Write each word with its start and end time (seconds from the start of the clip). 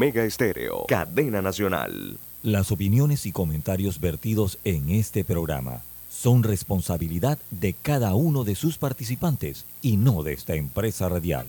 Omega 0.00 0.24
Estéreo, 0.24 0.86
cadena 0.88 1.42
nacional. 1.42 2.16
Las 2.42 2.72
opiniones 2.72 3.26
y 3.26 3.32
comentarios 3.32 4.00
vertidos 4.00 4.58
en 4.64 4.88
este 4.88 5.24
programa 5.24 5.82
son 6.08 6.42
responsabilidad 6.42 7.38
de 7.50 7.74
cada 7.74 8.14
uno 8.14 8.42
de 8.42 8.54
sus 8.54 8.78
participantes 8.78 9.66
y 9.82 9.98
no 9.98 10.22
de 10.22 10.32
esta 10.32 10.54
empresa 10.54 11.10
radial. 11.10 11.48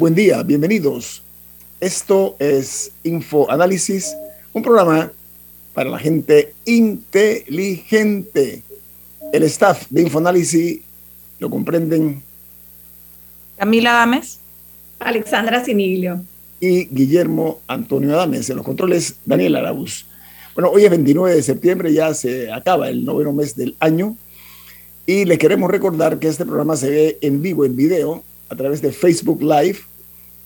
Buen 0.00 0.14
día, 0.14 0.42
bienvenidos. 0.42 1.22
Esto 1.78 2.34
es 2.38 2.90
Info 3.04 3.50
Análisis, 3.50 4.16
un 4.54 4.62
programa 4.62 5.12
para 5.74 5.90
la 5.90 5.98
gente 5.98 6.54
inteligente. 6.64 8.62
El 9.30 9.42
staff 9.42 9.88
de 9.90 10.00
Infoanálisis 10.00 10.80
lo 11.38 11.50
comprenden 11.50 12.22
Camila 13.58 13.92
Dames, 13.92 14.38
Alexandra 15.00 15.62
Siniglio 15.62 16.24
y 16.60 16.86
Guillermo 16.86 17.60
Antonio 17.66 18.14
Adames. 18.14 18.48
En 18.48 18.56
los 18.56 18.64
controles, 18.64 19.16
Daniel 19.26 19.56
Araúz. 19.56 20.06
Bueno, 20.54 20.70
hoy 20.70 20.84
es 20.84 20.90
29 20.90 21.36
de 21.36 21.42
septiembre, 21.42 21.92
ya 21.92 22.14
se 22.14 22.50
acaba 22.50 22.88
el 22.88 23.04
noveno 23.04 23.34
mes 23.34 23.54
del 23.54 23.76
año 23.80 24.16
y 25.04 25.26
le 25.26 25.36
queremos 25.36 25.70
recordar 25.70 26.18
que 26.18 26.28
este 26.28 26.46
programa 26.46 26.74
se 26.74 26.88
ve 26.88 27.18
en 27.20 27.42
vivo, 27.42 27.66
en 27.66 27.76
video, 27.76 28.24
a 28.48 28.56
través 28.56 28.80
de 28.80 28.92
Facebook 28.92 29.42
Live, 29.42 29.89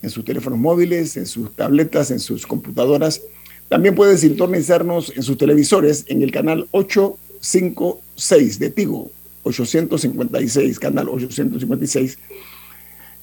en 0.05 0.10
sus 0.10 0.24
teléfonos 0.24 0.58
móviles, 0.58 1.16
en 1.16 1.27
sus 1.27 1.55
tabletas, 1.56 2.10
en 2.10 2.20
sus 2.20 2.47
computadoras. 2.47 3.20
También 3.69 3.94
pueden 3.94 4.19
sintonizarnos 4.19 5.12
en 5.16 5.22
sus 5.22 5.36
televisores 5.38 6.05
en 6.08 6.22
el 6.22 6.30
canal 6.30 6.69
856 6.70 8.58
de 8.58 8.70
Tigo, 8.70 9.11
856, 9.42 10.78
canal 10.78 11.08
856. 11.08 12.19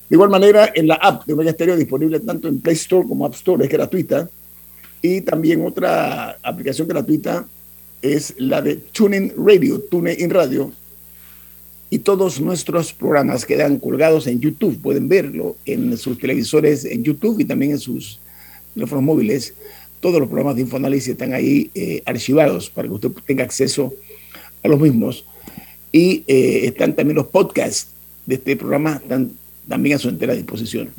De 0.09 0.15
igual 0.15 0.29
manera, 0.29 0.71
en 0.75 0.87
la 0.87 0.95
app 0.95 1.25
de 1.25 1.33
Omega 1.33 1.53
Stereo, 1.53 1.77
disponible 1.77 2.19
tanto 2.19 2.47
en 2.49 2.59
Play 2.59 2.75
Store 2.75 3.07
como 3.07 3.25
App 3.25 3.35
Store, 3.35 3.63
es 3.63 3.71
gratuita. 3.71 4.29
Y 5.01 5.21
también 5.21 5.65
otra 5.65 6.37
aplicación 6.43 6.87
gratuita 6.87 7.47
es 8.01 8.33
la 8.37 8.61
de 8.61 8.75
TuneIn 8.75 9.33
Radio, 9.37 9.79
TuneIn 9.79 10.29
Radio, 10.29 10.73
y 11.93 11.99
todos 11.99 12.39
nuestros 12.39 12.93
programas 12.93 13.45
quedan 13.45 13.77
colgados 13.77 14.25
en 14.25 14.39
YouTube. 14.39 14.81
Pueden 14.81 15.09
verlo 15.09 15.57
en 15.65 15.97
sus 15.97 16.17
televisores 16.17 16.85
en 16.85 17.03
YouTube 17.03 17.41
y 17.41 17.45
también 17.45 17.73
en 17.73 17.79
sus 17.79 18.17
teléfonos 18.73 19.03
móviles. 19.03 19.53
Todos 19.99 20.21
los 20.21 20.29
programas 20.29 20.55
de 20.55 20.61
Infoanálisis 20.61 21.09
están 21.09 21.33
ahí 21.33 21.69
eh, 21.75 22.01
archivados 22.05 22.69
para 22.69 22.87
que 22.87 22.93
usted 22.93 23.11
tenga 23.27 23.43
acceso 23.43 23.93
a 24.63 24.69
los 24.69 24.79
mismos. 24.79 25.25
Y 25.91 26.23
eh, 26.27 26.61
están 26.67 26.95
también 26.95 27.17
los 27.17 27.27
podcasts 27.27 27.89
de 28.25 28.35
este 28.35 28.55
programa, 28.55 29.01
están 29.03 29.33
también 29.67 29.97
a 29.97 29.99
su 29.99 30.07
entera 30.07 30.33
disposición. 30.33 30.91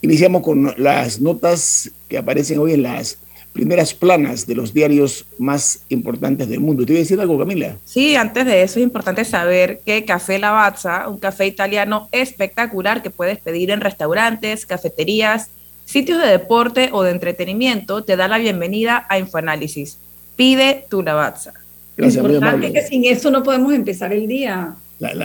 Iniciamos 0.00 0.42
con 0.42 0.72
las 0.78 1.20
notas 1.20 1.90
que 2.08 2.16
aparecen 2.16 2.58
hoy 2.60 2.72
en 2.72 2.84
las 2.84 3.18
primeras 3.52 3.94
planas 3.94 4.46
de 4.46 4.54
los 4.54 4.72
diarios 4.72 5.26
más 5.38 5.80
importantes 5.88 6.48
del 6.48 6.60
mundo. 6.60 6.84
¿Te 6.86 6.92
iba 6.92 6.98
a 6.98 7.02
decir 7.02 7.20
algo, 7.20 7.38
Camila? 7.38 7.76
Sí, 7.84 8.14
antes 8.14 8.46
de 8.46 8.62
eso 8.62 8.78
es 8.78 8.84
importante 8.84 9.24
saber 9.24 9.80
que 9.84 10.04
Café 10.04 10.38
Lavazza, 10.38 11.08
un 11.08 11.18
café 11.18 11.46
italiano 11.46 12.08
espectacular 12.12 13.02
que 13.02 13.10
puedes 13.10 13.38
pedir 13.38 13.70
en 13.70 13.80
restaurantes, 13.80 14.66
cafeterías, 14.66 15.48
sitios 15.84 16.22
de 16.22 16.28
deporte 16.28 16.90
o 16.92 17.02
de 17.02 17.10
entretenimiento, 17.10 18.04
te 18.04 18.16
da 18.16 18.28
la 18.28 18.38
bienvenida 18.38 19.06
a 19.08 19.18
Infoanálisis. 19.18 19.98
Pide 20.36 20.86
tu 20.88 21.02
Lavazza. 21.02 21.52
Gracias, 21.96 22.22
Lo 22.22 22.32
importante 22.32 22.68
es 22.68 22.72
que 22.72 22.82
sin 22.88 23.04
eso 23.04 23.30
no 23.30 23.42
podemos 23.42 23.74
empezar 23.74 24.12
el 24.12 24.28
día. 24.28 24.74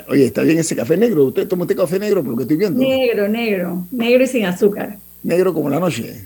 oye, 0.10 0.26
está 0.26 0.42
bien 0.42 0.58
ese 0.58 0.76
café 0.76 0.98
negro. 0.98 1.26
¿Usted 1.26 1.48
toma 1.48 1.64
usted 1.64 1.78
café 1.78 2.00
negro 2.00 2.24
por 2.24 2.32
lo 2.32 2.38
que 2.38 2.44
estoy 2.44 2.58
viendo? 2.58 2.80
Negro, 2.82 3.28
negro. 3.30 3.86
Negro 3.92 4.24
y 4.24 4.28
sin 4.28 4.46
azúcar. 4.46 4.98
Negro 5.24 5.54
como 5.54 5.70
la 5.70 5.80
noche 5.80 6.26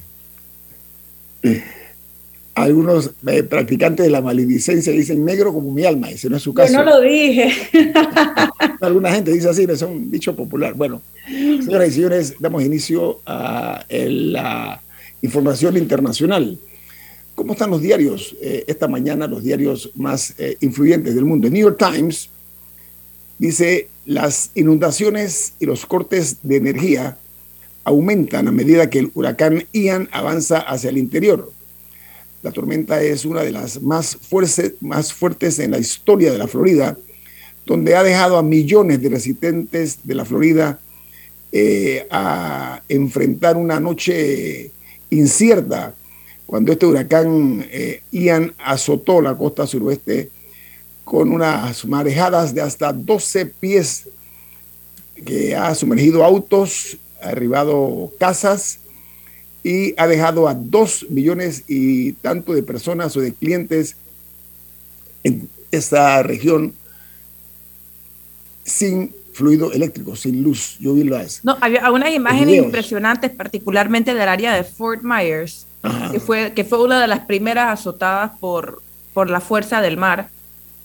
algunos 2.64 3.12
eh, 3.28 3.44
practicantes 3.44 4.06
de 4.06 4.12
la 4.12 4.22
maledicencia 4.22 4.92
dicen 4.92 5.24
negro 5.24 5.54
como 5.54 5.72
mi 5.72 5.86
alma, 5.86 6.10
ese 6.10 6.30
no 6.30 6.38
es 6.38 6.44
su 6.44 6.54
caso. 6.54 6.74
Yo 6.74 6.84
no 6.84 6.92
lo 6.92 7.02
dije. 7.02 7.52
Alguna 8.82 9.12
gente 9.12 9.32
dice 9.32 9.50
así, 9.50 9.66
es 9.70 9.82
un 9.82 10.10
dicho 10.10 10.36
popular. 10.36 10.74
Bueno, 10.74 11.02
señoras 11.28 11.90
y 11.90 11.92
señores, 11.92 12.36
damos 12.40 12.64
inicio 12.64 13.22
a 13.26 13.86
la 13.90 14.82
información 15.22 15.78
internacional. 15.78 16.58
¿Cómo 17.36 17.54
están 17.54 17.70
los 17.70 17.82
diarios 17.82 18.36
eh, 18.42 18.66
esta 18.68 18.88
mañana, 18.88 19.28
los 19.28 19.44
diarios 19.44 19.92
más 19.96 20.34
eh, 20.38 20.58
influyentes 20.62 21.16
del 21.16 21.26
mundo? 21.26 21.48
El 21.48 21.54
New 21.54 21.62
York 21.62 21.78
Times 21.78 22.30
dice, 23.38 23.88
las 24.06 24.52
inundaciones 24.56 25.54
y 25.60 25.66
los 25.66 25.86
cortes 25.86 26.38
de 26.44 26.58
energía 26.58 27.18
aumentan 27.86 28.48
a 28.48 28.52
medida 28.52 28.90
que 28.90 29.00
el 29.00 29.12
huracán 29.14 29.66
Ian 29.72 30.10
avanza 30.12 30.60
hacia 30.60 30.90
el 30.90 30.98
interior. 30.98 31.52
La 32.42 32.52
tormenta 32.52 33.02
es 33.02 33.26
una 33.26 33.42
de 33.44 33.52
las 33.52 33.82
más, 33.82 34.18
más 34.80 35.14
fuertes 35.14 35.60
en 35.60 35.72
la 35.72 35.78
historia 35.78 36.32
de 36.32 36.38
la 36.38 36.48
Florida, 36.48 36.98
donde 37.66 37.96
ha 37.96 38.04
dejado 38.04 38.38
a 38.38 38.44
millones 38.44 39.02
de 39.02 39.10
residentes 39.10 40.00
de 40.04 40.16
la 40.16 40.26
Florida 40.26 40.80
eh, 41.52 42.08
a 42.10 42.82
enfrentar 42.88 43.58
una 43.58 43.80
noche 43.80 44.72
incierta 45.10 45.96
cuando 46.46 46.72
este 46.72 46.86
huracán 46.86 47.66
eh, 47.70 48.02
Ian 48.12 48.54
azotó 48.58 49.22
la 49.22 49.36
costa 49.38 49.68
suroeste 49.68 50.32
con 51.04 51.32
unas 51.32 51.86
marejadas 51.86 52.54
de 52.54 52.62
hasta 52.62 52.94
12 52.94 53.48
pies 53.48 54.08
que 55.26 55.56
ha 55.56 55.76
sumergido 55.76 56.24
autos, 56.24 56.98
ha 57.22 57.30
derribado 57.30 58.12
casas 58.18 58.80
y 59.64 59.94
ha 59.98 60.08
dejado 60.08 60.48
a 60.48 60.54
dos 60.54 61.06
millones 61.10 61.64
y 61.68 62.14
tanto 62.14 62.54
de 62.54 62.64
personas 62.64 63.16
o 63.18 63.22
de 63.22 63.34
clientes 63.34 63.96
en 65.24 65.50
esta 65.72 66.24
región 66.24 66.74
sin 68.64 69.14
fluido 69.34 69.72
eléctrico, 69.72 70.16
sin 70.16 70.44
luz. 70.44 70.78
Yo 70.80 70.94
vi 70.94 71.04
las. 71.04 71.44
No, 71.44 71.58
había 71.62 71.90
unas 71.92 72.14
imágenes 72.14 72.58
impresionantes, 72.58 73.32
particularmente 73.32 74.14
del 74.14 74.28
área 74.28 74.54
de 74.54 74.64
Fort 74.64 75.02
Myers, 75.04 75.66
que 76.12 76.20
fue, 76.20 76.54
que 76.54 76.64
fue 76.64 76.84
una 76.84 77.00
de 77.00 77.08
las 77.08 77.22
primeras 77.22 77.80
azotadas 77.80 78.32
por, 78.40 78.82
por 79.14 79.30
la 79.30 79.40
fuerza 79.40 79.82
del 79.82 79.98
mar 79.98 80.30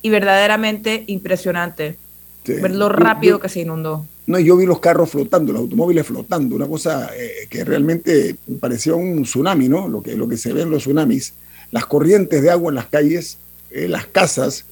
y 0.03 0.11
verdaderamente 0.11 1.05
impresionante. 1.06 1.97
Ver 2.46 2.75
lo 2.75 2.88
rápido 2.88 3.41
que 3.41 3.49
se 3.49 3.61
inundó. 3.61 4.06
No, 4.26 4.38
yo 4.38 4.56
vi 4.56 4.64
los 4.64 4.81
carros 4.81 5.11
flotando, 5.11 5.52
los 5.52 5.62
automóviles 5.62 6.06
flotando, 6.06 6.56
una 6.56 6.67
cosa 6.67 7.11
eh, 7.17 7.46
que 7.49 7.64
realmente 7.64 8.37
parecía 8.58 8.94
un 8.94 9.23
tsunami, 9.23 9.69
¿no? 9.69 9.87
Lo 9.88 10.02
que, 10.02 10.17
lo 10.17 10.29
que 10.29 10.37
se 10.37 10.52
ve 10.52 10.62
en 10.62 10.70
los 10.70 10.82
tsunamis, 10.82 11.35
las 11.70 11.87
corrientes 11.87 12.43
de 12.43 12.50
agua 12.50 12.70
en 12.70 12.76
las 12.76 12.87
calles, 12.87 13.38
eh, 13.70 13.87
las 13.87 14.06
casas, 14.06 14.64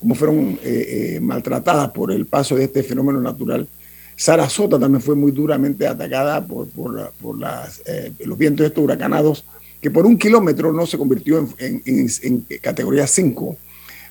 como 0.00 0.14
fueron 0.14 0.58
eh, 0.62 1.18
maltratadas 1.22 1.90
por 1.90 2.10
el 2.10 2.26
paso 2.26 2.56
de 2.56 2.64
este 2.64 2.82
fenómeno 2.82 3.20
natural. 3.20 3.68
Sarasota 4.16 4.80
también 4.80 5.00
fue 5.00 5.14
muy 5.14 5.30
duramente 5.30 5.86
atacada 5.86 6.44
por, 6.44 6.68
por, 6.68 7.12
por 7.20 7.38
las, 7.38 7.82
los 8.18 8.36
vientos 8.36 8.66
estos 8.66 8.82
huracanados, 8.82 9.44
que 9.80 9.92
por 9.92 10.06
un 10.06 10.18
kilómetro 10.18 10.72
no 10.72 10.86
se 10.86 10.98
convirtió 10.98 11.38
en, 11.58 11.82
en, 11.84 12.08
en 12.22 12.40
categoría 12.60 13.06
5 13.06 13.56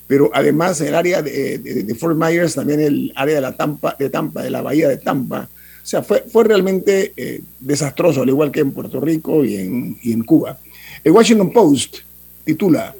pero 0.07 0.31
además 0.33 0.79
el 0.81 0.95
área 0.95 1.21
de, 1.21 1.95
Fort 1.99 2.17
Myers, 2.17 2.55
también 2.55 2.79
el 2.79 3.13
área 3.15 3.35
de 3.35 3.41
la 3.41 3.55
Tampa, 3.55 3.95
de 3.99 4.09
Tampa, 4.09 4.41
de 4.41 4.49
la 4.49 4.61
bahía 4.61 4.87
de 4.87 4.97
Tampa. 4.97 5.49
O 5.51 5.89
sea, 5.89 6.01
fue, 6.01 6.25
fue 6.31 6.45
realmente 6.45 7.13
eh, 7.15 7.41
desastroso, 7.59 8.21
al 8.21 8.29
igual 8.29 8.51
que 8.51 8.61
en 8.61 8.71
Puerto 8.71 8.99
Rico 8.99 9.43
y 9.43 9.55
en, 9.55 9.97
y 10.01 10.13
en 10.13 10.23
Cuba. 10.23 10.57
El 11.03 11.11
Washington 11.11 11.51
Post 11.51 11.97
titula, 12.45 12.95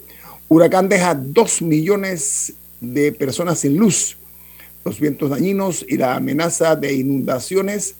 Huracán 0.49 0.89
deja 0.89 1.15
dos 1.15 1.61
millones 1.61 2.53
de 2.79 3.11
personas 3.11 3.59
sin 3.59 3.77
luz. 3.77 4.17
Los 4.85 4.99
vientos 4.99 5.29
dañinos 5.29 5.85
y 5.87 5.97
la 5.97 6.15
amenaza 6.15 6.75
de 6.75 6.93
inundaciones 6.93 7.95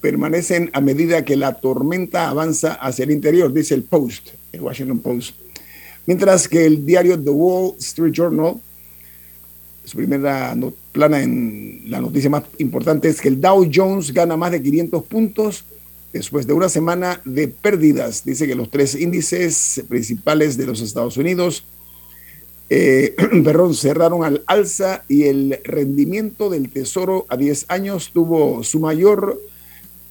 permanecen 0.00 0.70
a 0.72 0.80
medida 0.80 1.24
que 1.24 1.36
la 1.36 1.54
tormenta 1.60 2.28
avanza 2.28 2.74
hacia 2.74 3.04
el 3.04 3.10
interior, 3.10 3.52
dice 3.52 3.74
el 3.74 3.82
Post, 3.82 4.30
el 4.52 4.60
Washington 4.60 4.98
Post. 5.00 5.34
Mientras 6.06 6.48
que 6.48 6.64
el 6.66 6.84
diario 6.84 7.20
The 7.22 7.30
Wall 7.30 7.74
Street 7.78 8.12
Journal, 8.12 8.54
su 9.84 9.96
primera 9.96 10.56
plana 10.92 11.22
en 11.22 11.82
la 11.86 12.00
noticia 12.00 12.30
más 12.30 12.44
importante 12.58 13.08
es 13.08 13.20
que 13.20 13.28
el 13.28 13.40
Dow 13.40 13.68
Jones 13.72 14.12
gana 14.12 14.36
más 14.36 14.52
de 14.52 14.62
500 14.62 15.04
puntos 15.04 15.64
después 16.12 16.46
de 16.46 16.52
una 16.52 16.68
semana 16.68 17.20
de 17.24 17.48
pérdidas. 17.48 18.24
Dice 18.24 18.46
que 18.46 18.54
los 18.54 18.70
tres 18.70 18.94
índices 18.94 19.82
principales 19.88 20.56
de 20.56 20.66
los 20.66 20.80
Estados 20.80 21.16
Unidos 21.16 21.64
eh, 22.68 23.16
cerraron 23.74 24.24
al 24.24 24.44
alza 24.46 25.04
y 25.08 25.24
el 25.24 25.58
rendimiento 25.64 26.50
del 26.50 26.70
tesoro 26.70 27.26
a 27.28 27.36
10 27.36 27.66
años 27.68 28.10
tuvo 28.12 28.62
su 28.62 28.78
mayor 28.78 29.40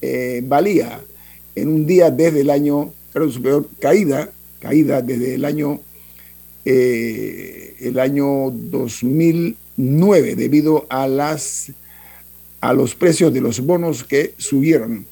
eh, 0.01 0.41
valía 0.45 1.01
en 1.55 1.69
un 1.69 1.85
día 1.85 2.11
desde 2.11 2.41
el 2.41 2.49
año, 2.49 2.93
perdón, 3.11 3.31
su 3.31 3.41
peor 3.41 3.67
caída, 3.79 4.29
caída 4.59 5.01
desde 5.01 5.35
el 5.35 5.45
año, 5.45 5.79
eh, 6.65 7.75
el 7.79 7.99
año 7.99 8.51
2009 8.51 10.35
debido 10.35 10.85
a 10.89 11.07
las 11.07 11.71
a 12.61 12.73
los 12.73 12.93
precios 12.93 13.33
de 13.33 13.39
los 13.39 13.61
bonos 13.61 14.03
que 14.03 14.33
subieron. 14.37 15.05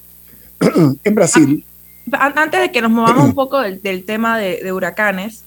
en 1.03 1.15
Brasil. 1.15 1.65
Antes 2.11 2.61
de 2.61 2.71
que 2.71 2.81
nos 2.81 2.91
movamos 2.91 3.25
un 3.25 3.35
poco 3.35 3.59
del, 3.61 4.03
tema 4.05 4.37
de, 4.37 4.71
huracanes, 4.71 5.43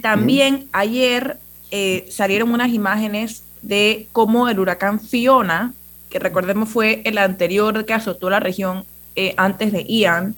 también 0.00 0.68
ayer 0.72 1.38
eh, 1.70 2.06
salieron 2.10 2.50
unas 2.50 2.70
imágenes 2.70 3.42
de 3.60 4.08
cómo 4.12 4.48
el 4.48 4.58
huracán 4.58 5.00
Fiona 5.00 5.74
que 6.08 6.18
recordemos 6.18 6.68
fue 6.68 7.02
el 7.04 7.18
anterior 7.18 7.84
que 7.84 7.92
azotó 7.92 8.30
la 8.30 8.40
región 8.40 8.84
eh, 9.16 9.34
antes 9.36 9.72
de 9.72 9.84
Ian, 9.84 10.34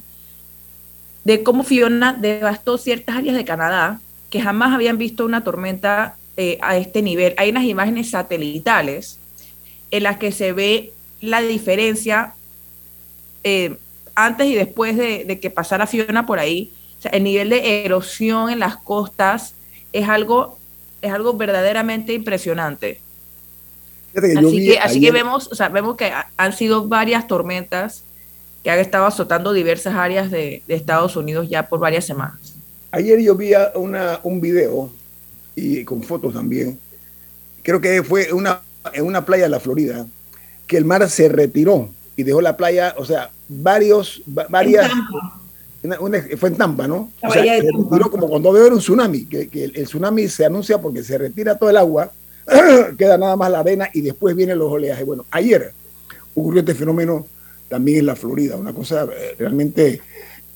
de 1.25 1.43
cómo 1.43 1.65
Fiona 1.65 2.13
devastó 2.13 2.79
ciertas 2.79 3.17
áreas 3.17 3.37
de 3.37 3.45
Canadá 3.45 4.01
que 4.31 4.41
jamás 4.41 4.73
habían 4.73 4.99
visto 4.99 5.25
una 5.25 5.43
tormenta 5.43 6.17
eh, 6.37 6.59
a 6.63 6.77
este 6.77 7.03
nivel. 7.03 7.35
Hay 7.37 7.51
unas 7.51 7.65
imágenes 7.65 8.11
satelitales 8.11 9.19
en 9.91 10.05
las 10.05 10.19
que 10.19 10.33
se 10.33 10.53
ve 10.53 10.93
la 11.21 11.43
diferencia 11.43 12.35
eh, 13.45 13.77
antes 14.15 14.47
y 14.47 14.55
después 14.55 14.97
de, 14.97 15.39
que 15.41 15.51
pasara 15.51 15.87
Fiona 15.87 16.27
por 16.27 16.39
ahí. 16.39 16.73
el 17.11 17.25
nivel 17.25 17.51
de 17.51 17.85
erosión 17.85 18.51
en 18.51 18.61
las 18.61 18.77
costas 18.77 19.55
es 19.93 20.09
algo, 20.09 20.59
es 21.03 21.13
algo 21.13 21.35
verdaderamente 21.35 22.13
impresionante 22.13 23.01
así, 24.15 24.67
que, 24.67 24.79
así 24.79 25.01
que 25.01 25.11
vemos, 25.11 25.49
o 25.51 25.55
sea, 25.55 25.69
vemos 25.69 25.97
que 25.97 26.13
han 26.37 26.53
sido 26.53 26.89
varias 26.89 27.27
tormentas 27.27 28.05
que 28.63 28.71
han 28.71 28.79
estado 28.79 29.07
azotando 29.07 29.53
diversas 29.53 29.95
áreas 29.95 30.31
de, 30.31 30.63
Estados 30.69 31.17
Unidos 31.17 31.49
ya 31.49 31.69
por 31.69 31.81
varias 31.81 32.05
semanas. 32.05 32.39
Ayer 32.91 33.21
yo 33.21 33.35
vi 33.35 33.53
una, 33.75 34.21
un 34.23 34.41
video 34.41 34.91
y 35.55 35.85
con 35.85 36.03
fotos 36.03 36.35
también. 36.35 36.79
Creo 37.63 37.81
que 37.81 38.03
fue 38.03 38.33
una, 38.33 38.61
en 38.93 39.05
una 39.05 39.25
playa 39.25 39.45
de 39.45 39.51
la 39.51 39.61
Florida 39.61 40.07
que 40.67 40.77
el 40.77 40.85
mar 40.85 41.09
se 41.09 41.29
retiró 41.29 41.89
y 42.17 42.23
dejó 42.23 42.41
la 42.41 42.57
playa, 42.57 42.95
o 42.99 43.05
sea, 43.05 43.31
varios, 43.49 44.23
varias. 44.27 44.91
fue 46.39 46.49
en 46.51 46.57
Tampa, 46.57 46.87
¿no? 46.87 47.11
O 47.23 47.31
sea, 47.33 47.43
se 47.43 47.63
retiró 47.63 48.11
como 48.11 48.29
cuando 48.29 48.53
veo 48.53 48.69
un 48.69 48.79
tsunami, 48.79 49.25
que, 49.25 49.49
que 49.49 49.65
el, 49.65 49.85
tsunami 49.85 50.29
se 50.29 50.45
anuncia 50.45 50.79
porque 50.79 51.03
se 51.03 51.19
retira 51.19 51.57
todo 51.57 51.71
el 51.71 51.77
agua 51.77 52.13
queda 52.99 53.17
nada 53.17 53.37
más 53.37 53.51
la 53.51 53.61
arena 53.61 53.89
y 53.93 54.01
después 54.01 54.35
vienen 54.35 54.59
los 54.59 54.71
oleajes. 54.71 55.05
Bueno, 55.05 55.25
ayer 55.31 55.73
ocurrió 56.35 56.61
este 56.61 56.75
fenómeno 56.75 57.27
también 57.71 58.01
en 58.01 58.07
la 58.07 58.17
Florida, 58.17 58.57
una 58.57 58.75
cosa 58.75 59.05
eh, 59.05 59.35
realmente, 59.39 60.03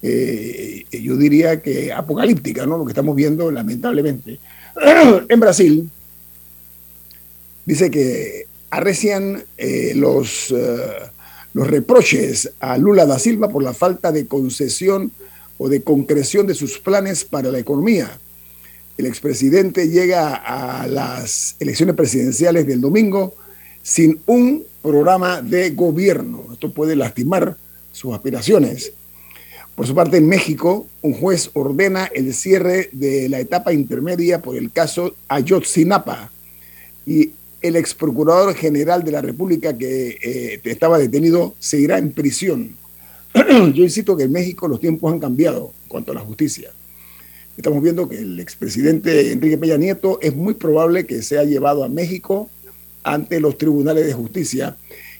eh, 0.03 0.85
yo 0.91 1.17
diría 1.17 1.63
que 1.63 1.91
apocalíptica, 1.91 2.67
¿no? 2.67 2.77
Lo 2.77 2.85
que 2.85 2.91
estamos 2.91 3.17
viendo 3.17 3.51
lamentablemente. 3.51 4.39
en 5.29 5.41
Brasil, 5.41 5.89
dice 7.65 7.91
que 7.91 8.47
arrecian 8.69 9.43
eh, 9.57 9.93
los, 9.95 10.53
los 11.55 11.67
reproches 11.67 12.51
a 12.61 12.77
Lula 12.77 13.07
da 13.07 13.19
Silva 13.19 13.49
por 13.49 13.63
la 13.63 13.73
falta 13.73 14.13
de 14.13 14.27
concesión 14.27 15.13
o 15.57 15.69
de 15.71 15.83
concreción 15.83 16.47
de 16.47 16.55
sus 16.55 16.79
planes 16.79 17.25
para 17.25 17.51
la 17.51 17.61
economía 17.61 18.19
el 18.97 19.07
expresidente 19.07 19.89
llega 19.89 20.35
a 20.35 20.87
las 20.87 21.57
elecciones 21.59 21.97
presidenciales 21.97 22.67
del 22.67 22.81
domingo 22.81 23.35
sin 23.85 24.19
un 24.25 24.65
programa 24.83 25.43
de 25.43 25.71
gobierno. 25.71 26.47
Esto 26.53 26.73
puede 26.73 26.97
lastimar 26.97 27.59
sus 27.93 28.15
aspiraciones. 28.15 28.93
Por 29.75 29.87
su 29.87 29.95
parte, 29.95 30.17
en 30.17 30.27
México, 30.27 30.87
un 31.03 31.13
juez 31.13 31.51
ordena 31.53 32.07
el 32.07 32.33
cierre 32.33 32.89
de 32.93 33.29
la 33.29 33.41
etapa 33.41 33.75
intermedia 33.75 34.41
por 34.41 34.57
el 34.57 34.73
caso 34.73 35.15
Ayotzinapa 35.29 36.31
y 37.07 37.33
el 37.61 37.77
ex 37.77 37.93
procurador 37.93 38.55
general 38.55 39.05
de 39.05 39.13
la 39.13 39.21
República 39.21 39.77
que 39.77 40.17
eh, 40.23 40.61
estaba 40.65 40.99
detenido 40.99 41.55
seguirá 41.59 41.99
en 41.99 42.13
prisión. 42.13 42.77
Yo 43.35 43.83
insisto 43.83 44.17
que 44.17 44.25
en 44.25 44.33
México 44.33 44.67
los 44.67 44.81
tiempos 44.81 45.13
han 45.13 45.19
cambiado 45.19 45.73
en 45.83 45.89
cuanto 45.89 46.13
a 46.13 46.15
la 46.15 46.21
justicia. 46.23 46.71
Estamos 47.57 47.83
viendo 47.83 48.09
que 48.09 48.17
el 48.17 48.41
expresidente 48.41 49.33
Enrique 49.33 49.59
Peña 49.59 49.77
Nieto 49.77 50.19
es 50.23 50.35
muy 50.35 50.55
probable 50.55 51.05
que 51.05 51.21
sea 51.23 51.45
llevado 51.45 51.85
a 51.85 51.89
México 51.89 52.49
ante 53.05 53.39
los 53.41 53.57
tribunales 53.57 54.07
de 54.07 54.13
justicia. 54.13 54.77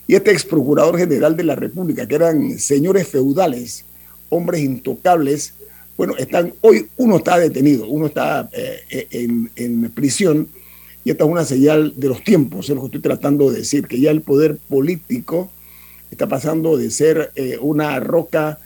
Y 0.07 0.15
este 0.15 0.31
ex 0.31 0.43
procurador 0.43 0.97
general 0.97 1.37
de 1.37 1.43
la 1.43 1.55
República, 1.55 2.07
que 2.07 2.15
eran 2.15 2.59
señores 2.59 3.07
feudales, 3.07 3.85
hombres 4.29 4.61
intocables, 4.61 5.53
bueno, 5.97 6.15
están, 6.17 6.53
hoy 6.61 6.87
uno 6.97 7.17
está 7.17 7.39
detenido, 7.39 7.87
uno 7.87 8.07
está 8.07 8.49
eh, 8.51 9.07
en, 9.55 9.89
prisión, 9.91 10.49
y 11.05 11.11
esta 11.11 11.23
es 11.23 11.29
una 11.29 11.45
señal 11.45 11.93
de 11.95 12.09
los 12.09 12.23
tiempos, 12.23 12.69
es 12.69 12.75
lo 12.75 12.81
que 12.81 12.87
estoy 12.87 13.01
tratando 13.01 13.49
de 13.49 13.59
decir, 13.59 13.87
que 13.87 13.99
ya 13.99 14.11
el 14.11 14.21
poder 14.21 14.57
político 14.57 15.51
está 16.11 16.27
pasando 16.27 16.75
de 16.75 16.91
ser 16.91 17.31
eh, 17.35 17.57
una 17.61 17.99
roca 18.01 18.59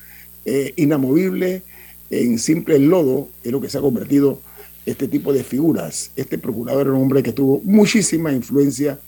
eh, 0.45 0.74
inamovible 0.77 1.62
en 2.10 2.39
simple 2.39 2.80
lodo 2.80 3.30
es 3.44 3.51
lo 3.51 3.62
que 3.62 3.69
se 3.69 3.77
ha 3.77 3.81
convertido 3.81 4.42
este 4.86 5.07
tipo 5.07 5.31
de 5.33 5.44
figuras. 5.44 6.12
Este 6.15 6.38
procurador 6.38 6.88
era 6.88 6.95
un 6.95 7.04
hombre 7.04 7.24
que 7.24 7.33
tuvo 7.33 7.62
muchísima 7.63 8.31
influencia, 8.31 9.00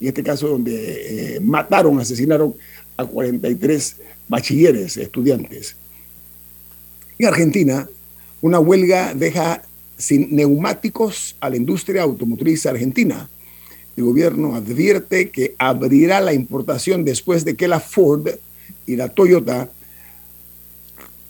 en 0.00 0.08
este 0.08 0.22
caso 0.22 0.48
donde 0.48 1.36
eh, 1.36 1.40
mataron, 1.40 1.98
asesinaron 1.98 2.54
a 2.96 3.04
43 3.04 3.96
bachilleres, 4.28 4.96
estudiantes. 4.96 5.76
En 7.18 7.28
Argentina, 7.28 7.88
una 8.40 8.58
huelga 8.58 9.14
deja 9.14 9.62
sin 9.96 10.34
neumáticos 10.34 11.36
a 11.40 11.48
la 11.48 11.56
industria 11.56 12.02
automotriz 12.02 12.66
argentina. 12.66 13.28
El 13.96 14.04
gobierno 14.04 14.54
advierte 14.54 15.30
que 15.30 15.54
abrirá 15.58 16.20
la 16.20 16.34
importación 16.34 17.04
después 17.04 17.44
de 17.44 17.56
que 17.56 17.68
la 17.68 17.80
Ford 17.80 18.28
y 18.86 18.96
la 18.96 19.08
Toyota 19.08 19.70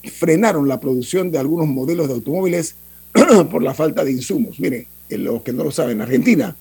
frenaron 0.02 0.66
la 0.66 0.80
producción 0.80 1.30
de 1.30 1.38
algunos 1.38 1.68
modelos 1.68 2.08
de 2.08 2.14
automóviles 2.14 2.75
por 3.50 3.62
la 3.62 3.75
falta 3.75 4.04
de 4.04 4.12
insumos. 4.12 4.58
Miren, 4.58 4.87
los 5.11 5.42
que 5.42 5.52
no 5.52 5.62
lo 5.62 5.70
saben, 5.70 6.00
Argentina 6.00 6.56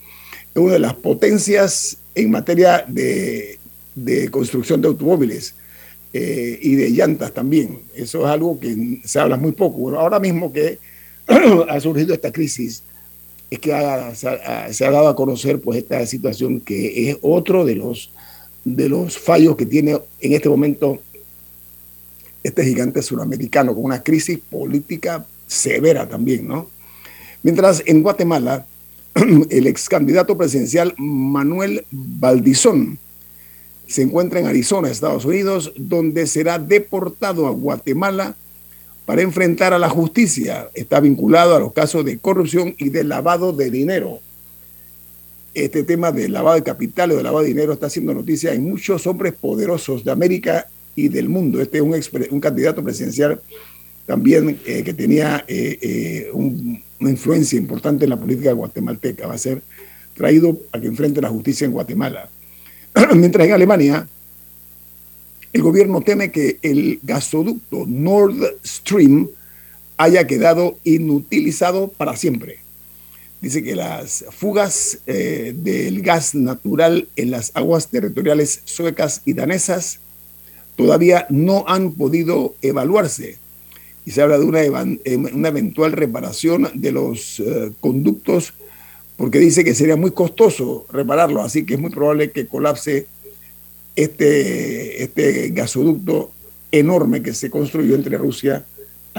es 0.56 0.62
una 0.62 0.74
de 0.74 0.80
las 0.80 0.94
potencias 0.94 1.98
en 2.16 2.32
materia 2.32 2.86
de, 2.88 3.60
construcción 4.32 4.82
de 4.82 4.88
automóviles 4.88 5.54
eh, 6.14 6.58
y 6.62 6.76
de 6.76 6.92
llantas 6.92 7.34
también. 7.34 7.80
Eso 7.94 8.22
es 8.22 8.28
algo 8.28 8.58
que 8.58 9.02
se 9.04 9.20
habla 9.20 9.36
muy 9.36 9.52
poco. 9.52 10.00
Ahora 10.00 10.18
mismo 10.18 10.54
que 10.54 10.80
ha 11.70 11.80
surgido 11.82 12.14
esta 12.14 12.32
crisis, 12.32 12.84
es 13.52 13.60
que 13.60 13.72
se, 14.16 14.86
ha, 14.86 14.92
dado 14.92 15.10
a 15.10 15.16
conocer 15.16 15.60
pues 15.60 15.80
esta 15.80 16.06
situación 16.06 16.62
que 16.62 17.10
es 17.10 17.18
otro 17.22 17.66
de 17.66 17.76
los, 17.76 18.12
de 18.64 18.88
los 18.88 19.18
fallos 19.18 19.58
que 19.58 19.66
tiene 19.66 20.00
en 20.22 20.34
este 20.34 20.48
momento 20.48 21.00
este 22.44 22.64
gigante 22.64 23.02
suramericano 23.02 23.76
con 23.76 23.84
una 23.84 24.02
crisis 24.02 24.40
política 24.40 25.26
severa 25.48 26.08
también, 26.08 26.48
¿no? 26.48 26.70
Mientras 27.44 27.84
en 27.86 28.02
Guatemala, 28.02 28.66
el 29.50 29.68
ex 29.68 29.88
candidato 29.88 30.38
presidencial 30.38 30.94
Manuel 30.98 31.86
Valdizón 31.90 33.00
se 33.88 34.02
encuentra 34.02 34.40
en 34.40 34.48
Arizona, 34.48 34.90
Estados 34.90 35.26
Unidos, 35.26 35.72
donde 35.78 36.28
será 36.28 36.60
deportado 36.60 37.48
a 37.48 37.52
Guatemala 37.52 38.36
para 39.06 39.22
enfrentar 39.22 39.74
a 39.74 39.80
la 39.80 39.90
justicia. 39.90 40.70
Está 40.74 41.00
vinculado 41.00 41.56
a 41.56 41.60
los 41.60 41.72
casos 41.72 42.04
de 42.04 42.18
corrupción 42.18 42.76
y 42.78 42.90
de 42.90 43.04
lavado 43.04 43.54
de 43.54 43.70
dinero. 43.70 44.20
Este 45.54 45.84
tema 45.84 46.12
de 46.12 46.28
lavado 46.28 46.56
de 46.56 46.64
capital 46.64 47.12
o 47.12 47.16
de 47.16 47.24
lavado 47.24 47.44
de 47.44 47.50
dinero 47.50 47.74
está 47.74 47.86
haciendo 47.86 48.14
noticia 48.14 48.54
en 48.54 48.68
muchos 48.68 49.08
hombres 49.08 49.34
poderosos 49.34 50.04
de 50.04 50.12
América 50.12 50.68
y 50.96 51.08
del 51.08 51.30
mundo. 51.30 51.62
Este 51.62 51.78
es 51.78 51.84
un, 51.84 51.96
un 52.32 52.40
candidato 52.42 52.84
presidencial 52.84 53.40
también 54.06 54.60
eh, 54.66 54.84
que 54.84 54.94
tenía 54.94 55.44
eh, 55.48 55.78
eh, 55.82 56.30
una 56.34 57.10
influencia 57.10 57.58
importante 57.58 58.06
en 58.06 58.12
la 58.12 58.20
política 58.20 58.52
guatemalteca. 58.54 59.28
Va 59.28 59.34
a 59.34 59.40
ser 59.40 59.62
traído 60.14 60.60
a 60.72 60.80
que 60.80 60.88
enfrente 60.88 61.22
la 61.22 61.30
justicia 61.30 61.66
en 61.66 61.72
Guatemala. 61.72 62.30
Mientras 63.16 63.48
en 63.48 63.54
Alemania, 63.54 64.08
el 65.54 65.62
gobierno 65.62 66.02
teme 66.02 66.32
que 66.32 66.60
el 66.62 67.00
gasoducto 67.02 67.86
Nord 67.88 68.58
Stream 68.66 69.30
haya 69.98 70.28
quedado 70.28 70.78
inutilizado 70.84 71.88
para 71.88 72.16
siempre. 72.16 72.60
Dice 73.42 73.64
que 73.64 73.76
las 73.76 74.26
fugas 74.32 75.00
eh, 75.08 75.54
del 75.56 76.02
gas 76.02 76.36
natural 76.36 77.08
en 77.16 77.32
las 77.32 77.52
aguas 77.54 77.90
territoriales 77.90 78.62
suecas 78.66 79.22
y 79.26 79.34
danesas 79.34 80.00
todavía 80.76 81.26
no 81.30 81.64
han 81.68 81.94
podido 81.94 82.56
evaluarse. 82.62 83.38
Y 84.06 84.12
se 84.12 84.22
habla 84.22 84.38
de 84.38 84.46
una, 84.46 84.60
una 85.34 85.48
eventual 85.48 85.92
reparación 85.92 86.70
de 86.74 86.92
los 86.92 87.40
eh, 87.40 87.72
conductos 87.80 88.54
porque 89.18 89.40
dice 89.40 89.64
que 89.64 89.74
sería 89.74 89.96
muy 89.96 90.12
costoso 90.12 90.86
repararlo, 90.92 91.42
así 91.42 91.66
que 91.66 91.76
es 91.76 91.80
muy 91.80 91.90
probable 91.90 92.32
que 92.32 92.48
colapse 92.48 93.08
este, 93.96 95.04
este 95.04 95.50
gasoducto 95.50 96.32
enorme 96.72 97.24
que 97.24 97.34
se 97.34 97.50
construyó 97.50 97.96
entre 97.96 98.18
Rusia 98.18 98.66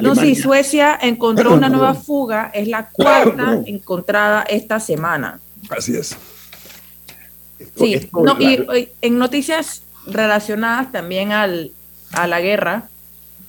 no, 0.02 0.14
sí, 0.14 0.34
Suecia 0.34 0.98
encontró 1.00 1.54
una 1.54 1.68
nueva 1.68 1.94
fuga, 2.06 2.50
es 2.52 2.68
la 2.68 2.88
cuarta 2.88 3.60
encontrada 3.66 4.42
esta 4.42 4.78
semana. 4.78 5.40
Así 5.70 5.96
es. 5.96 6.16
sí, 7.76 8.08
y, 8.38 8.88
en 9.00 9.18
noticias 9.18 9.82
relacionadas 10.06 10.92
también 10.92 11.32
al, 11.32 11.72
a 12.12 12.26
la 12.26 12.40
guerra, 12.40 12.88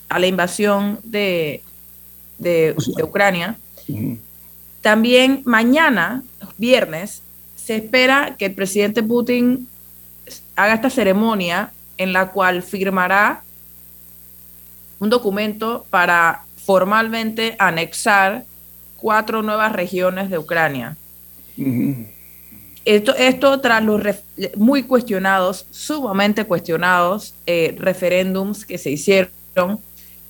a 0.09 0.19
la 0.19 0.27
invasión 0.27 0.99
de, 1.03 1.63
de, 2.37 2.75
Ucrania, 3.03 3.57
también 4.81 5.41
mañana, 5.45 6.23
viernes, 6.57 7.21
se 7.55 7.75
espera 7.77 8.35
que 8.37 8.45
el 8.45 8.53
presidente 8.53 9.03
Putin 9.03 9.67
haga 10.55 10.75
esta 10.75 10.89
ceremonia 10.89 11.71
en 11.97 12.13
la 12.13 12.31
cual 12.31 12.63
firmará 12.63 13.43
un 14.99 15.09
documento 15.09 15.85
para 15.89 16.43
formalmente 16.65 17.55
anexar 17.59 18.45
cuatro 18.97 19.41
nuevas 19.41 19.71
regiones 19.71 20.29
de 20.29 20.37
Ucrania. 20.37 20.97
esto, 22.85 23.15
esto 23.15 23.59
tras 23.61 23.83
los 23.83 24.01
muy 24.55 24.83
cuestionados, 24.83 25.65
sumamente 25.71 26.45
cuestionados 26.45 27.33
eh, 27.45 27.75
referéndums 27.77 28.65
que 28.65 28.77
se 28.77 28.91
hicieron, 28.91 29.79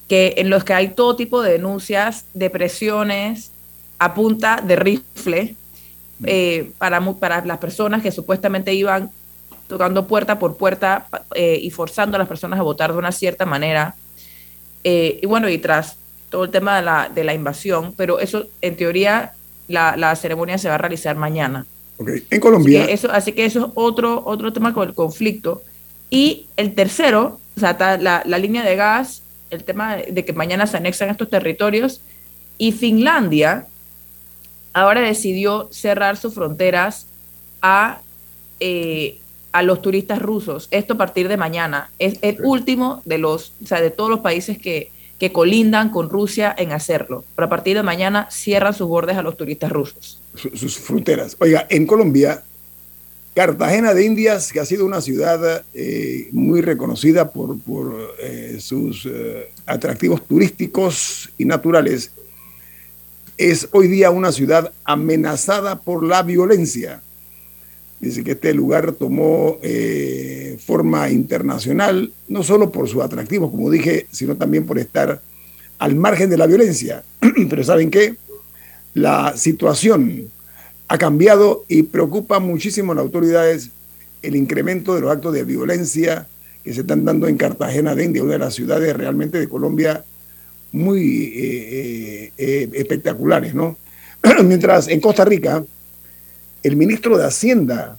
que, 0.07 0.35
en 0.37 0.49
los 0.49 0.63
que 0.63 0.73
hay 0.73 0.89
todo 0.89 1.15
tipo 1.15 1.41
de 1.41 1.51
denuncias, 1.53 2.25
de 2.33 2.49
presiones 2.49 3.51
a 3.99 4.13
punta 4.13 4.61
de 4.65 4.75
rifle 4.75 5.55
eh, 6.23 6.71
para, 6.77 7.01
para 7.13 7.45
las 7.45 7.57
personas 7.57 8.01
que 8.01 8.11
supuestamente 8.11 8.73
iban 8.73 9.11
tocando 9.67 10.07
puerta 10.07 10.39
por 10.39 10.55
puerta 10.55 11.07
eh, 11.35 11.59
y 11.61 11.71
forzando 11.71 12.15
a 12.15 12.19
las 12.19 12.27
personas 12.27 12.59
a 12.59 12.63
votar 12.63 12.91
de 12.93 12.97
una 12.99 13.11
cierta 13.11 13.45
manera. 13.45 13.95
Eh, 14.83 15.19
y 15.21 15.25
bueno, 15.25 15.49
y 15.49 15.57
tras 15.57 15.97
todo 16.29 16.45
el 16.45 16.51
tema 16.51 16.77
de 16.77 16.83
la, 16.83 17.09
de 17.13 17.23
la 17.23 17.33
invasión, 17.33 17.93
pero 17.97 18.19
eso 18.19 18.45
en 18.61 18.75
teoría 18.75 19.33
la, 19.67 19.97
la 19.97 20.15
ceremonia 20.15 20.57
se 20.57 20.69
va 20.69 20.75
a 20.75 20.77
realizar 20.77 21.15
mañana. 21.15 21.65
Okay. 21.97 22.25
En 22.29 22.39
Colombia. 22.39 22.79
Así 22.79 22.87
que, 22.87 22.93
eso, 22.93 23.11
así 23.11 23.31
que 23.33 23.45
eso 23.45 23.65
es 23.65 23.71
otro, 23.75 24.21
otro 24.25 24.53
tema 24.53 24.73
con 24.73 24.87
el 24.87 24.93
conflicto. 24.93 25.63
Y 26.09 26.45
el 26.55 26.73
tercero, 26.73 27.39
o 27.57 27.59
sea, 27.59 27.75
la, 27.99 28.21
la 28.25 28.37
línea 28.37 28.63
de 28.63 28.75
gas, 28.75 29.23
el 29.49 29.63
tema 29.63 29.97
de 29.97 30.25
que 30.25 30.33
mañana 30.33 30.67
se 30.67 30.77
anexan 30.77 31.09
estos 31.09 31.29
territorios, 31.29 32.01
y 32.57 32.71
Finlandia 32.71 33.67
ahora 34.73 35.01
decidió 35.01 35.69
cerrar 35.71 36.17
sus 36.17 36.33
fronteras 36.33 37.07
a 37.61 38.01
eh, 38.59 39.19
a 39.57 39.63
los 39.63 39.81
turistas 39.81 40.21
rusos. 40.21 40.67
Esto 40.69 40.93
a 40.93 40.97
partir 40.97 41.27
de 41.27 41.35
mañana. 41.35 41.89
Es 41.97 42.19
el 42.21 42.37
último 42.43 43.01
de 43.05 43.17
los, 43.17 43.53
o 43.63 43.65
sea, 43.65 43.81
de 43.81 43.89
todos 43.89 44.07
los 44.07 44.19
países 44.19 44.59
que, 44.59 44.91
que 45.17 45.31
colindan 45.31 45.89
con 45.89 46.09
Rusia 46.09 46.53
en 46.55 46.71
hacerlo. 46.71 47.23
Pero 47.35 47.47
a 47.47 47.49
partir 47.49 47.75
de 47.75 47.81
mañana 47.81 48.27
cierran 48.29 48.75
sus 48.75 48.87
bordes 48.87 49.17
a 49.17 49.23
los 49.23 49.35
turistas 49.35 49.71
rusos. 49.71 50.21
Sus, 50.35 50.77
fronteras. 50.77 51.35
Oiga, 51.39 51.65
en 51.71 51.87
Colombia, 51.87 52.43
Cartagena 53.37 53.93
de 53.93 54.03
Indias, 54.03 54.51
que 54.51 54.59
ha 54.59 54.65
sido 54.65 54.83
una 54.83 54.99
ciudad 54.99 55.63
eh, 55.75 56.27
muy 56.31 56.59
reconocida 56.61 57.29
por, 57.29 57.59
eh, 58.19 58.57
sus 58.59 59.05
eh, 59.05 59.51
atractivos 59.67 60.27
turísticos 60.27 61.29
y 61.37 61.45
naturales, 61.45 62.09
es 63.37 63.69
hoy 63.73 63.89
día 63.89 64.09
una 64.09 64.31
ciudad 64.31 64.71
amenazada 64.83 65.79
por 65.79 66.03
la 66.03 66.23
violencia. 66.23 67.03
Dice 67.99 68.23
que 68.23 68.31
este 68.31 68.55
lugar 68.55 68.93
tomó 68.93 69.59
forma 70.65 71.11
internacional, 71.11 72.11
no 72.27 72.41
solo 72.41 72.71
por 72.71 72.89
su 72.89 73.03
atractivo, 73.03 73.51
como 73.51 73.69
dije, 73.69 74.07
sino 74.09 74.35
también 74.35 74.65
por 74.65 74.79
estar 74.79 75.21
al 75.77 75.95
margen 75.95 76.31
de 76.31 76.37
la 76.37 76.47
violencia. 76.47 77.03
Pero 77.49 77.63
¿saben 77.63 77.91
qué? 77.91 78.15
La 78.95 79.37
situación 79.37 80.31
ha 80.87 80.97
cambiado 80.97 81.65
y 81.67 81.83
preocupa 81.83 82.39
muchísimo 82.39 82.91
a 82.91 82.95
las 82.95 83.03
autoridades 83.03 83.71
el 84.21 84.35
incremento 84.35 84.95
de 84.95 85.01
los 85.01 85.11
actos 85.11 85.33
de 85.33 85.43
violencia 85.43 86.27
que 86.63 86.73
se 86.73 86.81
están 86.81 87.05
dando 87.05 87.27
en 87.27 87.37
Cartagena 87.37 87.95
de 87.95 88.05
India, 88.05 88.23
una 88.23 88.33
de 88.33 88.39
las 88.39 88.55
ciudades 88.55 88.95
realmente 88.95 89.39
de 89.39 89.47
Colombia 89.47 90.03
muy 90.71 91.31
eh, 91.35 92.31
eh, 92.37 92.69
espectaculares, 92.73 93.53
¿no? 93.53 93.77
Mientras 94.43 94.87
en 94.87 94.99
Costa 94.99 95.23
Rica, 95.23 95.63
el 96.63 96.75
ministro 96.75 97.17
de 97.17 97.25
Hacienda 97.25 97.97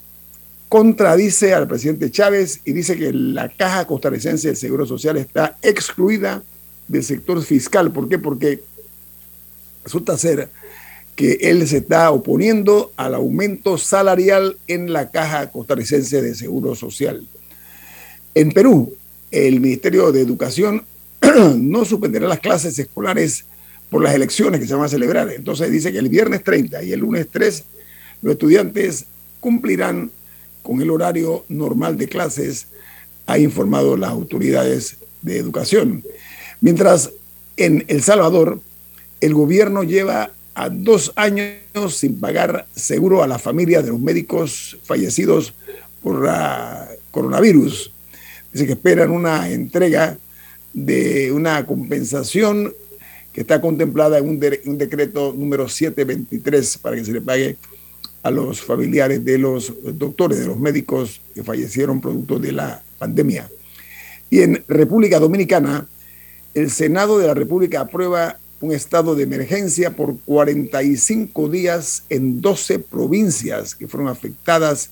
contradice 0.69 1.55
al 1.55 1.67
presidente 1.67 2.11
Chávez 2.11 2.61
y 2.65 2.73
dice 2.73 2.97
que 2.97 3.13
la 3.13 3.49
caja 3.49 3.87
costarricense 3.87 4.49
del 4.49 4.57
Seguro 4.57 4.85
Social 4.85 5.17
está 5.17 5.57
excluida 5.63 6.43
del 6.87 7.03
sector 7.03 7.43
fiscal. 7.43 7.91
¿Por 7.91 8.09
qué? 8.09 8.19
Porque 8.19 8.63
resulta 9.83 10.19
ser 10.19 10.51
que 11.19 11.37
él 11.41 11.67
se 11.67 11.79
está 11.79 12.13
oponiendo 12.13 12.93
al 12.95 13.13
aumento 13.13 13.77
salarial 13.77 14.57
en 14.69 14.93
la 14.93 15.11
caja 15.11 15.51
costarricense 15.51 16.23
de 16.23 16.33
Seguro 16.37 16.77
Social. 16.77 17.27
En 18.37 18.53
Perú, 18.53 18.95
el 19.33 19.59
Ministerio 19.59 20.13
de 20.13 20.21
Educación 20.21 20.85
no 21.57 21.85
suspenderá 21.85 22.29
las 22.29 22.39
clases 22.39 22.79
escolares 22.79 23.47
por 23.91 24.01
las 24.01 24.15
elecciones 24.15 24.61
que 24.61 24.69
se 24.69 24.75
van 24.77 24.85
a 24.85 24.89
celebrar. 24.89 25.29
Entonces 25.31 25.73
dice 25.73 25.91
que 25.91 25.99
el 25.99 26.09
viernes 26.09 26.45
30 26.45 26.85
y 26.85 26.93
el 26.93 27.01
lunes 27.01 27.27
3 27.33 27.65
los 28.23 28.35
estudiantes 28.35 29.07
cumplirán 29.41 30.13
con 30.63 30.81
el 30.81 30.89
horario 30.89 31.45
normal 31.49 31.99
de 31.99 32.07
clases, 32.07 32.69
ha 33.27 33.39
informado 33.39 33.97
las 33.97 34.11
autoridades 34.11 34.99
de 35.23 35.37
educación. 35.37 36.05
Mientras 36.61 37.11
en 37.57 37.85
El 37.89 38.05
Salvador, 38.05 38.61
el 39.21 39.35
gobierno 39.35 39.83
lleva 39.83 40.31
a 40.59 40.69
dos 40.71 41.13
años 41.15 41.55
sin 41.91 42.19
pagar 42.19 42.67
seguro 42.75 43.23
a 43.23 43.29
la 43.29 43.39
familia 43.39 43.81
de 43.81 43.91
los 43.91 44.01
médicos 44.01 44.77
fallecidos 44.83 45.55
por 46.03 46.25
la 46.25 46.89
coronavirus. 47.13 47.93
Dice 48.53 48.67
que 48.67 48.73
esperan 48.73 49.13
una 49.13 49.49
entrega 49.49 50.19
de 50.73 51.31
una 51.31 51.65
compensación 51.65 52.75
que 53.33 53.43
está 53.43 53.61
contemplada 53.61 54.19
en 54.19 54.29
un, 54.29 54.45
un 54.67 54.79
decreto 54.79 55.33
número 55.33 55.69
723 55.69 56.79
para 56.79 56.97
que 56.97 57.05
se 57.05 57.13
le 57.13 57.21
pague 57.21 57.57
a 58.25 58.31
los 58.33 58.61
familiares 58.61 59.25
de 59.25 59.39
los 59.39 59.73
doctores, 59.97 60.41
de 60.41 60.47
los 60.47 60.59
médicos 60.59 61.21
que 61.37 61.45
fallecieron 61.45 62.01
producto 62.01 62.41
de 62.41 62.51
la 62.51 62.83
pandemia. 62.99 63.49
Y 64.29 64.41
en 64.41 64.65
República 64.67 65.21
Dominicana, 65.21 65.87
el 66.53 66.69
Senado 66.69 67.17
de 67.17 67.29
la 67.29 67.35
República 67.35 67.83
aprueba 67.83 68.41
un 68.61 68.73
estado 68.73 69.15
de 69.15 69.23
emergencia 69.23 69.95
por 69.95 70.19
45 70.21 71.49
días 71.49 72.05
en 72.09 72.41
12 72.41 72.81
provincias 72.81 73.75
que 73.75 73.87
fueron 73.87 74.09
afectadas 74.09 74.91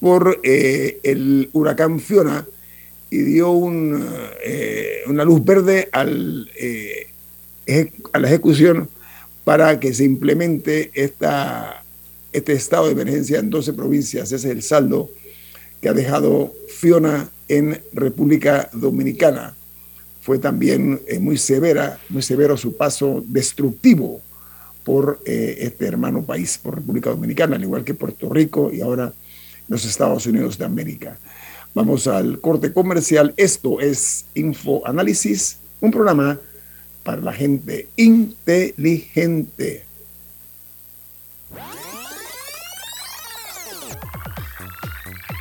por 0.00 0.40
eh, 0.42 1.00
el 1.02 1.50
huracán 1.52 2.00
Fiona 2.00 2.46
y 3.10 3.18
dio 3.18 3.52
eh, 4.44 5.00
una 5.06 5.24
luz 5.24 5.44
verde 5.44 5.88
al, 5.92 6.50
eh, 6.56 7.08
a 8.12 8.18
la 8.18 8.28
ejecución 8.28 8.88
para 9.44 9.80
que 9.80 9.92
se 9.94 10.04
implemente 10.04 10.90
esta 10.94 11.84
este 12.32 12.52
estado 12.52 12.86
de 12.86 12.92
emergencia 12.92 13.38
en 13.38 13.50
12 13.50 13.72
provincias. 13.72 14.32
Ese 14.32 14.36
es 14.36 14.44
el 14.44 14.62
saldo 14.62 15.10
que 15.80 15.88
ha 15.88 15.92
dejado 15.92 16.54
Fiona 16.68 17.30
en 17.48 17.80
República 17.92 18.68
Dominicana. 18.72 19.56
Fue 20.28 20.38
también 20.38 21.00
eh, 21.06 21.18
muy 21.18 21.38
severa, 21.38 21.98
muy 22.10 22.20
severo 22.20 22.58
su 22.58 22.76
paso 22.76 23.24
destructivo 23.26 24.20
por 24.84 25.22
eh, 25.24 25.56
este 25.60 25.86
hermano 25.86 26.22
país, 26.22 26.58
por 26.62 26.74
República 26.74 27.08
Dominicana, 27.08 27.56
al 27.56 27.62
igual 27.62 27.82
que 27.82 27.94
Puerto 27.94 28.28
Rico 28.28 28.70
y 28.70 28.82
ahora 28.82 29.14
los 29.68 29.86
Estados 29.86 30.26
Unidos 30.26 30.58
de 30.58 30.66
América. 30.66 31.16
Vamos 31.72 32.06
al 32.06 32.42
corte 32.42 32.74
comercial. 32.74 33.32
Esto 33.38 33.80
es 33.80 34.26
Info 34.34 34.86
Análisis, 34.86 35.60
un 35.80 35.92
programa 35.92 36.38
para 37.04 37.22
la 37.22 37.32
gente 37.32 37.88
inteligente. 37.96 39.86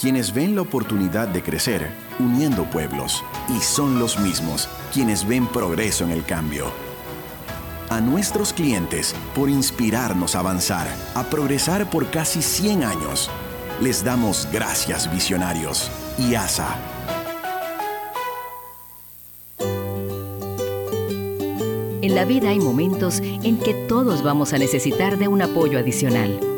quienes 0.00 0.32
ven 0.32 0.54
la 0.54 0.62
oportunidad 0.62 1.26
de 1.28 1.42
crecer 1.42 1.90
uniendo 2.20 2.64
pueblos 2.70 3.24
y 3.48 3.60
son 3.60 3.98
los 3.98 4.18
mismos 4.18 4.68
quienes 4.92 5.26
ven 5.26 5.46
progreso 5.46 6.04
en 6.04 6.10
el 6.10 6.24
cambio. 6.24 6.66
A 7.90 8.00
nuestros 8.00 8.52
clientes 8.52 9.14
por 9.34 9.48
inspirarnos 9.48 10.36
a 10.36 10.40
avanzar, 10.40 10.86
a 11.14 11.24
progresar 11.24 11.90
por 11.90 12.10
casi 12.10 12.42
100 12.42 12.84
años. 12.84 13.30
Les 13.80 14.04
damos 14.04 14.46
gracias 14.52 15.10
visionarios 15.10 15.90
y 16.18 16.34
ASA. 16.34 16.76
En 22.02 22.14
la 22.14 22.24
vida 22.24 22.50
hay 22.50 22.58
momentos 22.58 23.20
en 23.20 23.58
que 23.58 23.74
todos 23.74 24.22
vamos 24.22 24.52
a 24.52 24.58
necesitar 24.58 25.18
de 25.18 25.28
un 25.28 25.42
apoyo 25.42 25.78
adicional. 25.78 26.57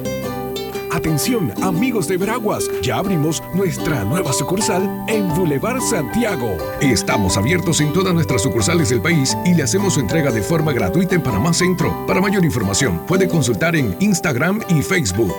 Atención, 0.91 1.53
amigos 1.63 2.09
de 2.09 2.17
Veraguas, 2.17 2.69
ya 2.81 2.97
abrimos 2.97 3.41
nuestra 3.53 4.03
nueva 4.03 4.33
sucursal 4.33 5.05
en 5.07 5.29
Boulevard 5.29 5.79
Santiago. 5.79 6.57
Estamos 6.81 7.37
abiertos 7.37 7.79
en 7.79 7.93
todas 7.93 8.13
nuestras 8.13 8.41
sucursales 8.41 8.89
del 8.89 9.01
país 9.01 9.37
y 9.45 9.53
le 9.53 9.63
hacemos 9.63 9.93
su 9.93 10.01
entrega 10.01 10.31
de 10.31 10.41
forma 10.41 10.73
gratuita 10.73 11.15
en 11.15 11.23
Panamá 11.23 11.53
Centro. 11.53 12.05
Para 12.05 12.19
mayor 12.19 12.43
información, 12.43 12.99
puede 13.07 13.29
consultar 13.29 13.77
en 13.77 13.95
Instagram 14.01 14.61
y 14.67 14.81
Facebook. 14.81 15.35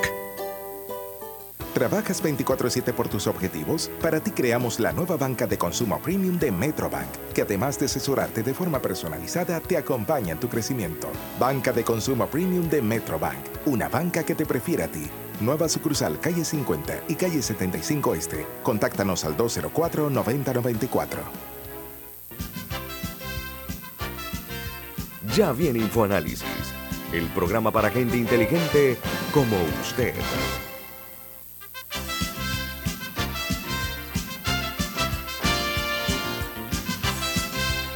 ¿Trabajas 1.74 2.22
24/7 2.22 2.94
por 2.94 3.08
tus 3.08 3.26
objetivos? 3.26 3.90
Para 4.00 4.20
ti 4.20 4.30
creamos 4.30 4.80
la 4.80 4.92
nueva 4.92 5.18
banca 5.18 5.46
de 5.46 5.58
consumo 5.58 5.98
premium 5.98 6.38
de 6.38 6.50
Metrobank, 6.50 7.10
que 7.34 7.42
además 7.42 7.78
de 7.78 7.86
asesorarte 7.86 8.42
de 8.42 8.54
forma 8.54 8.78
personalizada, 8.78 9.60
te 9.60 9.76
acompaña 9.76 10.32
en 10.32 10.40
tu 10.40 10.48
crecimiento. 10.48 11.08
Banca 11.38 11.72
de 11.72 11.84
consumo 11.84 12.26
premium 12.26 12.70
de 12.70 12.80
Metrobank, 12.80 13.66
una 13.66 13.88
banca 13.88 14.22
que 14.22 14.34
te 14.34 14.46
prefiere 14.46 14.84
a 14.84 14.88
ti. 14.88 15.10
Nueva 15.40 15.68
sucursal 15.68 16.20
calle 16.20 16.44
50 16.44 17.04
y 17.08 17.14
calle 17.14 17.42
75 17.42 18.14
Este. 18.14 18.46
Contáctanos 18.62 19.24
al 19.24 19.36
204-9094. 19.36 21.18
Ya 25.34 25.52
viene 25.52 25.78
InfoAnálisis, 25.78 26.44
el 27.12 27.24
programa 27.28 27.70
para 27.70 27.90
gente 27.90 28.16
inteligente 28.16 28.98
como 29.32 29.56
usted. 29.80 30.14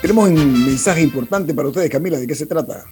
Tenemos 0.00 0.28
un 0.28 0.64
mensaje 0.64 1.02
importante 1.02 1.52
para 1.52 1.68
ustedes, 1.68 1.90
Camila. 1.90 2.16
¿De 2.16 2.28
qué 2.28 2.34
se 2.34 2.46
trata? 2.46 2.84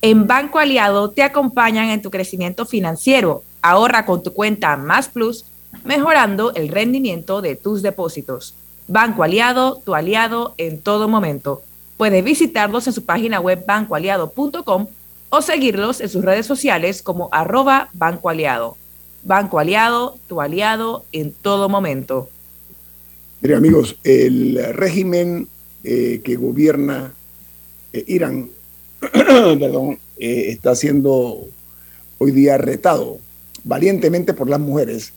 En 0.00 0.26
Banco 0.26 0.58
Aliado 0.58 1.10
te 1.10 1.22
acompañan 1.22 1.90
en 1.90 2.00
tu 2.00 2.10
crecimiento 2.10 2.64
financiero. 2.64 3.42
Ahorra 3.62 4.04
con 4.04 4.22
tu 4.22 4.32
cuenta 4.32 4.76
Más 4.76 5.08
Plus, 5.08 5.46
mejorando 5.84 6.52
el 6.54 6.68
rendimiento 6.68 7.40
de 7.40 7.56
tus 7.56 7.80
depósitos. 7.82 8.54
Banco 8.88 9.22
Aliado, 9.22 9.80
tu 9.84 9.94
aliado 9.94 10.54
en 10.58 10.80
todo 10.80 11.08
momento. 11.08 11.62
Puedes 11.96 12.24
visitarlos 12.24 12.86
en 12.88 12.92
su 12.92 13.04
página 13.04 13.40
web 13.40 13.64
bancoaliado.com 13.66 14.88
o 15.30 15.42
seguirlos 15.42 16.00
en 16.00 16.08
sus 16.08 16.24
redes 16.24 16.46
sociales 16.46 17.02
como 17.02 17.28
arroba 17.32 17.88
Banco 17.92 18.28
Aliado. 18.28 18.76
Banco 19.22 19.58
Aliado, 19.60 20.18
tu 20.28 20.40
aliado 20.40 21.04
en 21.12 21.32
todo 21.32 21.68
momento. 21.68 22.28
Mire 23.40 23.54
amigos, 23.54 23.96
el 24.04 24.60
régimen 24.74 25.48
eh, 25.84 26.20
que 26.22 26.36
gobierna 26.36 27.14
eh, 27.92 28.04
Irán 28.08 28.50
eh, 29.00 29.98
está 30.18 30.74
siendo 30.76 31.46
hoy 32.18 32.30
día 32.30 32.58
retado 32.58 33.18
valientemente 33.64 34.34
por 34.34 34.48
las 34.48 34.60
mujeres 34.60 35.12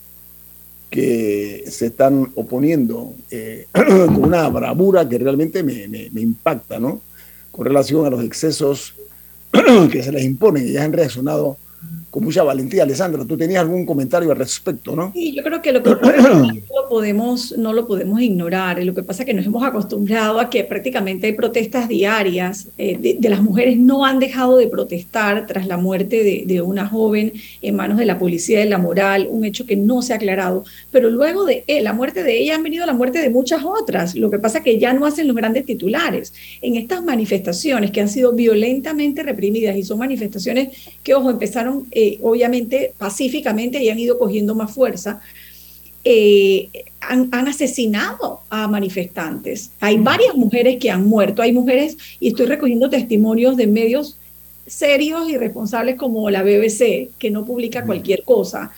que 0.90 1.66
se 1.68 1.88
están 1.88 2.32
oponiendo 2.36 3.14
con 3.74 4.24
una 4.24 4.48
bravura 4.50 5.08
que 5.08 5.18
realmente 5.18 5.64
me, 5.64 5.88
me, 5.88 6.22
impacta, 6.22 6.80
¿no? 6.80 7.02
Con 7.52 7.66
relación 7.66 8.06
a 8.06 8.10
los 8.10 8.24
excesos 8.24 8.94
que 9.92 10.04
se 10.04 10.12
les 10.12 10.24
imponen. 10.24 10.68
Ellas 10.68 10.86
han 10.86 10.94
reaccionado 10.94 11.58
con 12.10 12.24
mucha 12.24 12.44
valentía. 12.44 12.84
Alessandra, 12.84 13.26
tú 13.26 13.36
tenías 13.36 13.62
algún 13.62 13.86
comentario 13.86 14.32
al 14.32 14.38
respecto, 14.38 14.96
¿no? 14.96 15.12
Sí, 15.14 15.36
yo 15.36 15.44
creo 15.44 15.62
que 15.62 15.74
lo 15.74 15.84
que 15.84 15.90
podemos, 16.88 17.58
no 17.58 17.74
lo 17.74 17.88
podemos 17.88 18.22
ignorar. 18.22 18.84
Lo 18.84 18.94
que 18.94 19.04
pasa 19.04 19.24
es 19.24 19.28
que 19.28 19.34
nos 19.34 19.46
hemos 19.46 19.64
acostumbrado 19.64 20.40
a 20.40 20.50
que 20.50 20.64
prácticamente 20.64 21.28
hay 21.28 21.34
protestas 21.34 21.88
diarias. 21.88 22.68
Eh, 22.78 23.18
de, 23.20 23.30
las 23.30 23.42
mujeres 23.42 23.78
no 23.78 24.06
han 24.06 24.20
dejado 24.20 24.58
de 24.58 24.68
protestar 24.68 25.46
tras 25.48 25.68
la 25.68 25.78
muerte 25.78 26.24
de, 26.24 26.44
de, 26.46 26.62
una 26.62 26.88
joven 26.88 27.34
en 27.62 27.76
manos 27.76 27.98
de 27.98 28.06
la 28.06 28.20
policía 28.20 28.60
de 28.60 28.66
la 28.66 28.78
moral, 28.78 29.28
un 29.30 29.46
hecho 29.46 29.66
que 29.66 29.76
no 29.76 30.02
se 30.02 30.14
ha 30.14 30.18
aclarado. 30.18 30.64
Pero 30.92 31.10
luego 31.10 31.46
de 31.46 31.64
eh, 31.68 31.82
la 31.82 31.94
muerte 31.94 32.24
de 32.24 32.40
ella 32.40 32.56
han 32.56 32.64
venido 32.64 32.86
la 32.86 32.94
muerte 32.94 33.20
de 33.20 33.30
muchas 33.30 33.64
otras. 33.64 34.16
Lo 34.16 34.30
que 34.30 34.40
pasa 34.40 34.60
es 34.60 34.64
que 34.64 34.80
ya 34.80 34.94
no 34.94 35.06
hacen 35.06 35.28
los 35.28 35.36
grandes 35.36 35.66
titulares. 35.66 36.34
En 36.62 36.76
estas 36.76 37.04
manifestaciones 37.04 37.92
que 37.92 38.02
han 38.02 38.10
sido 38.10 38.34
violentamente 38.34 39.24
reprimidas 39.24 39.76
y 39.76 39.84
son 39.84 40.00
manifestaciones 40.00 40.70
que, 41.04 41.14
ojo, 41.14 41.30
empezaron... 41.30 41.88
Eh, 41.92 42.20
obviamente 42.22 42.94
pacíficamente 42.98 43.82
y 43.82 43.90
han 43.90 44.00
ido 44.00 44.18
cogiendo 44.18 44.56
más 44.56 44.74
fuerza, 44.74 45.22
eh, 46.08 46.70
han, 47.02 47.48
asesinado 47.48 48.42
a 48.50 48.68
manifestantes. 48.68 49.72
Hay 49.80 49.98
varias 49.98 50.36
mujeres 50.36 50.78
que 50.80 50.92
han 50.92 51.06
muerto, 51.08 51.42
hay 51.42 51.52
mujeres, 51.52 51.98
y 52.20 52.30
estoy 52.30 52.46
recogiendo 52.46 52.90
testimonios 52.90 53.58
de 53.58 53.68
medios 53.68 54.18
serios 54.68 55.30
y 55.30 55.38
responsables 55.38 55.96
como 55.96 56.30
la 56.30 56.44
BBC, 56.44 57.10
que 57.20 57.30
no 57.30 57.46
publica 57.46 57.86
cualquier 57.86 58.24
cosa, 58.24 58.72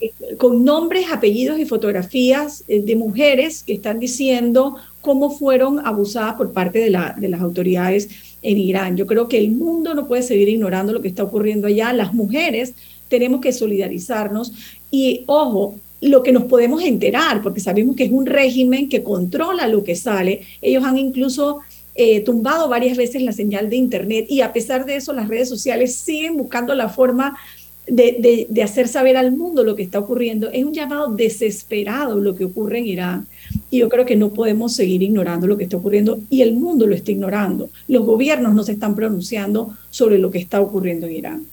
eh, 0.00 0.12
con 0.38 0.64
nombres, 0.64 1.06
apellidos 1.12 1.58
y 1.58 1.64
fotografías 1.64 2.64
eh, 2.68 2.80
de 2.80 2.96
mujeres 2.96 3.64
que 3.64 3.74
están 3.74 3.98
diciendo 3.98 4.76
cómo 5.00 5.30
fueron 5.30 5.84
abusadas 5.84 6.34
por 6.34 6.52
parte 6.52 6.78
de, 6.78 6.90
la, 6.90 7.14
de 7.18 7.28
las 7.28 7.40
autoridades 7.40 8.08
en 8.42 8.58
Irán. 8.58 8.96
Yo 8.96 9.06
creo 9.06 9.28
que 9.28 9.38
el 9.38 9.50
mundo 9.50 9.94
no 9.94 10.06
puede 10.06 10.22
seguir 10.22 10.48
ignorando 10.48 10.92
lo 10.92 11.02
que 11.02 11.08
está 11.08 11.24
ocurriendo 11.24 11.66
allá. 11.66 11.92
Las 11.92 12.14
mujeres 12.14 12.74
tenemos 13.08 13.40
que 13.40 13.52
solidarizarnos 13.52 14.52
y, 14.90 15.24
ojo, 15.26 15.76
lo 16.02 16.24
que 16.24 16.32
nos 16.32 16.44
podemos 16.44 16.82
enterar, 16.82 17.42
porque 17.42 17.60
sabemos 17.60 17.94
que 17.94 18.04
es 18.04 18.10
un 18.10 18.26
régimen 18.26 18.88
que 18.88 19.04
controla 19.04 19.68
lo 19.68 19.84
que 19.84 19.94
sale. 19.94 20.42
Ellos 20.60 20.82
han 20.82 20.98
incluso 20.98 21.60
eh, 21.94 22.20
tumbado 22.22 22.68
varias 22.68 22.96
veces 22.96 23.22
la 23.22 23.32
señal 23.32 23.70
de 23.70 23.76
Internet 23.76 24.26
y 24.28 24.40
a 24.40 24.52
pesar 24.52 24.84
de 24.84 24.96
eso 24.96 25.12
las 25.12 25.28
redes 25.28 25.48
sociales 25.48 25.94
siguen 25.94 26.36
buscando 26.36 26.74
la 26.74 26.88
forma 26.88 27.38
de, 27.86 28.46
de, 28.48 28.62
hacer 28.62 28.88
saber 28.88 29.16
al 29.16 29.32
mundo 29.32 29.62
lo 29.62 29.76
que 29.76 29.84
está 29.84 30.00
ocurriendo. 30.00 30.50
Es 30.50 30.64
un 30.64 30.72
llamado 30.72 31.08
desesperado 31.14 32.18
lo 32.18 32.34
que 32.34 32.46
ocurre 32.46 32.78
en 32.78 32.86
Irán. 32.86 33.26
Y 33.70 33.78
yo 33.78 33.88
creo 33.88 34.04
que 34.04 34.16
no 34.16 34.32
podemos 34.32 34.74
seguir 34.74 35.02
ignorando 35.02 35.46
lo 35.46 35.56
que 35.56 35.64
está 35.64 35.76
ocurriendo 35.76 36.18
y 36.30 36.42
el 36.42 36.54
mundo 36.54 36.86
lo 36.88 36.96
está 36.96 37.12
ignorando. 37.12 37.70
Los 37.86 38.04
gobiernos 38.04 38.54
no 38.54 38.64
se 38.64 38.72
están 38.72 38.96
pronunciando 38.96 39.76
sobre 39.90 40.18
lo 40.18 40.32
que 40.32 40.38
está 40.38 40.60
ocurriendo 40.60 41.06
en 41.06 41.12
Irán. 41.12 41.46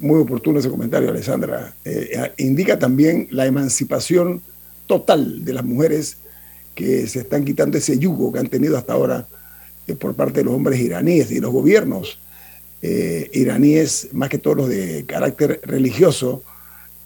Muy 0.00 0.20
oportuno 0.20 0.58
ese 0.58 0.70
comentario, 0.70 1.10
Alessandra. 1.10 1.74
Eh, 1.84 2.32
indica 2.38 2.78
también 2.78 3.28
la 3.30 3.46
emancipación 3.46 4.42
total 4.86 5.44
de 5.44 5.52
las 5.52 5.64
mujeres 5.64 6.18
que 6.74 7.06
se 7.06 7.20
están 7.20 7.44
quitando 7.44 7.78
ese 7.78 7.98
yugo 7.98 8.32
que 8.32 8.40
han 8.40 8.48
tenido 8.48 8.76
hasta 8.76 8.92
ahora 8.92 9.26
eh, 9.86 9.94
por 9.94 10.14
parte 10.14 10.40
de 10.40 10.44
los 10.44 10.54
hombres 10.54 10.80
iraníes 10.80 11.30
y 11.30 11.40
los 11.40 11.52
gobiernos 11.52 12.18
eh, 12.82 13.30
iraníes, 13.32 14.08
más 14.12 14.28
que 14.28 14.38
todos 14.38 14.56
los 14.56 14.68
de 14.68 15.04
carácter 15.06 15.60
religioso, 15.64 16.42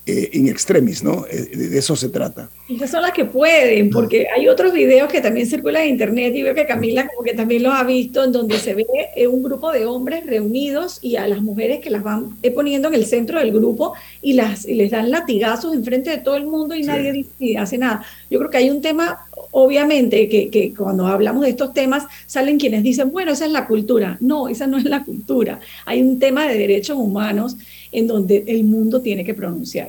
in 0.05 0.47
extremis, 0.47 1.03
¿no? 1.03 1.25
de 1.29 1.77
eso 1.77 1.95
se 1.95 2.09
trata. 2.09 2.49
Esas 2.69 2.91
son 2.91 3.01
las 3.01 3.13
que 3.13 3.25
pueden, 3.25 3.89
porque 3.89 4.27
hay 4.35 4.47
otros 4.47 4.71
videos 4.71 5.11
que 5.11 5.21
también 5.21 5.47
circulan 5.47 5.83
en 5.83 5.89
internet 5.89 6.35
y 6.35 6.43
veo 6.43 6.53
que 6.53 6.67
Camila 6.67 7.07
como 7.07 7.23
que 7.23 7.33
también 7.33 7.63
los 7.63 7.73
ha 7.73 7.83
visto, 7.83 8.23
en 8.23 8.31
donde 8.31 8.57
se 8.59 8.75
ve 8.75 8.85
eh, 9.15 9.27
un 9.27 9.41
grupo 9.41 9.71
de 9.71 9.85
hombres 9.85 10.25
reunidos 10.25 10.99
y 11.01 11.15
a 11.15 11.27
las 11.27 11.41
mujeres 11.41 11.79
que 11.79 11.89
las 11.89 12.03
van 12.03 12.37
eh, 12.43 12.51
poniendo 12.51 12.87
en 12.87 12.93
el 12.93 13.05
centro 13.05 13.39
del 13.39 13.51
grupo 13.51 13.93
y, 14.21 14.33
las, 14.33 14.65
les 14.65 14.91
dan 14.91 15.09
latigazos 15.09 15.73
enfrente 15.73 16.11
de 16.11 16.17
todo 16.17 16.35
el 16.35 16.45
mundo 16.45 16.75
y 16.75 16.83
nadie 16.83 17.11
dice, 17.11 17.57
hace 17.57 17.77
nada. 17.77 18.03
Yo 18.29 18.37
creo 18.37 18.51
que 18.51 18.57
hay 18.57 18.69
un 18.69 18.81
tema, 18.81 19.25
obviamente, 19.51 20.29
que, 20.29 20.49
que 20.49 20.73
cuando 20.73 21.07
hablamos 21.07 21.43
de 21.43 21.49
estos 21.49 21.73
temas 21.73 22.05
salen 22.27 22.59
quienes 22.59 22.83
dicen, 22.83 23.11
bueno, 23.11 23.31
esa 23.31 23.45
es 23.45 23.51
la 23.51 23.65
cultura. 23.65 24.17
No, 24.19 24.47
esa 24.47 24.67
no 24.67 24.77
es 24.77 24.85
la 24.85 25.03
cultura. 25.03 25.59
Hay 25.85 26.01
un 26.03 26.19
tema 26.19 26.47
de 26.47 26.57
derechos 26.57 26.97
humanos 26.97 27.57
en 27.91 28.07
donde 28.07 28.43
el 28.47 28.63
mundo 28.63 29.01
tiene 29.01 29.25
que 29.25 29.33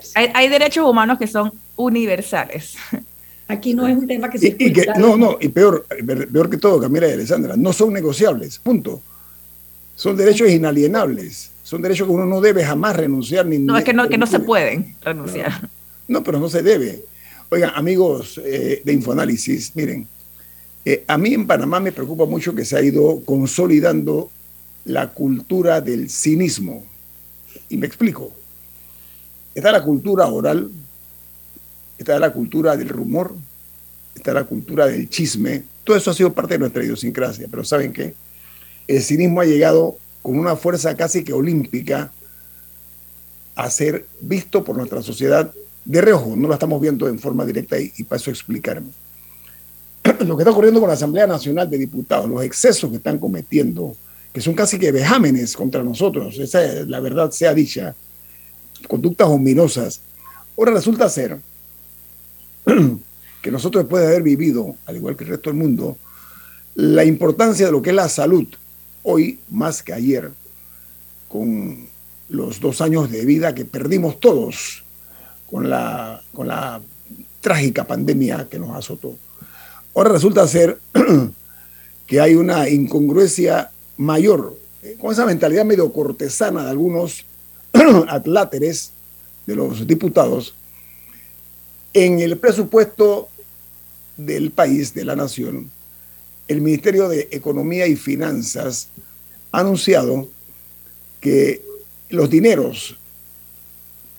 pronunciarse. 0.00 0.32
Hay, 0.34 0.48
derechos 0.48 0.88
humanos 0.88 1.18
que 1.18 1.26
son 1.26 1.52
universales. 1.76 2.76
Aquí 3.48 3.74
no 3.74 3.86
es 3.86 3.96
un 3.96 4.06
tema 4.06 4.30
que 4.30 4.38
se... 4.38 4.48
Y, 4.58 4.72
no, 4.98 5.16
no, 5.16 5.36
y 5.40 5.48
peor, 5.48 5.84
peor 6.32 6.48
que 6.48 6.56
todo, 6.56 6.80
Camila 6.80 7.08
y 7.08 7.12
Alessandra, 7.12 7.56
no 7.56 7.72
son 7.72 7.92
negociables, 7.92 8.58
punto. 8.58 9.02
Son 9.96 10.16
derechos 10.16 10.48
inalienables, 10.50 11.50
son 11.64 11.82
derechos 11.82 12.06
que 12.06 12.12
uno 12.12 12.26
no 12.26 12.40
debe 12.40 12.64
jamás 12.64 12.96
renunciar. 12.96 13.44
Ni 13.46 13.58
no, 13.58 13.76
es 13.76 13.84
que 13.84 13.92
no, 13.92 14.08
que 14.08 14.18
no 14.18 14.26
se 14.26 14.38
pueden 14.38 14.94
renunciar. 15.02 15.68
No, 16.08 16.24
pero 16.24 16.40
no 16.40 16.48
se 16.48 16.62
debe. 16.62 17.04
Oigan, 17.50 17.72
amigos 17.74 18.40
eh, 18.44 18.82
de 18.84 18.92
Infoanálisis, 18.92 19.76
miren, 19.76 20.06
eh, 20.84 21.04
a 21.06 21.18
mí 21.18 21.34
en 21.34 21.46
Panamá 21.46 21.80
me 21.80 21.92
preocupa 21.92 22.24
mucho 22.24 22.54
que 22.54 22.64
se 22.64 22.76
ha 22.76 22.82
ido 22.82 23.20
consolidando 23.24 24.30
la 24.84 25.12
cultura 25.12 25.80
del 25.80 26.08
cinismo. 26.08 26.84
Y 27.68 27.76
me 27.76 27.86
explico. 27.86 28.32
Está 29.54 29.72
la 29.72 29.82
cultura 29.82 30.26
oral, 30.26 30.70
está 31.98 32.18
la 32.18 32.32
cultura 32.32 32.76
del 32.76 32.88
rumor, 32.88 33.34
está 34.14 34.32
la 34.32 34.44
cultura 34.44 34.86
del 34.86 35.08
chisme. 35.08 35.64
Todo 35.84 35.96
eso 35.96 36.10
ha 36.10 36.14
sido 36.14 36.32
parte 36.32 36.54
de 36.54 36.60
nuestra 36.60 36.84
idiosincrasia, 36.84 37.46
pero 37.50 37.64
¿saben 37.64 37.92
qué? 37.92 38.14
El 38.86 39.02
cinismo 39.02 39.40
ha 39.40 39.44
llegado 39.44 39.96
con 40.22 40.38
una 40.38 40.56
fuerza 40.56 40.94
casi 40.96 41.24
que 41.24 41.32
olímpica 41.32 42.12
a 43.56 43.70
ser 43.70 44.06
visto 44.20 44.64
por 44.64 44.76
nuestra 44.76 45.02
sociedad 45.02 45.52
de 45.84 46.00
reojo. 46.00 46.36
No 46.36 46.48
lo 46.48 46.54
estamos 46.54 46.80
viendo 46.80 47.08
en 47.08 47.18
forma 47.18 47.44
directa 47.44 47.78
y, 47.78 47.92
y 47.96 48.04
paso 48.04 48.30
a 48.30 48.32
explicarme. 48.32 48.90
Lo 50.26 50.36
que 50.36 50.42
está 50.42 50.50
ocurriendo 50.50 50.80
con 50.80 50.88
la 50.88 50.94
Asamblea 50.94 51.26
Nacional 51.26 51.68
de 51.68 51.78
Diputados, 51.78 52.28
los 52.28 52.42
excesos 52.42 52.90
que 52.90 52.96
están 52.96 53.18
cometiendo, 53.18 53.94
que 54.32 54.40
son 54.40 54.54
casi 54.54 54.78
que 54.78 54.92
vejámenes 54.92 55.56
contra 55.56 55.82
nosotros, 55.82 56.38
esa 56.38 56.64
es 56.64 56.88
la 56.88 57.00
verdad 57.00 57.30
sea 57.30 57.52
dicha, 57.52 57.94
conductas 58.88 59.28
ominosas. 59.28 60.00
Ahora 60.56 60.72
resulta 60.72 61.08
ser 61.08 61.40
que 63.42 63.50
nosotros 63.50 63.84
después 63.84 64.02
de 64.02 64.08
haber 64.08 64.22
vivido, 64.22 64.76
al 64.86 64.96
igual 64.96 65.16
que 65.16 65.24
el 65.24 65.30
resto 65.30 65.50
del 65.50 65.58
mundo, 65.58 65.96
la 66.74 67.04
importancia 67.04 67.66
de 67.66 67.72
lo 67.72 67.82
que 67.82 67.90
es 67.90 67.96
la 67.96 68.08
salud, 68.08 68.46
hoy 69.02 69.40
más 69.48 69.82
que 69.82 69.92
ayer, 69.92 70.30
con 71.28 71.88
los 72.28 72.60
dos 72.60 72.80
años 72.80 73.10
de 73.10 73.24
vida 73.24 73.54
que 73.54 73.64
perdimos 73.64 74.20
todos 74.20 74.84
con 75.50 75.68
la, 75.68 76.22
con 76.32 76.48
la 76.48 76.80
trágica 77.40 77.84
pandemia 77.86 78.48
que 78.48 78.58
nos 78.58 78.76
azotó. 78.76 79.16
Ahora 79.94 80.10
resulta 80.10 80.46
ser 80.46 80.78
que 82.06 82.20
hay 82.20 82.34
una 82.34 82.68
incongruencia 82.68 83.70
mayor, 83.96 84.58
con 84.98 85.12
esa 85.12 85.26
mentalidad 85.26 85.64
medio 85.64 85.92
cortesana 85.92 86.64
de 86.64 86.70
algunos 86.70 87.24
atláteres 88.08 88.92
de 89.46 89.56
los 89.56 89.86
diputados, 89.86 90.54
en 91.92 92.20
el 92.20 92.38
presupuesto 92.38 93.28
del 94.16 94.50
país, 94.50 94.94
de 94.94 95.04
la 95.04 95.16
nación, 95.16 95.70
el 96.46 96.60
Ministerio 96.60 97.08
de 97.08 97.28
Economía 97.30 97.86
y 97.86 97.96
Finanzas 97.96 98.88
ha 99.52 99.60
anunciado 99.60 100.28
que 101.20 101.62
los 102.10 102.30
dineros 102.30 102.96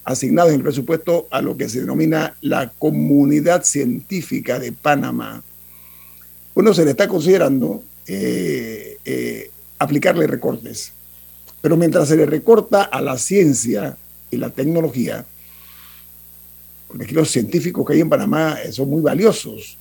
asignados 0.03 0.51
en 0.51 0.57
el 0.57 0.63
presupuesto 0.63 1.27
a 1.29 1.41
lo 1.41 1.55
que 1.55 1.69
se 1.69 1.81
denomina 1.81 2.35
la 2.41 2.71
comunidad 2.71 3.63
científica 3.63 4.59
de 4.59 4.71
Panamá, 4.71 5.43
uno 6.53 6.73
se 6.73 6.83
le 6.83 6.91
está 6.91 7.07
considerando 7.07 7.83
eh, 8.07 8.97
eh, 9.05 9.51
aplicarle 9.79 10.27
recortes. 10.27 10.91
Pero 11.61 11.77
mientras 11.77 12.07
se 12.07 12.17
le 12.17 12.25
recorta 12.25 12.83
a 12.83 13.01
la 13.01 13.17
ciencia 13.17 13.95
y 14.31 14.37
la 14.37 14.49
tecnología, 14.49 15.25
porque 16.87 17.13
los 17.13 17.29
científicos 17.29 17.85
que 17.85 17.93
hay 17.93 18.01
en 18.01 18.09
Panamá 18.09 18.57
eh, 18.63 18.71
son 18.71 18.89
muy 18.89 19.01
valiosos, 19.01 19.77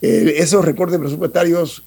eh, 0.00 0.34
esos 0.38 0.64
recortes 0.64 0.98
presupuestarios 0.98 1.82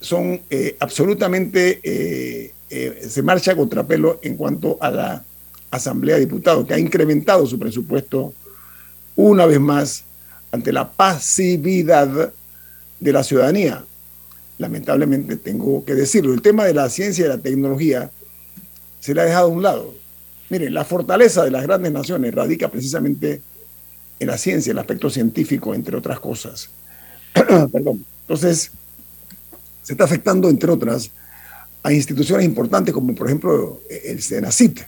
son 0.00 0.40
eh, 0.50 0.76
absolutamente, 0.78 2.52
se 2.68 3.22
marcha 3.22 3.56
contrapelo 3.56 4.18
en 4.22 4.36
cuanto 4.36 4.76
a 4.80 4.90
la 4.90 5.24
Asamblea 5.70 6.16
de 6.16 6.26
Diputados, 6.26 6.66
que 6.66 6.74
ha 6.74 6.78
incrementado 6.78 7.46
su 7.46 7.58
presupuesto 7.58 8.34
una 9.16 9.46
vez 9.46 9.58
más 9.58 10.04
ante 10.52 10.72
la 10.72 10.88
pasividad 10.90 12.32
de 13.00 13.12
la 13.12 13.24
ciudadanía. 13.24 13.84
Lamentablemente 14.58 15.36
tengo 15.36 15.84
que 15.84 15.94
decirlo, 15.94 16.34
el 16.34 16.42
tema 16.42 16.64
de 16.64 16.74
la 16.74 16.88
ciencia 16.88 17.24
y 17.24 17.28
la 17.28 17.38
tecnología 17.38 18.10
se 19.06 19.14
le 19.14 19.20
ha 19.20 19.24
dejado 19.24 19.46
a 19.46 19.50
un 19.50 19.62
lado. 19.62 19.94
Miren, 20.50 20.74
la 20.74 20.84
fortaleza 20.84 21.44
de 21.44 21.52
las 21.52 21.62
grandes 21.62 21.92
naciones 21.92 22.34
radica 22.34 22.68
precisamente 22.68 23.40
en 24.18 24.26
la 24.26 24.36
ciencia, 24.36 24.72
el 24.72 24.78
aspecto 24.80 25.08
científico, 25.08 25.76
entre 25.76 25.96
otras 25.96 26.18
cosas. 26.18 26.70
Perdón. 27.32 28.04
Entonces, 28.22 28.72
se 29.84 29.92
está 29.92 30.02
afectando, 30.02 30.50
entre 30.50 30.72
otras, 30.72 31.12
a 31.84 31.92
instituciones 31.92 32.44
importantes 32.44 32.92
como, 32.92 33.14
por 33.14 33.28
ejemplo, 33.28 33.80
el 33.88 34.20
CENACIT, 34.20 34.80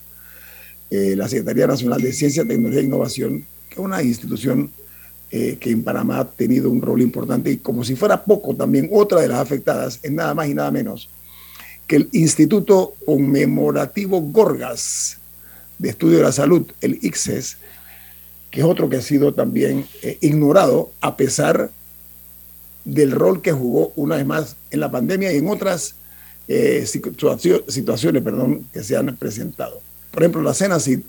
eh, 0.91 1.15
la 1.15 1.29
Secretaría 1.29 1.69
Nacional 1.69 2.03
de 2.03 2.13
Ciencia, 2.13 2.45
Tecnología 2.45 2.81
e 2.81 2.85
Innovación, 2.87 3.47
que 3.69 3.75
es 3.75 3.79
una 3.79 4.03
institución 4.03 4.73
eh, 5.31 5.59
que 5.61 5.71
en 5.71 5.85
Panamá 5.85 6.19
ha 6.19 6.29
tenido 6.29 6.71
un 6.71 6.83
rol 6.83 7.03
importante 7.03 7.53
y 7.53 7.59
como 7.59 7.85
si 7.85 7.95
fuera 7.95 8.25
poco 8.25 8.57
también 8.57 8.89
otra 8.91 9.21
de 9.21 9.29
las 9.29 9.39
afectadas 9.39 10.01
es 10.03 10.11
nada 10.11 10.35
más 10.35 10.49
y 10.49 10.55
nada 10.55 10.73
menos 10.73 11.09
que 11.89 11.97
el 11.97 12.09
Instituto 12.13 12.95
Conmemorativo 13.05 14.21
Gorgas 14.21 15.19
de 15.79 15.89
Estudio 15.89 16.19
de 16.19 16.25
la 16.25 16.33
Salud, 16.33 16.71
el 16.83 16.99
ICSES, 17.03 17.57
que 18.51 18.61
es 18.61 18.67
otro 18.67 18.89
que 18.89 18.97
ha 18.97 19.03
sido 19.03 19.35
también 19.35 19.87
eh, 20.03 20.19
ignorado 20.21 20.93
a 21.01 21.17
pesar 21.17 21.71
del 22.85 23.11
rol 23.11 23.43
que 23.43 23.53
jugó 23.53 23.93
una 23.97 24.17
vez 24.17 24.27
más 24.27 24.57
en 24.71 24.81
la 24.81 24.91
pandemia 24.91 25.33
y 25.33 25.39
en 25.39 25.49
otras 25.49 25.95
eh, 26.47 26.87
situaciones 26.87 28.23
perdón, 28.23 28.67
que 28.73 28.83
se 28.83 28.97
han 28.97 29.17
presentado. 29.17 29.81
Por 30.11 30.23
ejemplo, 30.23 30.43
la 30.43 30.55
CENACID 30.55 31.01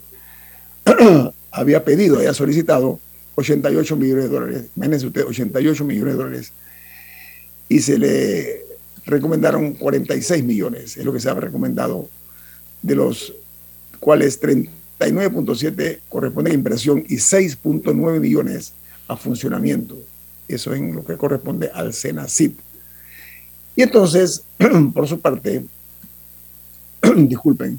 había 1.50 1.84
pedido, 1.84 2.16
había 2.16 2.34
solicitado 2.34 2.98
88 3.34 3.96
millones 3.96 4.24
de 4.24 4.30
dólares. 4.30 4.64
Imagínense 4.76 5.06
usted, 5.06 5.24
88 5.26 5.84
millones 5.84 6.14
de 6.14 6.18
dólares. 6.18 6.52
Y 7.68 7.80
se 7.80 7.98
le 7.98 8.69
recomendaron 9.04 9.74
46 9.74 10.44
millones, 10.44 10.96
es 10.96 11.04
lo 11.04 11.12
que 11.12 11.20
se 11.20 11.30
ha 11.30 11.34
recomendado, 11.34 12.08
de 12.82 12.94
los 12.94 13.34
cuales 13.98 14.40
39.7 14.40 16.00
corresponde 16.08 16.50
a 16.50 16.54
inversión 16.54 17.04
y 17.08 17.16
6.9 17.16 18.20
millones 18.20 18.72
a 19.08 19.16
funcionamiento. 19.16 19.96
Eso 20.48 20.72
es 20.72 20.80
lo 20.80 21.04
que 21.04 21.16
corresponde 21.16 21.70
al 21.72 21.92
SENACIT. 21.92 22.58
Y 23.76 23.82
entonces, 23.82 24.42
por 24.94 25.06
su 25.06 25.20
parte, 25.20 25.64
disculpen, 27.16 27.78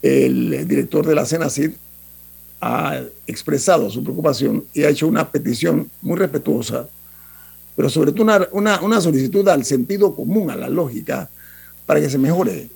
el 0.00 0.66
director 0.66 1.06
de 1.06 1.14
la 1.14 1.26
SENACIT 1.26 1.76
ha 2.60 3.02
expresado 3.26 3.90
su 3.90 4.02
preocupación 4.02 4.64
y 4.72 4.84
ha 4.84 4.88
hecho 4.88 5.08
una 5.08 5.28
petición 5.30 5.90
muy 6.00 6.16
respetuosa, 6.16 6.88
pero 7.76 7.88
sobre 7.88 8.12
todo 8.12 8.48
una, 8.52 8.80
una, 8.80 9.00
solicitud 9.00 9.48
al 9.48 9.64
sentido 9.64 10.14
común, 10.14 10.50
a 10.50 10.56
la 10.56 10.68
lógica, 10.68 11.30
para 11.86 12.00
que 12.00 12.10
se 12.10 12.18
mejore 12.18 12.68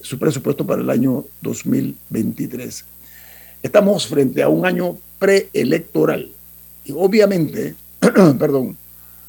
su 0.00 0.18
presupuesto 0.18 0.66
para 0.66 0.82
el 0.82 0.90
año 0.90 1.24
2023. 1.42 2.84
Estamos 3.62 4.06
frente 4.06 4.42
a 4.42 4.48
un 4.48 4.66
año 4.66 4.98
preelectoral 5.18 6.30
y 6.84 6.92
obviamente, 6.92 7.74
perdón, 8.38 8.76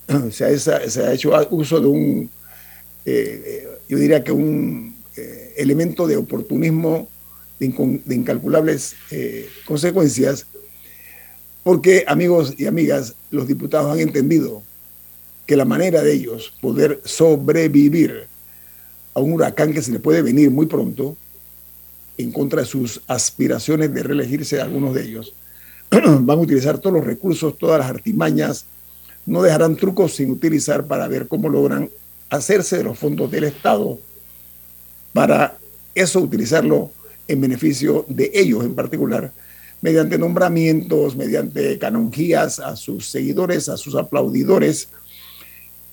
se 0.32 0.46
ha, 0.46 0.58
se 0.58 1.04
ha, 1.04 1.14
hecho 1.14 1.32
uso 1.52 1.80
de 1.80 1.88
un, 1.88 2.30
eh, 3.06 3.68
yo 3.88 3.98
diría 3.98 4.24
que 4.24 4.32
un 4.32 4.96
eh, 5.16 5.54
elemento 5.58 6.08
de 6.08 6.18
oportunismo 6.18 7.08
de, 7.60 7.68
incalculables 8.16 8.96
eh, 9.12 9.48
consecuencias, 9.66 10.46
porque 11.64 12.04
amigos 12.08 12.54
y 12.58 12.66
amigas, 12.66 13.16
los 13.32 13.48
diputados 13.48 13.92
han 13.94 14.00
entendido 14.00 14.62
que 15.46 15.56
la 15.56 15.66
manera 15.66 16.02
de 16.02 16.14
ellos 16.14 16.54
poder 16.62 17.02
sobrevivir 17.04 18.28
a 19.14 19.20
un 19.20 19.34
huracán 19.34 19.74
que 19.74 19.82
se 19.82 19.92
le 19.92 20.00
puede 20.00 20.22
venir 20.22 20.52
muy 20.52 20.66
pronto, 20.66 21.16
en 22.18 22.32
contra 22.32 22.62
de 22.62 22.68
sus 22.68 23.02
aspiraciones 23.08 23.94
de 23.94 24.04
reelegirse 24.04 24.62
algunos 24.62 24.94
de 24.96 25.04
ellos, 25.04 25.34
van 25.90 26.40
a 26.40 26.42
utilizar 26.42 26.80
todos 26.80 26.96
los 26.96 27.06
recursos, 27.06 27.58
todas 27.58 27.80
las 27.80 27.90
artimañas, 27.90 28.66
no 29.26 29.42
dejarán 29.42 29.76
trucos 29.76 30.16
sin 30.16 30.32
utilizar 30.32 30.86
para 30.86 31.08
ver 31.08 31.28
cómo 31.28 31.50
logran 31.50 31.90
hacerse 32.30 32.78
de 32.78 32.84
los 32.84 32.98
fondos 32.98 33.32
del 33.32 33.46
Estado 33.46 34.00
para 35.14 35.58
eso 35.96 36.20
utilizarlo 36.20 36.92
en 37.28 37.42
beneficio 37.42 38.06
de 38.08 38.32
ellos 38.34 38.66
en 38.66 38.76
particular, 38.76 39.32
mediante 39.82 40.18
nombramientos, 40.18 41.16
mediante 41.16 41.80
canonjías 41.80 42.60
a 42.60 42.76
sus 42.76 43.08
seguidores, 43.08 43.70
a 43.70 43.78
sus 43.78 43.96
aplaudidores. 43.96 44.90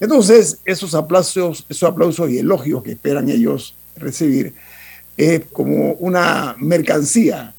Entonces, 0.03 0.59
esos 0.65 0.97
aplausos, 0.97 1.65
esos 1.69 1.89
aplausos 1.89 2.29
y 2.29 2.39
elogios 2.39 2.83
que 2.83 2.91
esperan 2.91 3.29
ellos 3.29 3.77
recibir 3.95 4.53
es 5.17 5.43
como 5.53 5.93
una 5.93 6.57
mercancía, 6.59 7.55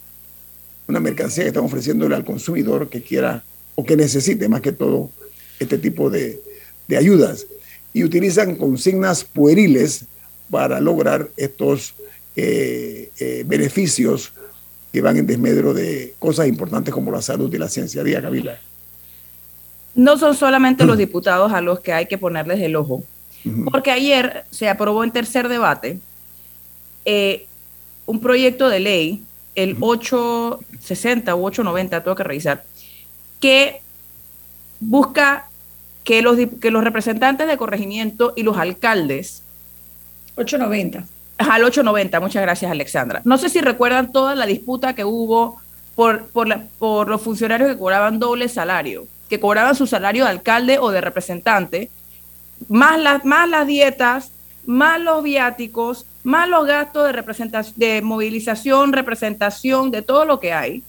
una 0.86 0.99
mercancía 0.99 1.45
que 1.45 1.47
están 1.47 1.63
ofreciéndole 1.63 2.15
al 2.15 2.25
consumidor 2.25 2.89
que 2.89 3.01
quiera 3.01 3.45
o 3.75 3.86
que 3.86 3.95
necesite 3.95 4.49
más 4.49 4.60
que 4.60 4.73
todo 4.73 5.10
este 5.58 5.77
tipo 5.77 6.10
de, 6.10 6.41
ayudas. 6.97 7.47
Y 7.93 8.03
utilizan 8.03 8.56
consignas 8.56 9.23
pueriles 9.23 10.03
para 10.49 10.82
lograr 10.82 11.29
estos 11.38 11.95
eh, 12.36 13.10
eh, 13.19 13.45
beneficios 13.47 14.34
que 14.91 14.99
van 14.99 15.15
en 15.15 15.27
desmedro 15.27 15.73
de 15.73 16.13
cosas 16.19 16.49
importantes 16.49 16.93
como 16.93 17.10
la 17.10 17.21
salud 17.21 17.53
y 17.53 17.58
la 17.58 17.69
ciencia. 17.69 18.03
Día, 18.03 18.21
Camila. 18.21 18.60
No 19.95 20.17
son 20.17 20.36
solamente 20.36 20.86
los 20.86 20.97
diputados 20.97 21.53
a 21.53 21.62
los 21.62 21.79
que 21.79 21.93
hay 21.93 22.08
que 22.08 22.17
ponerles 22.17 22.60
el 22.62 22.75
ojo, 22.75 23.03
porque 23.71 23.91
ayer 23.91 24.45
se 24.49 24.69
aprobó 24.69 25.03
en 25.03 25.12
tercer 25.12 25.47
debate 25.49 25.99
eh, 27.06 27.45
un 28.06 28.19
proyecto 28.19 28.69
de 28.69 28.79
ley, 28.79 29.23
el 29.56 29.77
860 29.79 31.36
u 31.36 31.45
890, 31.45 32.03
tengo 32.03 32.15
que 32.15 32.23
revisar, 32.23 32.63
que 33.39 33.82
busca 34.79 35.49
que 36.03 36.21
los, 36.21 36.38
que 36.62 36.71
los 36.71 36.84
representantes 36.84 37.47
de 37.47 37.58
corregimiento 37.58 38.34
y 38.36 38.43
los 38.43 38.58
alcaldes... 38.58 39.43
890. 40.36 41.06
Al 41.38 41.63
890, 41.63 42.19
muchas 42.19 42.41
gracias 42.41 42.71
Alexandra. 42.71 43.21
No 43.23 43.38
sé 43.38 43.49
si 43.49 43.62
recuerdan 43.62 44.12
toda 44.12 44.36
la 44.36 44.45
disputa 44.45 44.93
que 44.93 45.06
hubo 45.06 45.62
por, 45.95 46.27
por, 46.27 46.47
por 46.79 47.08
los 47.08 47.21
funcionarios 47.21 47.69
que 47.69 47.77
cobraban 47.77 48.19
doble 48.19 48.49
salario, 48.49 49.08
que 49.34 49.39
cobraban 49.39 49.74
su 49.74 49.88
salario 49.88 50.26
de 50.26 50.30
alcalde 50.30 50.78
o 50.78 50.91
de 50.91 51.02
representante, 51.02 51.89
más 52.69 53.00
las, 53.00 53.26
más 53.26 53.50
las 53.50 53.65
dietas, 53.65 54.32
más 54.63 55.02
los 55.02 55.24
viáticos, 55.24 56.06
más 56.24 56.48
los 56.48 56.67
gastos 56.67 57.08
de, 57.08 57.13
representación, 57.13 57.74
de 57.76 58.04
movilización, 58.04 58.93
representación, 58.93 59.89
de 59.89 60.04
todo 60.04 60.26
lo 60.26 60.39
que 60.39 60.54
hay. 60.54 60.84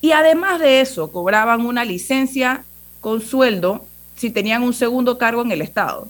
Y 0.00 0.10
además 0.10 0.58
de 0.58 0.80
eso, 0.80 1.12
cobraban 1.12 1.64
una 1.64 1.84
licencia 1.84 2.64
con 3.00 3.20
sueldo 3.20 3.86
si 4.16 4.30
tenían 4.30 4.64
un 4.64 4.74
segundo 4.74 5.16
cargo 5.16 5.42
en 5.42 5.52
el 5.52 5.62
Estado. 5.62 6.08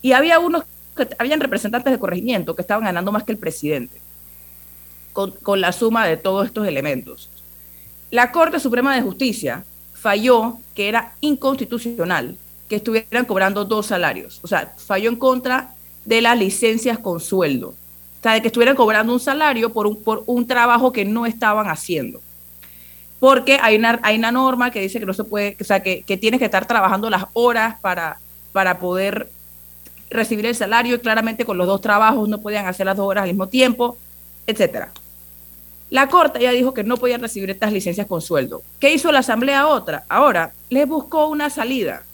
Y 0.00 0.12
había 0.12 0.38
unos 0.38 0.64
que 0.96 1.08
habían 1.18 1.40
representantes 1.40 1.92
de 1.92 1.98
corregimiento 1.98 2.56
que 2.56 2.62
estaban 2.62 2.84
ganando 2.84 3.12
más 3.12 3.24
que 3.24 3.32
el 3.32 3.38
presidente 3.38 4.00
con, 5.12 5.32
con 5.32 5.60
la 5.60 5.72
suma 5.72 6.06
de 6.06 6.16
todos 6.16 6.46
estos 6.46 6.66
elementos. 6.66 7.28
La 8.10 8.32
Corte 8.32 8.58
Suprema 8.58 8.94
de 8.94 9.02
Justicia 9.02 9.66
falló 10.00 10.58
que 10.74 10.88
era 10.88 11.12
inconstitucional 11.20 12.36
que 12.68 12.76
estuvieran 12.76 13.24
cobrando 13.24 13.64
dos 13.64 13.86
salarios. 13.86 14.40
O 14.42 14.46
sea, 14.46 14.72
falló 14.78 15.10
en 15.10 15.16
contra 15.16 15.74
de 16.04 16.22
las 16.22 16.38
licencias 16.38 16.98
con 16.98 17.20
sueldo. 17.20 17.68
O 17.68 18.22
sea, 18.22 18.32
de 18.32 18.42
que 18.42 18.48
estuvieran 18.48 18.76
cobrando 18.76 19.12
un 19.12 19.20
salario 19.20 19.72
por 19.72 19.86
un, 19.86 20.02
por 20.02 20.22
un 20.26 20.46
trabajo 20.46 20.92
que 20.92 21.04
no 21.04 21.26
estaban 21.26 21.68
haciendo. 21.68 22.20
Porque 23.18 23.58
hay 23.60 23.76
una, 23.76 23.98
hay 24.02 24.16
una 24.16 24.32
norma 24.32 24.70
que 24.70 24.80
dice 24.80 24.98
que 24.98 25.06
no 25.06 25.12
se 25.12 25.24
puede, 25.24 25.56
o 25.60 25.64
sea, 25.64 25.82
que, 25.82 26.02
que 26.02 26.16
tienes 26.16 26.38
que 26.38 26.46
estar 26.46 26.66
trabajando 26.66 27.10
las 27.10 27.26
horas 27.34 27.78
para, 27.80 28.18
para 28.52 28.78
poder 28.78 29.28
recibir 30.08 30.46
el 30.46 30.54
salario 30.54 30.96
y 30.96 30.98
claramente 30.98 31.44
con 31.44 31.58
los 31.58 31.66
dos 31.66 31.80
trabajos 31.82 32.28
no 32.28 32.40
podían 32.40 32.66
hacer 32.66 32.86
las 32.86 32.96
dos 32.96 33.06
horas 33.06 33.22
al 33.24 33.28
mismo 33.28 33.48
tiempo, 33.48 33.98
etcétera. 34.46 34.92
La 35.90 36.08
Corte 36.08 36.40
ya 36.40 36.52
dijo 36.52 36.72
que 36.72 36.84
no 36.84 36.96
podían 36.96 37.20
recibir 37.20 37.50
estas 37.50 37.72
licencias 37.72 38.06
con 38.06 38.20
sueldo. 38.20 38.62
¿Qué 38.78 38.94
hizo 38.94 39.10
la 39.10 39.18
Asamblea 39.18 39.66
otra? 39.66 40.04
Ahora, 40.08 40.52
les 40.70 40.86
buscó 40.86 41.26
una 41.26 41.50
salida 41.50 42.04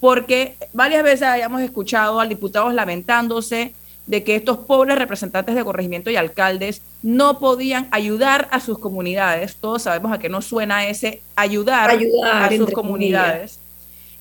porque 0.00 0.56
varias 0.72 1.02
veces 1.02 1.22
habíamos 1.28 1.60
escuchado 1.60 2.20
a 2.20 2.26
diputados 2.26 2.72
lamentándose 2.72 3.74
de 4.06 4.24
que 4.24 4.34
estos 4.34 4.58
pobres 4.58 4.98
representantes 4.98 5.54
de 5.54 5.64
corregimiento 5.64 6.10
y 6.10 6.16
alcaldes 6.16 6.82
no 7.02 7.38
podían 7.38 7.86
ayudar 7.90 8.48
a 8.50 8.60
sus 8.60 8.78
comunidades. 8.78 9.56
Todos 9.56 9.82
sabemos 9.82 10.12
a 10.12 10.18
qué 10.18 10.28
nos 10.28 10.46
suena 10.46 10.86
ese 10.88 11.20
ayudar, 11.36 11.90
a 12.24 12.56
sus 12.56 12.70
comunidades 12.70 13.58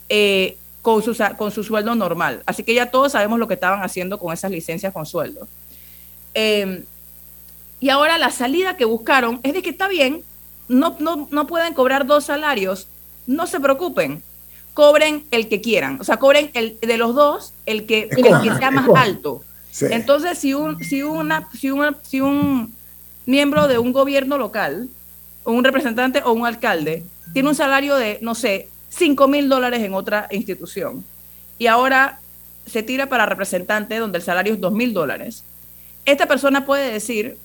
eh, 0.10 0.58
con, 0.82 1.02
su, 1.02 1.16
con 1.38 1.52
su 1.52 1.64
sueldo 1.64 1.96
normal. 1.96 2.44
Así 2.46 2.64
que 2.64 2.74
ya 2.74 2.92
todos 2.92 3.14
sabemos 3.14 3.40
lo 3.40 3.48
que 3.48 3.54
estaban 3.54 3.82
haciendo 3.82 4.20
con 4.20 4.34
esas 4.34 4.52
licencias 4.52 4.94
con 4.94 5.06
sueldo. 5.06 5.48
Em, 6.34 6.84
y 7.80 7.90
ahora 7.90 8.18
la 8.18 8.32
salida 8.32 8.78
que 8.78 8.86
buscaron 8.86 9.40
es 9.44 9.54
de 9.54 9.62
que 9.62 9.70
está 9.70 9.88
bien, 9.88 10.24
no, 10.68 10.96
no, 11.00 11.28
no 11.32 11.48
pueden 11.48 11.74
cobrar 11.74 12.06
dos 12.06 12.26
salarios, 12.26 12.88
no 13.26 13.48
se 13.48 13.60
preocupen, 13.60 14.22
cobren 14.74 15.26
el 15.32 15.48
que 15.48 15.62
quieran, 15.62 16.00
o 16.00 16.04
sea, 16.04 16.18
cobren 16.18 16.52
el 16.54 16.80
de 16.80 16.98
los 16.98 17.16
dos, 17.16 17.54
el 17.66 17.86
que, 17.86 18.10
el 18.12 18.42
que 18.42 18.56
sea 18.58 18.72
más 18.72 18.88
alto. 18.96 19.44
Entonces, 19.82 20.38
si 20.38 20.54
un, 20.54 20.84
si 20.84 21.04
una, 21.04 21.48
si 21.58 21.72
una, 21.72 21.96
si 22.02 22.22
un 22.22 22.74
miembro 23.26 23.68
de 23.68 23.78
un 23.78 23.94
gobierno 23.94 24.38
local, 24.38 24.90
o 25.44 25.52
un 25.52 25.64
representante 25.64 26.22
o 26.24 26.34
un 26.34 26.46
alcalde, 26.46 27.04
tiene 27.34 27.50
un 27.50 27.56
salario 27.56 27.96
de, 27.96 28.20
no 28.22 28.36
sé, 28.36 28.68
5 28.90 29.28
mil 29.28 29.48
dólares 29.48 29.82
en 29.82 29.94
otra 29.94 30.28
institución, 30.32 31.06
y 31.58 31.68
ahora 31.68 32.20
se 32.66 32.84
tira 32.84 33.08
para 33.08 33.26
representante 33.26 33.98
donde 33.98 34.18
el 34.18 34.24
salario 34.24 34.54
es 34.54 34.60
2 34.60 34.74
mil 34.74 34.94
dólares, 34.94 35.44
esta 36.06 36.26
persona 36.28 36.66
puede 36.66 36.92
decir, 36.92 37.38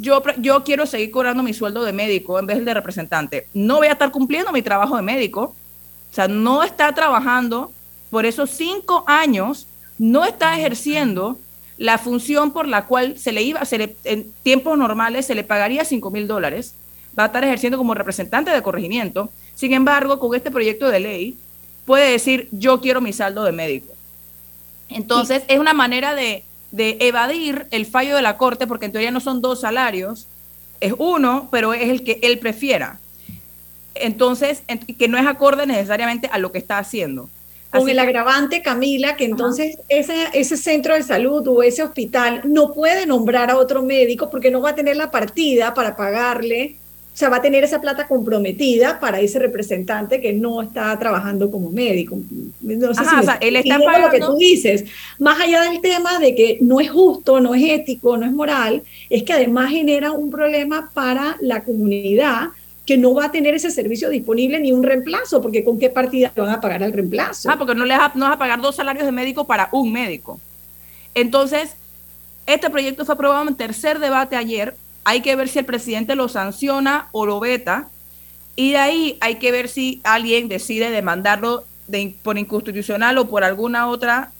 yo, 0.00 0.22
yo 0.38 0.64
quiero 0.64 0.86
seguir 0.86 1.10
cobrando 1.10 1.42
mi 1.42 1.54
sueldo 1.54 1.84
de 1.84 1.92
médico 1.92 2.38
en 2.38 2.46
vez 2.46 2.56
del 2.56 2.64
de 2.64 2.74
representante. 2.74 3.46
No 3.54 3.76
voy 3.76 3.88
a 3.88 3.92
estar 3.92 4.10
cumpliendo 4.10 4.52
mi 4.52 4.62
trabajo 4.62 4.96
de 4.96 5.02
médico, 5.02 5.54
o 6.10 6.14
sea, 6.14 6.28
no 6.28 6.62
está 6.62 6.92
trabajando 6.94 7.72
por 8.10 8.26
esos 8.26 8.50
cinco 8.50 9.04
años, 9.06 9.66
no 9.98 10.24
está 10.24 10.58
ejerciendo 10.58 11.38
la 11.76 11.98
función 11.98 12.52
por 12.52 12.66
la 12.66 12.86
cual 12.86 13.18
se 13.18 13.32
le 13.32 13.42
iba, 13.42 13.64
se 13.64 13.96
en 14.04 14.32
tiempos 14.42 14.76
normales 14.76 15.26
se 15.26 15.34
le 15.34 15.44
pagaría 15.44 15.84
cinco 15.84 16.10
mil 16.10 16.26
dólares, 16.26 16.74
va 17.18 17.24
a 17.24 17.26
estar 17.26 17.44
ejerciendo 17.44 17.78
como 17.78 17.94
representante 17.94 18.50
de 18.50 18.62
corregimiento. 18.62 19.30
Sin 19.54 19.72
embargo, 19.72 20.18
con 20.18 20.34
este 20.34 20.50
proyecto 20.50 20.88
de 20.88 21.00
ley, 21.00 21.38
puede 21.84 22.12
decir, 22.12 22.48
yo 22.50 22.80
quiero 22.80 23.00
mi 23.00 23.12
saldo 23.12 23.44
de 23.44 23.52
médico. 23.52 23.94
Entonces, 24.88 25.42
es 25.48 25.58
una 25.58 25.72
manera 25.72 26.14
de, 26.14 26.44
de 26.70 26.96
evadir 27.00 27.66
el 27.70 27.86
fallo 27.86 28.16
de 28.16 28.22
la 28.22 28.36
Corte, 28.36 28.66
porque 28.66 28.86
en 28.86 28.92
teoría 28.92 29.10
no 29.10 29.20
son 29.20 29.40
dos 29.40 29.60
salarios, 29.60 30.26
es 30.80 30.94
uno, 30.98 31.48
pero 31.50 31.74
es 31.74 31.88
el 31.88 32.04
que 32.04 32.18
él 32.22 32.38
prefiera 32.38 32.98
entonces, 33.94 34.62
que 34.98 35.08
no 35.08 35.18
es 35.18 35.26
acorde 35.26 35.66
necesariamente 35.66 36.28
a 36.32 36.38
lo 36.38 36.52
que 36.52 36.58
está 36.58 36.78
haciendo. 36.78 37.28
Con 37.70 37.88
el 37.88 38.00
agravante, 38.00 38.62
Camila, 38.62 39.14
que 39.14 39.24
entonces 39.24 39.78
ese, 39.88 40.26
ese 40.32 40.56
centro 40.56 40.94
de 40.94 41.04
salud 41.04 41.46
o 41.46 41.62
ese 41.62 41.84
hospital 41.84 42.42
no 42.44 42.72
puede 42.72 43.06
nombrar 43.06 43.48
a 43.48 43.56
otro 43.56 43.82
médico 43.82 44.28
porque 44.28 44.50
no 44.50 44.60
va 44.60 44.70
a 44.70 44.74
tener 44.74 44.96
la 44.96 45.12
partida 45.12 45.72
para 45.72 45.94
pagarle, 45.94 46.79
sea, 47.20 47.28
va 47.28 47.36
a 47.36 47.42
tener 47.42 47.62
esa 47.62 47.80
plata 47.80 48.08
comprometida 48.08 48.98
para 48.98 49.20
ese 49.20 49.38
representante 49.38 50.20
que 50.20 50.32
no 50.32 50.62
está 50.62 50.98
trabajando 50.98 51.50
como 51.50 51.70
médico. 51.70 52.18
No 52.60 52.94
sé 52.94 53.04
si 53.04 53.46
él 53.46 53.56
está 53.56 53.78
pagando... 53.78 54.06
lo 54.06 54.12
que 54.12 54.20
tú 54.20 54.36
dices. 54.36 54.84
Más 55.18 55.40
allá 55.40 55.62
del 55.62 55.80
tema 55.80 56.18
de 56.18 56.34
que 56.34 56.58
no 56.60 56.80
es 56.80 56.90
justo, 56.90 57.40
no 57.40 57.54
es 57.54 57.62
ético, 57.62 58.16
no 58.16 58.26
es 58.26 58.32
moral, 58.32 58.82
es 59.08 59.22
que 59.22 59.32
además 59.32 59.70
genera 59.70 60.12
un 60.12 60.30
problema 60.30 60.90
para 60.92 61.36
la 61.40 61.62
comunidad 61.62 62.48
que 62.86 62.96
no 62.96 63.14
va 63.14 63.26
a 63.26 63.30
tener 63.30 63.54
ese 63.54 63.70
servicio 63.70 64.08
disponible 64.08 64.58
ni 64.58 64.72
un 64.72 64.82
reemplazo, 64.82 65.40
porque 65.40 65.62
¿con 65.62 65.78
qué 65.78 65.90
partida 65.90 66.32
van 66.34 66.50
a 66.50 66.60
pagar 66.60 66.82
el 66.82 66.92
reemplazo? 66.92 67.48
Ah, 67.48 67.56
porque 67.56 67.74
no 67.74 67.84
les 67.84 67.98
va, 67.98 68.10
no 68.16 68.24
vas 68.24 68.34
a 68.34 68.38
pagar 68.38 68.60
dos 68.60 68.74
salarios 68.74 69.04
de 69.04 69.12
médico 69.12 69.46
para 69.46 69.68
un 69.70 69.92
médico. 69.92 70.40
Entonces, 71.14 71.70
este 72.46 72.68
proyecto 72.70 73.04
fue 73.04 73.14
aprobado 73.14 73.46
en 73.46 73.54
tercer 73.54 73.98
debate 74.00 74.36
ayer. 74.36 74.74
Hay 75.04 75.22
que 75.22 75.36
ver 75.36 75.48
si 75.48 75.58
el 75.58 75.64
presidente 75.64 76.14
lo 76.14 76.28
sanciona 76.28 77.08
o 77.12 77.26
lo 77.26 77.40
veta. 77.40 77.88
Y 78.56 78.72
de 78.72 78.78
ahí 78.78 79.18
hay 79.20 79.36
que 79.36 79.52
ver 79.52 79.68
si 79.68 80.00
alguien 80.04 80.48
decide 80.48 80.90
demandarlo 80.90 81.64
de, 81.88 82.14
por 82.22 82.38
inconstitucional 82.38 83.18
o 83.18 83.28
por 83.28 83.44
alguna 83.44 83.88
otra, 83.88 84.32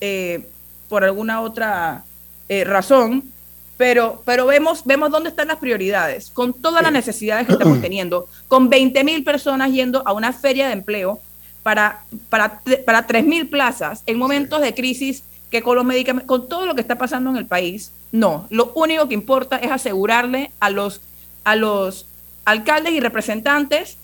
eh, 0.00 0.48
por 0.88 1.04
alguna 1.04 1.40
otra 1.40 2.04
eh, 2.48 2.64
razón 2.64 3.32
pero, 3.78 4.22
pero 4.26 4.44
vemos, 4.44 4.84
vemos 4.84 5.10
dónde 5.10 5.30
están 5.30 5.48
las 5.48 5.58
prioridades, 5.58 6.30
con 6.30 6.52
todas 6.52 6.82
las 6.82 6.92
necesidades 6.92 7.46
que 7.46 7.52
estamos 7.52 7.80
teniendo, 7.80 8.28
con 8.48 8.68
20 8.68 9.04
mil 9.04 9.22
personas 9.22 9.70
yendo 9.70 10.02
a 10.04 10.12
una 10.12 10.32
feria 10.32 10.66
de 10.66 10.72
empleo 10.72 11.20
para, 11.62 12.02
para, 12.28 12.60
para 12.84 13.06
3 13.06 13.24
mil 13.24 13.48
plazas 13.48 14.02
en 14.06 14.18
momentos 14.18 14.60
de 14.60 14.74
crisis 14.74 15.22
que 15.48 15.62
con 15.62 15.76
los 15.76 15.84
medicamentos, 15.84 16.26
con 16.26 16.48
todo 16.48 16.66
lo 16.66 16.74
que 16.74 16.80
está 16.80 16.98
pasando 16.98 17.30
en 17.30 17.36
el 17.36 17.46
país, 17.46 17.92
no, 18.12 18.46
lo 18.50 18.72
único 18.74 19.08
que 19.08 19.14
importa 19.14 19.56
es 19.56 19.70
asegurarle 19.70 20.50
a 20.60 20.70
los, 20.70 21.00
a 21.44 21.56
los, 21.56 22.06
alcaldes 22.48 22.94
y 22.94 23.00
representantes 23.00 23.98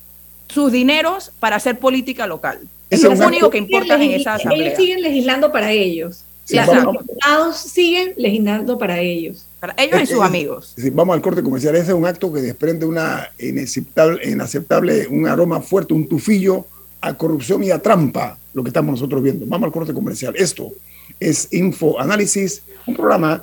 sus 0.48 0.70
dineros 0.70 1.32
para 1.40 1.56
hacer 1.56 1.78
política 1.78 2.26
local. 2.26 2.60
Eso 2.90 3.10
es 3.10 3.18
lo 3.18 3.26
único 3.26 3.48
que 3.48 3.56
importa 3.56 3.94
en 3.94 4.10
esa 4.10 4.34
asamblea. 4.34 4.66
Ellos 4.66 4.76
siguen 4.76 5.02
legislando 5.02 5.50
para 5.50 5.72
ellos. 5.72 6.24
los 6.50 6.96
estados 7.08 7.56
siguen 7.56 8.12
legislando 8.18 8.76
para 8.76 9.00
ellos. 9.00 9.46
Para 9.60 9.74
ellos 9.78 10.02
y 10.02 10.06
sus 10.06 10.20
amigos. 10.20 10.74
vamos 10.92 11.14
al 11.16 11.22
corte 11.22 11.42
comercial. 11.42 11.74
Ese 11.74 11.88
es 11.88 11.94
un 11.94 12.04
acto 12.04 12.30
que 12.30 12.42
desprende 12.42 12.84
una 12.84 13.30
inaceptable, 13.38 14.30
inaceptable, 14.30 15.08
un 15.08 15.26
aroma 15.26 15.62
fuerte, 15.62 15.94
un 15.94 16.06
tufillo 16.06 16.66
a 17.00 17.14
corrupción 17.14 17.64
y 17.64 17.70
a 17.70 17.78
trampa, 17.78 18.38
lo 18.52 18.62
que 18.62 18.68
estamos 18.68 18.92
nosotros 18.92 19.22
viendo. 19.22 19.46
Vamos 19.46 19.66
al 19.66 19.72
corte 19.72 19.94
comercial. 19.94 20.34
Esto 20.36 20.70
es 21.18 21.48
Info 21.50 21.98
Análisis, 21.98 22.62
un 22.86 22.94
programa 22.94 23.42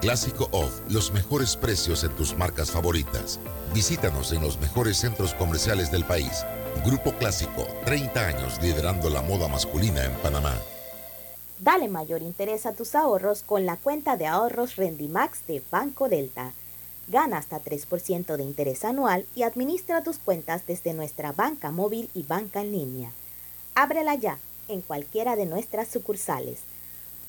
Clásico 0.00 0.48
Off, 0.52 0.80
los 0.88 1.12
mejores 1.12 1.56
precios 1.56 2.04
en 2.04 2.14
tus 2.14 2.36
marcas 2.36 2.70
favoritas. 2.70 3.40
Visítanos 3.74 4.30
en 4.30 4.40
los 4.42 4.60
mejores 4.60 4.96
centros 4.96 5.34
comerciales 5.34 5.90
del 5.90 6.04
país. 6.04 6.44
Grupo 6.86 7.12
Clásico, 7.14 7.66
30 7.84 8.26
años 8.28 8.62
liderando 8.62 9.10
la 9.10 9.22
moda 9.22 9.48
masculina 9.48 10.04
en 10.04 10.12
Panamá. 10.18 10.54
Dale 11.58 11.88
mayor 11.88 12.22
interés 12.22 12.64
a 12.64 12.74
tus 12.74 12.94
ahorros 12.94 13.42
con 13.42 13.66
la 13.66 13.76
cuenta 13.76 14.16
de 14.16 14.28
ahorros 14.28 14.76
Rendimax 14.76 15.44
de 15.48 15.64
Banco 15.68 16.08
Delta. 16.08 16.52
Gana 17.08 17.38
hasta 17.38 17.60
3% 17.60 18.36
de 18.36 18.44
interés 18.44 18.84
anual 18.84 19.26
y 19.34 19.42
administra 19.42 20.04
tus 20.04 20.18
cuentas 20.18 20.62
desde 20.68 20.94
nuestra 20.94 21.32
banca 21.32 21.72
móvil 21.72 22.08
y 22.14 22.22
banca 22.22 22.60
en 22.60 22.70
línea. 22.70 23.10
Ábrela 23.74 24.14
ya 24.14 24.38
en 24.68 24.80
cualquiera 24.80 25.34
de 25.34 25.46
nuestras 25.46 25.88
sucursales. 25.88 26.60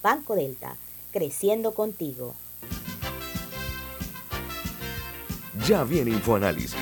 Banco 0.04 0.36
Delta, 0.36 0.76
creciendo 1.12 1.74
contigo. 1.74 2.36
Ya 5.68 5.84
viene 5.84 6.12
InfoAnálisis, 6.12 6.76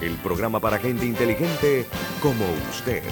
el 0.00 0.14
programa 0.16 0.60
para 0.60 0.78
gente 0.78 1.04
inteligente 1.04 1.86
como 2.22 2.44
usted. 2.70 3.02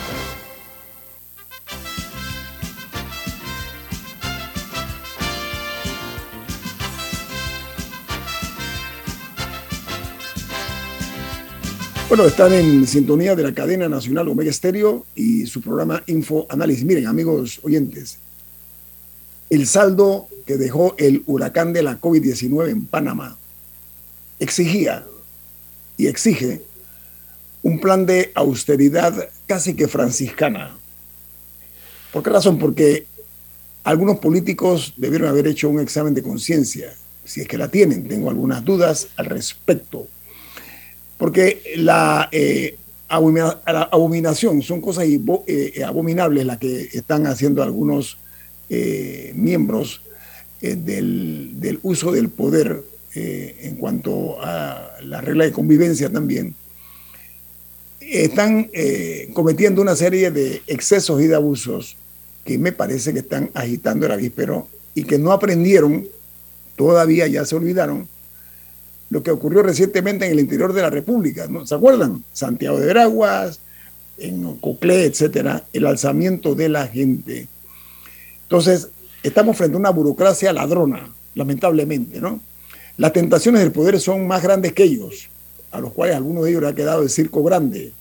Bueno, 12.09 12.25
están 12.25 12.53
en 12.53 12.87
sintonía 12.87 13.35
de 13.35 13.43
la 13.43 13.53
cadena 13.53 13.89
nacional 13.89 14.29
Omega 14.29 14.51
Estéreo 14.51 15.05
y 15.15 15.47
su 15.47 15.61
programa 15.61 16.03
Info 16.07 16.47
Análisis. 16.49 16.85
Miren, 16.85 17.07
amigos 17.07 17.61
oyentes, 17.63 18.19
el 19.51 19.67
saldo 19.67 20.29
que 20.47 20.57
dejó 20.57 20.95
el 20.99 21.23
huracán 21.27 21.73
de 21.73 21.83
la 21.83 22.01
COVID-19 22.01 22.71
en 22.71 22.87
Panamá 22.87 23.37
exigía 24.39 25.05
y 25.97 26.07
exige 26.07 26.63
un 27.63 27.81
plan 27.81 28.05
de 28.07 28.33
austeridad 28.35 29.29
casi 29.47 29.75
que 29.75 29.89
franciscana. 29.89 30.77
¿Por 32.13 32.23
qué 32.23 32.31
razón? 32.31 32.59
Porque 32.59 33.07
algunos 33.85 34.19
políticos 34.19 34.95
debieron 34.97 35.29
haber 35.29 35.47
hecho 35.47 35.69
un 35.69 35.81
examen 35.81 36.15
de 36.15 36.23
conciencia, 36.23 36.95
si 37.25 37.41
es 37.41 37.49
que 37.49 37.59
la 37.59 37.69
tienen, 37.69 38.07
tengo 38.07 38.29
algunas 38.29 38.65
dudas 38.65 39.09
al 39.17 39.27
respecto 39.27 40.09
porque 41.17 41.63
la, 41.77 42.29
eh, 42.33 42.77
abominación 43.09 44.63
son 44.63 44.81
cosas 44.81 45.07
eh, 45.07 45.83
abominables 45.83 46.45
las 46.45 46.59
que 46.59 46.83
están 46.93 47.27
haciendo 47.27 47.63
algunos 47.63 48.19
eh, 48.69 49.33
miembros 49.35 50.03
del, 50.61 51.79
uso 51.83 52.13
del 52.13 52.31
poder 52.31 52.83
en 53.15 53.77
cuanto 53.77 54.37
a 54.43 54.99
la 55.03 55.21
regla 55.21 55.45
de 55.45 55.53
convivencia 55.53 56.11
también. 56.11 56.55
Están 58.01 58.71
cometiendo 59.33 59.81
una 59.81 59.97
serie 59.97 60.31
de 60.31 60.63
excesos 60.67 61.23
y 61.23 61.27
de 61.27 61.35
abusos 61.35 61.97
que 62.45 62.59
me 62.59 62.73
parece 62.73 63.13
que 63.13 63.21
están 63.21 63.51
agitando 63.55 64.07
el 64.07 64.13
avíspero 64.13 64.69
y 64.95 65.05
que 65.05 65.19
no 65.19 65.33
aprendieron, 65.33 66.07
todavía 66.77 67.27
ya 67.27 67.45
se 67.45 67.57
olvidaron, 67.57 68.09
lo 69.11 69.23
que 69.23 69.31
ocurrió 69.31 69.63
recientemente 69.63 70.27
en 70.27 70.33
el 70.33 70.41
interior 70.41 70.73
de 70.73 70.83
la 70.83 70.91
República, 70.91 71.47
¿no? 71.47 71.67
¿Se 71.67 71.75
acuerdan? 71.75 72.25
Santiago 72.33 72.79
de 72.79 72.87
Veraguas, 72.87 73.61
en 74.19 74.57
Coclé, 74.59 75.05
etcétera, 75.05 75.65
el 75.73 75.87
alzamiento 75.87 76.55
de 76.55 76.69
la 76.69 76.87
gente. 76.87 77.49
Entonces, 78.43 78.89
estamos 79.23 79.57
frente 79.57 79.77
a 79.77 79.81
una 79.81 79.91
burocracia 79.91 80.53
ladrona, 80.53 81.13
lamentablemente, 81.35 82.21
¿no? 82.21 82.41
Las 82.97 83.13
tentaciones 83.13 83.61
del 83.61 83.73
poder 83.73 83.99
son 84.01 84.27
más 84.27 84.43
grandes 84.43 84.73
que 84.73 84.85
ellos, 84.85 85.29
a 85.73 85.81
los 85.81 85.93
cuales 85.93 86.17
algunos 86.17 86.45
de 86.45 86.51
ellos 86.51 86.63
les 86.63 86.73
ha 86.73 86.75
quedado 86.75 87.03
el 87.03 87.11
circo 87.11 87.43
grande. 87.43 87.93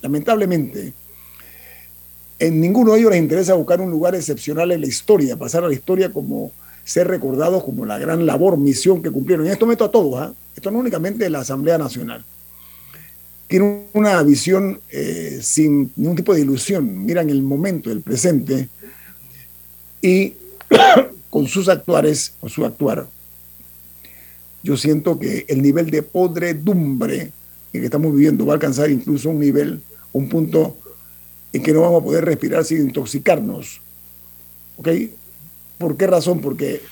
Lamentablemente, 0.00 0.92
en 2.38 2.60
ninguno 2.60 2.92
de 2.92 3.00
ellos 3.00 3.12
les 3.12 3.20
interesa 3.20 3.54
buscar 3.54 3.80
un 3.80 3.90
lugar 3.90 4.14
excepcional 4.14 4.72
en 4.72 4.80
la 4.80 4.86
historia, 4.86 5.36
pasar 5.36 5.62
a 5.64 5.68
la 5.68 5.74
historia 5.74 6.12
como 6.12 6.52
ser 6.84 7.06
recordados 7.06 7.62
como 7.64 7.86
la 7.86 7.98
gran 7.98 8.26
labor, 8.26 8.56
misión 8.56 9.02
que 9.02 9.10
cumplieron. 9.10 9.46
Y 9.46 9.50
esto 9.50 9.66
meto 9.66 9.84
a 9.84 9.90
todos, 9.90 10.20
¿ah? 10.20 10.32
esto 10.56 10.70
no 10.70 10.78
únicamente 10.78 11.28
la 11.30 11.40
Asamblea 11.40 11.78
Nacional. 11.78 12.24
Tiene 13.46 13.84
una 13.92 14.22
visión 14.22 14.80
eh, 14.90 15.38
sin 15.42 15.92
ningún 15.96 16.16
tipo 16.16 16.34
de 16.34 16.40
ilusión, 16.40 17.04
miran 17.04 17.28
el 17.28 17.42
momento, 17.42 17.92
el 17.92 18.00
presente, 18.00 18.68
y 20.00 20.32
con 21.30 21.46
sus 21.46 21.68
actuares, 21.68 22.32
o 22.40 22.48
su 22.48 22.64
actuar, 22.64 23.06
yo 24.62 24.76
siento 24.76 25.18
que 25.18 25.44
el 25.48 25.62
nivel 25.62 25.90
de 25.90 26.02
podredumbre 26.02 27.32
que 27.72 27.84
estamos 27.84 28.12
viviendo 28.12 28.44
va 28.46 28.52
a 28.52 28.56
alcanzar 28.56 28.90
incluso 28.90 29.30
un 29.30 29.40
nivel, 29.40 29.80
un 30.12 30.28
punto 30.28 30.76
en 31.52 31.62
que 31.62 31.72
no 31.72 31.80
vamos 31.80 32.02
a 32.02 32.04
poder 32.04 32.24
respirar 32.24 32.64
sin 32.64 32.82
intoxicarnos. 32.82 33.80
¿Ok? 34.76 34.88
¿Por 35.78 35.96
qué 35.96 36.06
razón? 36.06 36.40
Porque 36.40 36.82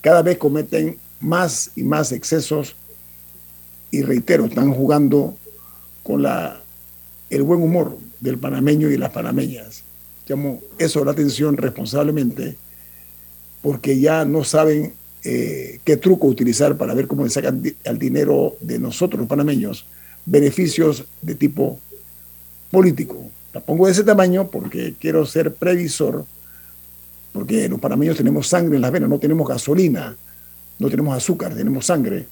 cada 0.00 0.22
vez 0.22 0.38
cometen 0.38 0.98
más 1.20 1.70
y 1.76 1.82
más 1.82 2.12
excesos 2.12 2.76
y 3.90 4.02
reitero, 4.02 4.46
están 4.46 4.72
jugando 4.72 5.36
con 6.02 6.22
la, 6.22 6.60
el 7.30 7.42
buen 7.42 7.62
humor 7.62 7.96
del 8.20 8.38
panameño 8.38 8.90
y 8.90 8.96
las 8.96 9.10
panameñas. 9.10 9.84
Llamo 10.28 10.60
eso 10.78 11.04
la 11.04 11.12
atención 11.12 11.56
responsablemente 11.56 12.56
porque 13.62 13.98
ya 13.98 14.24
no 14.24 14.44
saben 14.44 14.94
eh, 15.24 15.80
qué 15.84 15.96
truco 15.96 16.26
utilizar 16.26 16.76
para 16.76 16.94
ver 16.94 17.06
cómo 17.06 17.24
le 17.24 17.30
sacan 17.30 17.62
al 17.84 17.98
dinero 17.98 18.56
de 18.60 18.78
nosotros 18.78 19.20
los 19.20 19.28
panameños 19.28 19.86
beneficios 20.24 21.04
de 21.22 21.34
tipo 21.34 21.78
político. 22.70 23.30
La 23.52 23.60
pongo 23.60 23.86
de 23.86 23.92
ese 23.92 24.04
tamaño 24.04 24.48
porque 24.48 24.94
quiero 24.98 25.24
ser 25.26 25.54
previsor 25.54 26.26
porque 27.36 27.68
los 27.68 27.78
panameños 27.78 28.16
tenemos 28.16 28.48
sangre 28.48 28.76
en 28.76 28.82
las 28.82 28.90
venas, 28.90 29.10
no 29.10 29.18
tenemos 29.18 29.46
gasolina, 29.46 30.16
no 30.78 30.88
tenemos 30.88 31.14
azúcar, 31.14 31.54
tenemos 31.54 31.84
sangre. 31.84 32.24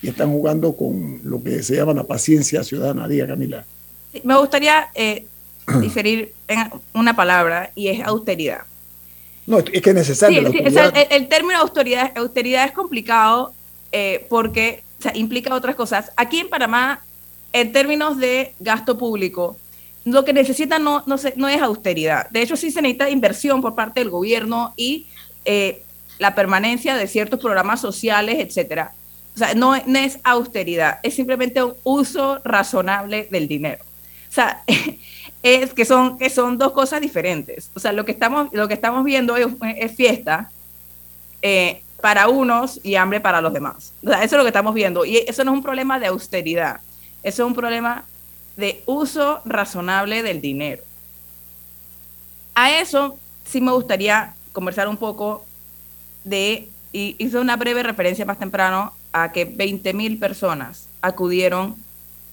Y 0.00 0.08
están 0.08 0.30
jugando 0.30 0.76
con 0.76 1.20
lo 1.24 1.42
que 1.42 1.64
se 1.64 1.74
llama 1.74 1.94
la 1.94 2.04
paciencia 2.04 2.62
ciudadana. 2.62 3.08
Diga, 3.08 3.26
Camila. 3.26 3.64
Me 4.22 4.38
gustaría 4.38 4.86
eh, 4.94 5.26
diferir 5.80 6.32
en 6.46 6.70
una 6.94 7.16
palabra 7.16 7.72
y 7.74 7.88
es 7.88 8.06
austeridad. 8.06 8.60
No, 9.46 9.58
es 9.58 9.82
que 9.82 9.90
es 9.90 9.94
necesario. 9.94 10.50
Sí, 10.50 10.58
el, 10.58 11.06
el, 11.10 11.28
término 11.28 11.58
austeridad, 11.58 12.12
austeridad 12.16 12.64
es 12.64 12.72
complicado 12.72 13.54
eh, 13.92 14.26
porque 14.28 14.82
implica 15.14 15.54
otras 15.54 15.76
cosas. 15.76 16.10
Aquí 16.16 16.40
en 16.40 16.48
Panamá, 16.48 17.04
en 17.52 17.72
términos 17.72 18.18
de 18.18 18.54
gasto 18.58 18.98
público, 18.98 19.56
lo 20.04 20.24
que 20.24 20.32
necesita 20.32 20.78
no, 20.78 21.02
no, 21.06 21.16
no 21.36 21.48
es 21.48 21.62
austeridad. 21.62 22.30
De 22.30 22.42
hecho, 22.42 22.56
sí 22.56 22.70
se 22.70 22.82
necesita 22.82 23.10
inversión 23.10 23.60
por 23.60 23.74
parte 23.74 24.00
del 24.00 24.10
gobierno 24.10 24.72
y 24.76 25.06
eh, 25.44 25.82
la 26.18 26.34
permanencia 26.34 26.96
de 26.96 27.06
ciertos 27.06 27.40
programas 27.40 27.80
sociales, 27.80 28.36
etcétera. 28.38 28.92
O 29.34 29.38
sea, 29.38 29.54
no, 29.54 29.76
no, 29.86 29.98
es 29.98 30.18
austeridad, 30.24 30.98
es 31.02 31.14
simplemente 31.14 31.62
un 31.62 31.74
uso 31.82 32.40
razonable 32.44 33.28
del 33.30 33.48
dinero. 33.48 33.84
O 34.30 34.32
sea, 34.32 34.62
es 35.54 35.74
que 35.74 35.84
son, 35.84 36.18
que 36.18 36.30
son 36.30 36.58
dos 36.58 36.72
cosas 36.72 37.00
diferentes. 37.00 37.70
O 37.74 37.80
sea, 37.80 37.92
lo 37.92 38.04
que 38.04 38.12
estamos, 38.12 38.48
lo 38.52 38.68
que 38.68 38.74
estamos 38.74 39.04
viendo 39.04 39.36
es, 39.36 39.46
es 39.76 39.94
fiesta 39.94 40.50
eh, 41.42 41.82
para 42.00 42.28
unos 42.28 42.80
y 42.82 42.96
hambre 42.96 43.20
para 43.20 43.40
los 43.40 43.52
demás. 43.52 43.92
Eso 44.02 44.22
es 44.22 44.32
lo 44.32 44.42
que 44.42 44.48
estamos 44.48 44.74
viendo. 44.74 45.04
Y 45.04 45.18
eso 45.18 45.44
no 45.44 45.52
es 45.52 45.56
un 45.58 45.62
problema 45.62 45.98
de 45.98 46.06
austeridad, 46.06 46.80
eso 47.22 47.42
es 47.42 47.46
un 47.46 47.54
problema 47.54 48.04
de 48.56 48.82
uso 48.86 49.40
razonable 49.44 50.22
del 50.22 50.40
dinero. 50.40 50.82
A 52.54 52.70
eso 52.70 53.18
sí 53.44 53.60
me 53.60 53.72
gustaría 53.72 54.34
conversar 54.52 54.88
un 54.88 54.96
poco 54.96 55.44
de, 56.24 56.68
y 56.92 57.14
hice 57.18 57.38
una 57.38 57.56
breve 57.56 57.82
referencia 57.82 58.24
más 58.24 58.38
temprano 58.38 58.94
a 59.12 59.30
que 59.32 59.44
20 59.44 59.92
mil 59.92 60.18
personas 60.18 60.88
acudieron 61.02 61.76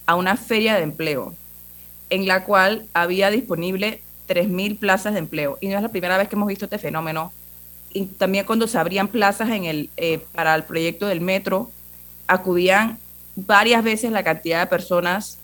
a 0.06 0.16
una 0.16 0.38
feria 0.38 0.76
de 0.76 0.84
empleo 0.84 1.36
en 2.14 2.28
la 2.28 2.44
cual 2.44 2.86
había 2.94 3.32
disponible 3.32 4.00
3.000 4.28 4.78
plazas 4.78 5.14
de 5.14 5.20
empleo. 5.20 5.58
Y 5.62 5.68
no 5.68 5.78
es 5.78 5.82
la 5.82 5.90
primera 5.90 6.16
vez 6.16 6.30
que 6.30 6.36
hemos 6.36 6.48
visto 6.48 6.66
este 6.66 6.78
fenómeno. 6.78 7.34
Y 7.92 8.06
también 8.06 8.46
cuando 8.46 8.68
se 8.68 8.78
abrían 8.78 9.08
plazas 9.08 9.50
en 9.50 9.66
el, 9.66 9.90
eh, 9.98 10.24
para 10.32 10.54
el 10.54 10.62
proyecto 10.64 11.08
del 11.08 11.22
metro, 11.22 11.72
acudían 12.28 13.00
varias 13.36 13.84
veces 13.84 14.12
la 14.12 14.24
cantidad 14.24 14.60
de 14.60 14.68
personas 14.68 15.40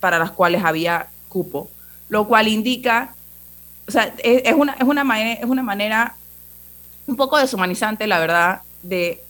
para 0.00 0.18
las 0.18 0.32
cuales 0.32 0.62
había 0.64 1.08
cupo, 1.30 1.70
lo 2.10 2.28
cual 2.28 2.46
indica, 2.46 3.14
o 3.88 3.90
sea, 3.90 4.14
es, 4.22 4.52
una, 4.52 4.74
es, 4.74 4.84
una, 4.84 5.04
manera, 5.04 5.40
es 5.40 5.46
una 5.46 5.62
manera 5.62 6.14
un 7.06 7.16
poco 7.16 7.38
deshumanizante, 7.38 8.06
la 8.06 8.20
verdad, 8.20 8.60
de 8.82 9.22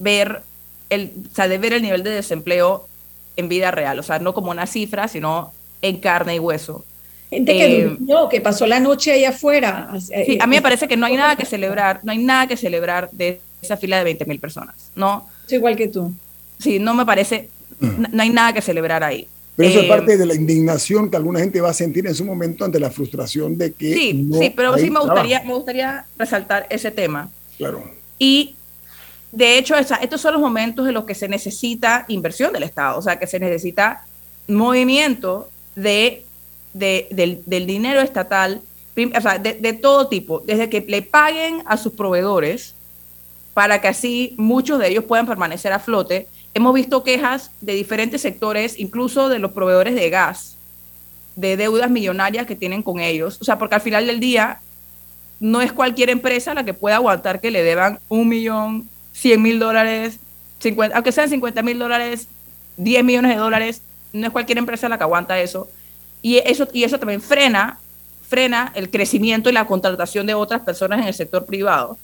ver 0.00 0.42
el, 0.90 1.12
sea, 1.32 1.46
de 1.46 1.58
ver 1.58 1.74
el 1.74 1.82
nivel 1.82 2.02
de 2.02 2.10
desempleo 2.10 2.88
en 3.36 3.48
vida 3.48 3.70
real, 3.70 4.00
o 4.00 4.02
sea, 4.02 4.18
no 4.18 4.34
como 4.34 4.50
una 4.50 4.66
cifra, 4.66 5.06
sino 5.06 5.52
en 5.82 5.98
carne 5.98 6.36
y 6.36 6.38
hueso. 6.38 6.84
Gente 7.30 7.52
que 7.52 7.82
eh, 7.82 7.96
que 8.30 8.40
pasó 8.40 8.66
la 8.66 8.80
noche 8.80 9.12
ahí 9.12 9.24
afuera. 9.24 9.90
Sí, 10.00 10.38
a 10.40 10.46
mí 10.46 10.56
me 10.56 10.62
parece 10.62 10.88
que 10.88 10.96
no 10.96 11.06
hay 11.06 11.16
nada 11.16 11.36
que 11.36 11.44
celebrar, 11.44 12.00
no 12.02 12.12
hay 12.12 12.18
nada 12.18 12.46
que 12.46 12.56
celebrar 12.56 13.10
de 13.12 13.40
esa 13.60 13.76
fila 13.76 13.98
de 13.98 14.04
20 14.04 14.24
mil 14.24 14.40
personas, 14.40 14.74
¿no? 14.94 15.28
igual 15.50 15.76
que 15.76 15.88
tú. 15.88 16.12
Sí, 16.58 16.78
no 16.78 16.94
me 16.94 17.06
parece, 17.06 17.48
mm. 17.80 18.04
no 18.12 18.22
hay 18.22 18.30
nada 18.30 18.52
que 18.52 18.62
celebrar 18.62 19.02
ahí. 19.02 19.26
Pero 19.56 19.70
eso 19.70 19.80
es 19.80 19.86
eh, 19.86 19.88
parte 19.88 20.16
de 20.16 20.24
la 20.24 20.34
indignación 20.34 21.10
que 21.10 21.16
alguna 21.16 21.40
gente 21.40 21.60
va 21.60 21.70
a 21.70 21.74
sentir 21.74 22.06
en 22.06 22.14
su 22.14 22.24
momento 22.24 22.64
ante 22.64 22.78
la 22.78 22.90
frustración 22.90 23.58
de 23.58 23.72
que. 23.72 23.92
Sí, 23.92 24.28
sí, 24.38 24.52
pero 24.54 24.76
sí 24.78 24.90
me 24.90 25.00
gustaría, 25.00 25.42
me 25.42 25.52
gustaría 25.52 26.06
resaltar 26.16 26.66
ese 26.70 26.90
tema. 26.90 27.28
Claro. 27.56 27.82
Y 28.18 28.54
de 29.32 29.58
hecho, 29.58 29.74
estos 29.74 30.20
son 30.20 30.34
los 30.34 30.40
momentos 30.40 30.86
en 30.86 30.94
los 30.94 31.04
que 31.04 31.14
se 31.14 31.28
necesita 31.28 32.04
inversión 32.08 32.52
del 32.52 32.62
Estado, 32.62 32.98
o 32.98 33.02
sea, 33.02 33.18
que 33.18 33.26
se 33.26 33.38
necesita 33.40 34.06
movimiento 34.46 35.50
de, 35.82 36.24
del, 36.72 37.66
dinero 37.66 38.00
estatal, 38.00 38.60
o 38.96 39.20
sea, 39.20 39.38
de, 39.38 39.72
todo 39.74 40.08
tipo, 40.08 40.40
desde 40.40 40.68
que 40.68 40.84
le 40.86 41.02
paguen 41.02 41.62
a 41.66 41.76
sus 41.76 41.92
proveedores 41.92 42.74
para 43.54 43.80
que 43.80 43.88
así 43.88 44.34
muchos 44.36 44.78
de 44.78 44.88
ellos 44.88 45.04
puedan 45.04 45.26
permanecer 45.26 45.72
a 45.72 45.78
flote. 45.78 46.28
Hemos 46.54 46.74
visto 46.74 47.02
quejas 47.02 47.50
de 47.60 47.74
diferentes 47.74 48.22
sectores, 48.22 48.78
incluso 48.78 49.28
de 49.28 49.38
los 49.38 49.52
proveedores 49.52 49.94
de 49.94 50.10
gas, 50.10 50.56
de 51.36 51.56
deudas 51.56 51.90
millonarias 51.90 52.46
que 52.46 52.56
tienen 52.56 52.82
con 52.82 53.00
ellos. 53.00 53.38
O 53.40 53.44
sea, 53.44 53.58
porque 53.58 53.76
al 53.76 53.80
final 53.80 54.06
del 54.06 54.20
día 54.20 54.60
no 55.40 55.60
es 55.60 55.72
cualquier 55.72 56.10
empresa 56.10 56.54
la 56.54 56.64
que 56.64 56.74
pueda 56.74 56.96
aguantar 56.96 57.40
que 57.40 57.50
le 57.50 57.62
deban 57.62 58.00
un 58.08 58.28
millón, 58.28 58.88
cien 59.12 59.42
mil 59.42 59.58
dólares, 59.58 60.18
50, 60.60 60.96
aunque 60.96 61.12
sean 61.12 61.28
50 61.28 61.62
mil 61.62 61.78
dólares, 61.78 62.26
10 62.76 63.04
millones 63.04 63.32
de 63.32 63.36
dólares, 63.36 63.82
no 64.12 64.26
es 64.26 64.32
cualquier 64.32 64.58
empresa 64.58 64.88
la 64.88 64.98
que 64.98 65.04
aguanta 65.04 65.38
eso. 65.38 65.68
Y 66.22 66.38
eso, 66.38 66.66
y 66.72 66.84
eso 66.84 66.98
también 66.98 67.20
frena, 67.20 67.78
frena 68.28 68.72
el 68.74 68.90
crecimiento 68.90 69.48
y 69.48 69.52
la 69.52 69.66
contratación 69.66 70.26
de 70.26 70.34
otras 70.34 70.62
personas 70.62 71.00
en 71.00 71.06
el 71.06 71.14
sector 71.14 71.46
privado. 71.46 71.96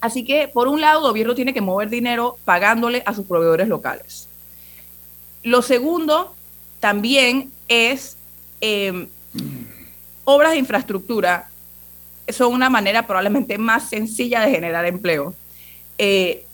Así 0.00 0.24
que, 0.24 0.48
por 0.48 0.66
un 0.66 0.80
lado, 0.80 1.00
el 1.00 1.08
gobierno 1.08 1.34
tiene 1.34 1.52
que 1.52 1.60
mover 1.60 1.90
dinero 1.90 2.38
pagándole 2.44 3.02
a 3.04 3.14
sus 3.14 3.26
proveedores 3.26 3.68
locales. 3.68 4.28
Lo 5.42 5.62
segundo 5.62 6.34
también 6.80 7.50
es 7.68 8.16
em, 8.60 9.08
obras 10.24 10.52
de 10.52 10.58
infraestructura. 10.58 11.50
Son 12.28 12.52
una 12.52 12.70
manera 12.70 13.06
probablemente 13.06 13.58
más 13.58 13.90
sencilla 13.90 14.40
de 14.40 14.50
generar 14.50 14.86
empleo. 14.86 15.34
Eh, 15.98 16.44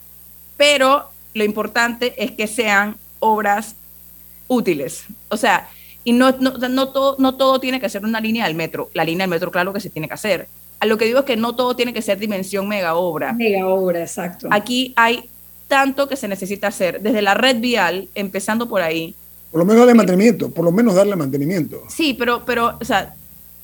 pero 0.57 1.11
lo 1.35 1.45
importante 1.45 2.15
es 2.23 2.33
que 2.33 2.47
sean 2.47 2.97
obras 3.21 3.77
útiles. 4.49 5.05
O 5.29 5.37
sea, 5.37 5.69
y 6.05 6.13
no, 6.13 6.31
no, 6.39 6.53
no, 6.53 6.89
todo, 6.89 7.17
no 7.19 7.35
todo 7.35 7.59
tiene 7.61 7.81
que 7.81 7.89
ser 7.89 8.05
una 8.05 8.21
línea 8.21 8.47
del 8.47 8.55
metro. 8.55 8.91
La 8.95 9.05
línea 9.05 9.25
del 9.25 9.31
metro, 9.31 9.51
claro 9.51 9.73
que 9.73 9.81
se 9.81 9.91
tiene 9.91 10.09
que 10.09 10.15
hacer. 10.15 10.49
A 10.79 10.87
lo 10.87 10.99
que 10.99 11.07
digo 11.07 11.21
es 11.21 11.25
que 11.25 11.37
no 11.37 11.57
todo 11.57 11.75
tiene 11.75 11.93
que 11.93 12.03
ser 12.03 12.19
dimensión 12.19 12.69
mega 12.69 12.95
obra. 12.95 13.33
Mega 13.33 13.67
obra, 13.67 14.01
exacto. 14.01 14.49
Aquí 14.51 14.93
hay 14.97 15.29
tanto 15.69 16.09
que 16.09 16.17
se 16.17 16.29
necesita 16.29 16.69
hacer, 16.69 17.01
desde 17.01 17.23
la 17.23 17.35
red 17.35 17.57
vial, 17.59 18.09
empezando 18.15 18.69
por 18.69 18.83
ahí. 18.83 19.15
Por 19.51 19.61
lo 19.61 19.65
menos 19.65 19.81
darle 19.81 19.95
mantenimiento, 19.95 20.51
por 20.51 20.65
lo 20.65 20.71
menos 20.71 20.95
darle 20.95 21.17
mantenimiento. 21.17 21.83
Sí, 21.89 22.15
pero, 22.15 22.45
pero 22.45 22.79
o 22.81 22.85
sea, 22.85 23.15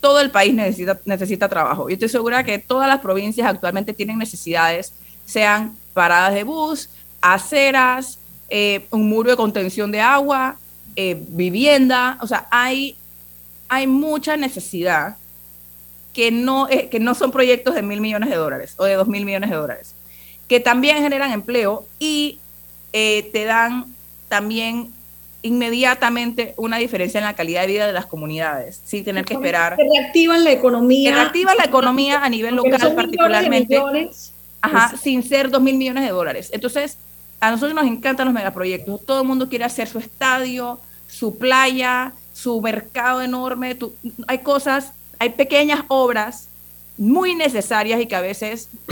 todo 0.00 0.20
el 0.20 0.30
país 0.30 0.52
necesita, 0.52 1.00
necesita 1.04 1.48
trabajo. 1.48 1.88
Yo 1.88 1.94
estoy 1.94 2.08
segura 2.08 2.42
que 2.44 2.58
todas 2.58 2.88
las 2.88 3.00
provincias 3.00 3.46
actualmente 3.46 3.92
tienen 3.92 4.18
necesidades, 4.18 4.92
sean 5.24 5.76
paradas 5.94 6.34
de 6.34 6.42
bus, 6.44 6.88
aceras, 7.20 8.18
eh, 8.48 8.84
un 8.90 9.08
muro 9.08 9.30
de 9.30 9.36
contención 9.36 9.92
de 9.92 10.00
agua, 10.00 10.58
eh, 10.96 11.22
vivienda, 11.28 12.18
o 12.20 12.26
sea, 12.26 12.46
hay, 12.50 12.96
hay 13.68 13.86
mucha 13.86 14.36
necesidad 14.36 15.16
que 16.12 16.30
no, 16.30 16.68
eh, 16.68 16.88
que 16.90 17.00
no 17.00 17.14
son 17.14 17.30
proyectos 17.30 17.74
de 17.74 17.82
mil 17.82 18.00
millones 18.00 18.28
de 18.28 18.36
dólares 18.36 18.74
o 18.76 18.84
de 18.84 18.94
dos 18.94 19.08
mil 19.08 19.24
millones 19.24 19.50
de 19.50 19.56
dólares, 19.56 19.94
que 20.48 20.60
también 20.60 20.98
generan 20.98 21.32
empleo 21.32 21.86
y 21.98 22.38
eh, 22.92 23.30
te 23.32 23.44
dan 23.44 23.86
también 24.28 24.92
inmediatamente 25.42 26.54
una 26.56 26.76
diferencia 26.76 27.18
en 27.18 27.24
la 27.24 27.34
calidad 27.34 27.62
de 27.62 27.66
vida 27.68 27.86
de 27.86 27.92
las 27.92 28.06
comunidades, 28.06 28.80
sin 28.84 29.04
tener 29.04 29.24
que 29.24 29.34
esperar. 29.34 29.76
Que 29.76 29.84
reactivan 29.84 30.44
la 30.44 30.52
economía. 30.52 31.10
Que 31.10 31.16
reactivan 31.16 31.56
la 31.56 31.64
economía 31.64 32.24
a 32.24 32.28
nivel 32.28 32.54
local 32.54 32.94
particularmente. 32.94 33.80
ajá, 34.60 34.96
sin 34.96 35.22
ser 35.22 35.50
dos 35.50 35.60
mil 35.60 35.76
millones 35.76 36.04
de 36.04 36.10
dólares. 36.10 36.50
Entonces, 36.52 36.98
a 37.42 37.50
nosotros 37.50 37.74
nos 37.74 37.86
encantan 37.86 38.26
los 38.26 38.34
megaproyectos. 38.34 39.04
Todo 39.04 39.22
el 39.22 39.26
mundo 39.26 39.48
quiere 39.48 39.64
hacer 39.64 39.88
su 39.88 39.98
estadio, 39.98 40.78
su 41.08 41.38
playa, 41.38 42.12
su 42.32 42.62
mercado 42.62 43.20
enorme. 43.20 43.76
hay 44.28 44.38
cosas, 44.38 44.92
hay 45.18 45.30
pequeñas 45.30 45.82
obras 45.88 46.48
muy 46.96 47.34
necesarias 47.34 48.00
y 48.00 48.06
que 48.06 48.14
a 48.14 48.20
veces, 48.20 48.68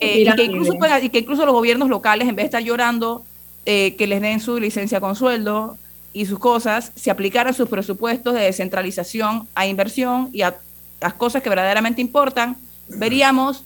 eh, 0.00 0.22
y, 0.22 0.36
que 0.36 0.44
incluso, 0.44 0.74
y, 1.02 1.08
que 1.08 1.18
incluso, 1.18 1.44
los 1.44 1.52
gobiernos 1.52 1.88
locales, 1.88 2.28
en 2.28 2.36
vez 2.36 2.44
de 2.44 2.46
estar 2.46 2.62
llorando 2.62 3.24
eh, 3.66 3.96
que 3.96 4.06
les 4.06 4.20
den 4.20 4.38
su 4.38 4.60
licencia 4.60 5.00
con 5.00 5.16
sueldo 5.16 5.76
y 6.12 6.26
sus 6.26 6.38
cosas, 6.38 6.92
si 6.94 7.10
aplicaran 7.10 7.52
sus 7.52 7.68
presupuestos 7.68 8.32
de 8.32 8.42
descentralización 8.42 9.48
a 9.56 9.66
inversión 9.66 10.30
y 10.32 10.42
a 10.42 10.56
las 11.00 11.14
cosas 11.14 11.42
que 11.42 11.48
verdaderamente 11.48 12.00
importan, 12.00 12.58
veríamos 12.86 13.64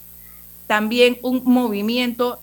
también 0.66 1.18
un 1.20 1.42
movimiento 1.44 2.40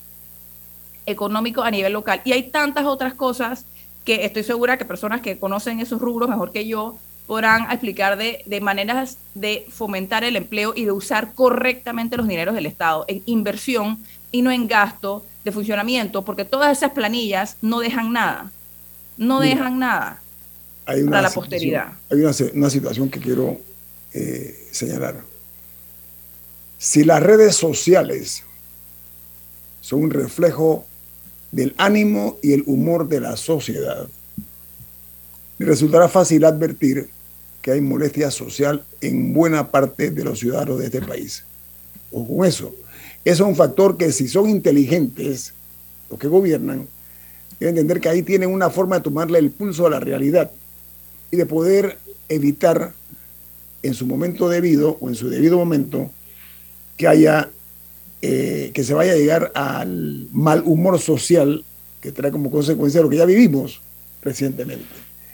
económico 1.10 1.64
a 1.64 1.72
nivel 1.72 1.93
local. 1.93 2.22
Y 2.24 2.32
hay 2.32 2.43
tantas 2.43 2.86
otras 2.86 3.14
cosas 3.14 3.66
que 4.05 4.26
estoy 4.26 4.43
segura 4.43 4.78
que 4.78 4.86
personas 4.86 5.22
que 5.22 5.38
conocen 5.38 5.80
esos 5.80 6.01
rubros 6.01 6.30
mejor 6.30 6.51
que 6.51 6.68
yo 6.68 6.97
podrán 7.28 7.70
explicar 7.70 8.18
de, 8.18 8.41
de, 8.45 8.60
maneras 8.60 9.18
de 9.36 9.68
fomentar 9.70 10.24
el 10.24 10.36
empleo 10.36 10.74
y 10.76 10.86
de 10.86 10.91
usar 10.91 11.34
correctamente 11.36 12.18
los 12.18 12.28
dineros 12.28 12.55
del 12.55 12.66
Estado 12.66 13.05
en 13.07 13.22
inversión 13.28 14.03
y 14.32 14.41
no 14.41 14.51
en 14.51 14.68
gasto 14.68 15.26
de 15.43 15.51
funcionamiento, 15.51 16.26
porque 16.26 16.45
todas 16.45 16.76
esas 16.76 16.91
planillas 16.91 17.57
no 17.62 17.80
dejan 17.80 18.12
nada, 18.12 18.51
no 19.18 19.39
dejan 19.39 19.80
nada 19.80 20.22
para 20.86 21.22
la 21.22 21.30
posteridad. 21.30 21.93
Hay 22.10 22.20
una, 22.20 22.32
una, 22.53 22.70
situación 22.70 23.10
que 23.10 23.20
quiero 23.20 23.60
eh, 24.14 24.68
señalar. 24.72 25.22
Si 26.78 27.03
las 27.03 27.22
redes 27.22 27.55
sociales 27.55 28.43
son 29.82 30.03
un 30.03 30.12
reflejo 30.12 30.86
del 31.52 31.74
ánimo 31.78 32.38
y 32.41 32.54
el 32.54 32.64
humor 32.66 33.08
de 33.08 33.22
la 33.22 33.38
sociedad. 33.38 34.08
resultará 35.58 36.08
fácil 36.08 36.45
advertir 36.45 37.10
que 37.62 37.72
hay 37.72 37.82
molestia 37.82 38.32
social 38.32 38.86
en 39.02 39.34
buena 39.34 39.72
parte 39.72 40.12
de 40.12 40.24
los 40.24 40.39
ciudadanos 40.39 40.80
de 40.80 40.86
este 40.86 41.02
país. 41.02 41.43
O 42.12 42.26
con 42.26 42.45
eso. 42.45 42.74
Eso 43.26 43.43
es 43.43 43.50
un 43.50 43.56
factor 43.56 43.97
que 43.97 44.12
si 44.12 44.28
son 44.28 44.50
inteligentes, 44.50 45.54
los 46.10 46.18
que 46.18 46.28
gobiernan, 46.28 46.88
deben 47.60 47.76
entender 47.76 48.00
que 48.00 48.10
ahí 48.10 48.24
tienen 48.24 48.50
una 48.50 48.70
forma 48.70 48.97
de 48.97 49.02
tomarle 49.04 49.39
el 49.39 49.52
pulso 49.52 49.86
a 49.86 49.89
la 49.89 50.00
realidad 50.00 50.50
y 51.30 51.36
de 51.36 51.45
poder 51.45 51.97
evitar 52.30 52.93
en 53.84 53.93
su 53.93 54.06
momento 54.06 54.47
debido 54.50 54.97
o 55.02 55.10
en 55.10 55.16
su 55.16 55.30
debido 55.30 55.58
momento 55.58 56.10
que 56.95 57.08
haya 57.08 57.50
eh, 58.22 58.72
que 58.74 58.84
se 58.84 58.93
vaya 58.93 59.13
a 59.13 59.15
llegar 59.15 59.51
al 59.55 60.28
mal 60.32 60.63
humor 60.65 60.99
social 60.99 61.63
que 62.01 62.11
trae 62.11 62.32
como 62.32 62.51
consecuencia 62.51 63.01
lo 63.01 63.09
que 63.09 63.17
ya 63.17 63.26
vivimos 63.26 63.82
recientemente. 64.22 64.86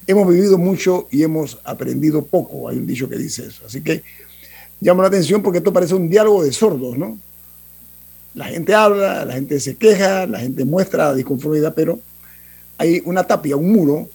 Hemos 0.07 0.27
vivido 0.27 0.57
mucho 0.57 1.07
y 1.11 1.23
hemos 1.23 1.59
aprendido 1.63 2.23
poco, 2.23 2.69
hay 2.69 2.77
un 2.77 2.85
dicho 2.85 3.09
que 3.09 3.17
dice 3.17 3.47
eso. 3.47 3.63
Así 3.65 3.81
que 3.81 4.03
llama 4.79 5.03
la 5.03 5.07
atención 5.07 5.41
porque 5.41 5.59
esto 5.59 5.73
parece 5.73 5.95
un 5.95 6.09
diálogo 6.09 6.43
de 6.43 6.51
sordos, 6.51 6.97
¿no? 6.97 7.17
La 8.35 8.45
gente 8.45 8.75
habla, 8.75 9.25
la 9.25 9.33
gente 9.33 9.59
se 9.59 9.75
queja, 9.75 10.27
la 10.27 10.39
gente 10.39 10.65
muestra 10.65 11.13
disconformidad, 11.15 11.73
pero 11.73 11.99
hay 12.77 13.01
una 13.05 13.23
tapia, 13.23 13.55
un 13.55 13.71
muro 13.71 14.09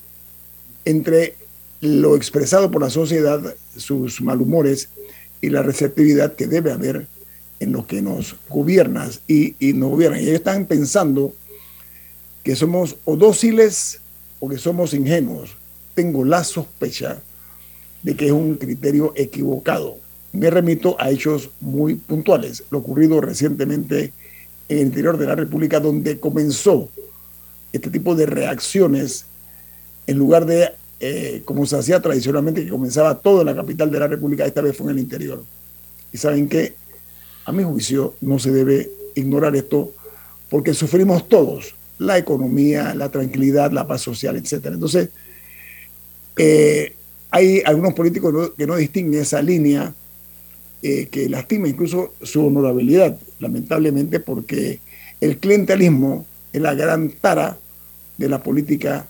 entre 0.84 1.34
lo 1.80 2.14
expresado 2.16 2.70
por 2.70 2.82
la 2.82 2.90
sociedad, 2.90 3.54
sus 3.76 4.20
malhumores 4.20 4.90
y 5.40 5.48
la 5.48 5.62
receptividad 5.62 6.34
que 6.34 6.46
debe 6.46 6.70
haber 6.70 7.06
en 7.60 7.72
lo 7.72 7.86
que 7.86 8.02
nos 8.02 8.36
gobiernas 8.48 9.20
y, 9.28 9.54
y 9.58 9.74
nos 9.74 9.90
gobiernan. 9.90 10.20
Y 10.20 10.24
ellos 10.24 10.36
están 10.36 10.66
pensando 10.66 11.32
que 12.42 12.56
somos 12.56 12.96
o 13.04 13.16
dóciles 13.16 14.00
o 14.40 14.48
que 14.48 14.58
somos 14.58 14.94
ingenuos. 14.94 15.56
Tengo 15.94 16.24
la 16.24 16.42
sospecha 16.42 17.20
de 18.02 18.16
que 18.16 18.26
es 18.26 18.32
un 18.32 18.56
criterio 18.56 19.12
equivocado. 19.14 19.98
Me 20.32 20.48
remito 20.48 20.96
a 20.98 21.10
hechos 21.10 21.50
muy 21.60 21.96
puntuales, 21.96 22.64
lo 22.70 22.78
ocurrido 22.78 23.20
recientemente 23.20 24.12
en 24.68 24.78
el 24.78 24.86
interior 24.86 25.18
de 25.18 25.26
la 25.26 25.34
República, 25.34 25.80
donde 25.80 26.18
comenzó 26.18 26.88
este 27.72 27.90
tipo 27.90 28.14
de 28.14 28.26
reacciones 28.26 29.26
en 30.06 30.18
lugar 30.18 30.46
de, 30.46 30.70
eh, 31.00 31.42
como 31.44 31.66
se 31.66 31.76
hacía 31.76 32.00
tradicionalmente, 32.00 32.64
que 32.64 32.70
comenzaba 32.70 33.18
todo 33.18 33.40
en 33.40 33.46
la 33.46 33.54
capital 33.54 33.90
de 33.90 33.98
la 34.00 34.06
República, 34.06 34.46
esta 34.46 34.60
vez 34.60 34.76
fue 34.76 34.86
en 34.86 34.92
el 34.92 34.98
interior. 35.00 35.42
Y 36.12 36.18
saben 36.18 36.48
que 36.48 36.74
a 37.44 37.52
mi 37.52 37.62
juicio, 37.62 38.14
no 38.20 38.38
se 38.38 38.50
debe 38.50 38.90
ignorar 39.14 39.56
esto 39.56 39.92
porque 40.48 40.74
sufrimos 40.74 41.28
todos 41.28 41.74
la 41.98 42.18
economía, 42.18 42.94
la 42.94 43.10
tranquilidad, 43.10 43.70
la 43.72 43.86
paz 43.86 44.00
social, 44.00 44.36
etc. 44.36 44.66
Entonces, 44.66 45.10
eh, 46.36 46.94
hay 47.30 47.62
algunos 47.64 47.94
políticos 47.94 48.52
que 48.56 48.66
no 48.66 48.76
distinguen 48.76 49.20
esa 49.20 49.42
línea 49.42 49.94
eh, 50.82 51.08
que 51.10 51.28
lastima 51.28 51.68
incluso 51.68 52.14
su 52.22 52.46
honorabilidad, 52.46 53.18
lamentablemente, 53.38 54.18
porque 54.18 54.80
el 55.20 55.38
clientelismo 55.38 56.26
es 56.52 56.60
la 56.62 56.74
gran 56.74 57.10
tara 57.10 57.58
de 58.16 58.28
la 58.28 58.42
política 58.42 59.06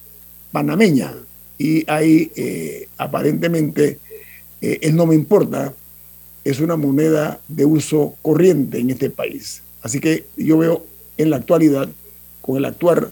panameña 0.50 1.14
y 1.58 1.88
ahí 1.90 2.30
eh, 2.34 2.88
aparentemente 2.98 3.98
él 4.60 4.94
no 4.94 5.06
me 5.06 5.14
importa 5.14 5.72
es 6.44 6.60
una 6.60 6.76
moneda 6.76 7.40
de 7.48 7.64
uso 7.64 8.14
corriente 8.22 8.78
en 8.78 8.90
este 8.90 9.10
país. 9.10 9.62
Así 9.82 10.00
que 10.00 10.26
yo 10.36 10.58
veo 10.58 10.86
en 11.16 11.30
la 11.30 11.36
actualidad, 11.36 11.88
con 12.40 12.56
el 12.56 12.64
actuar 12.64 13.10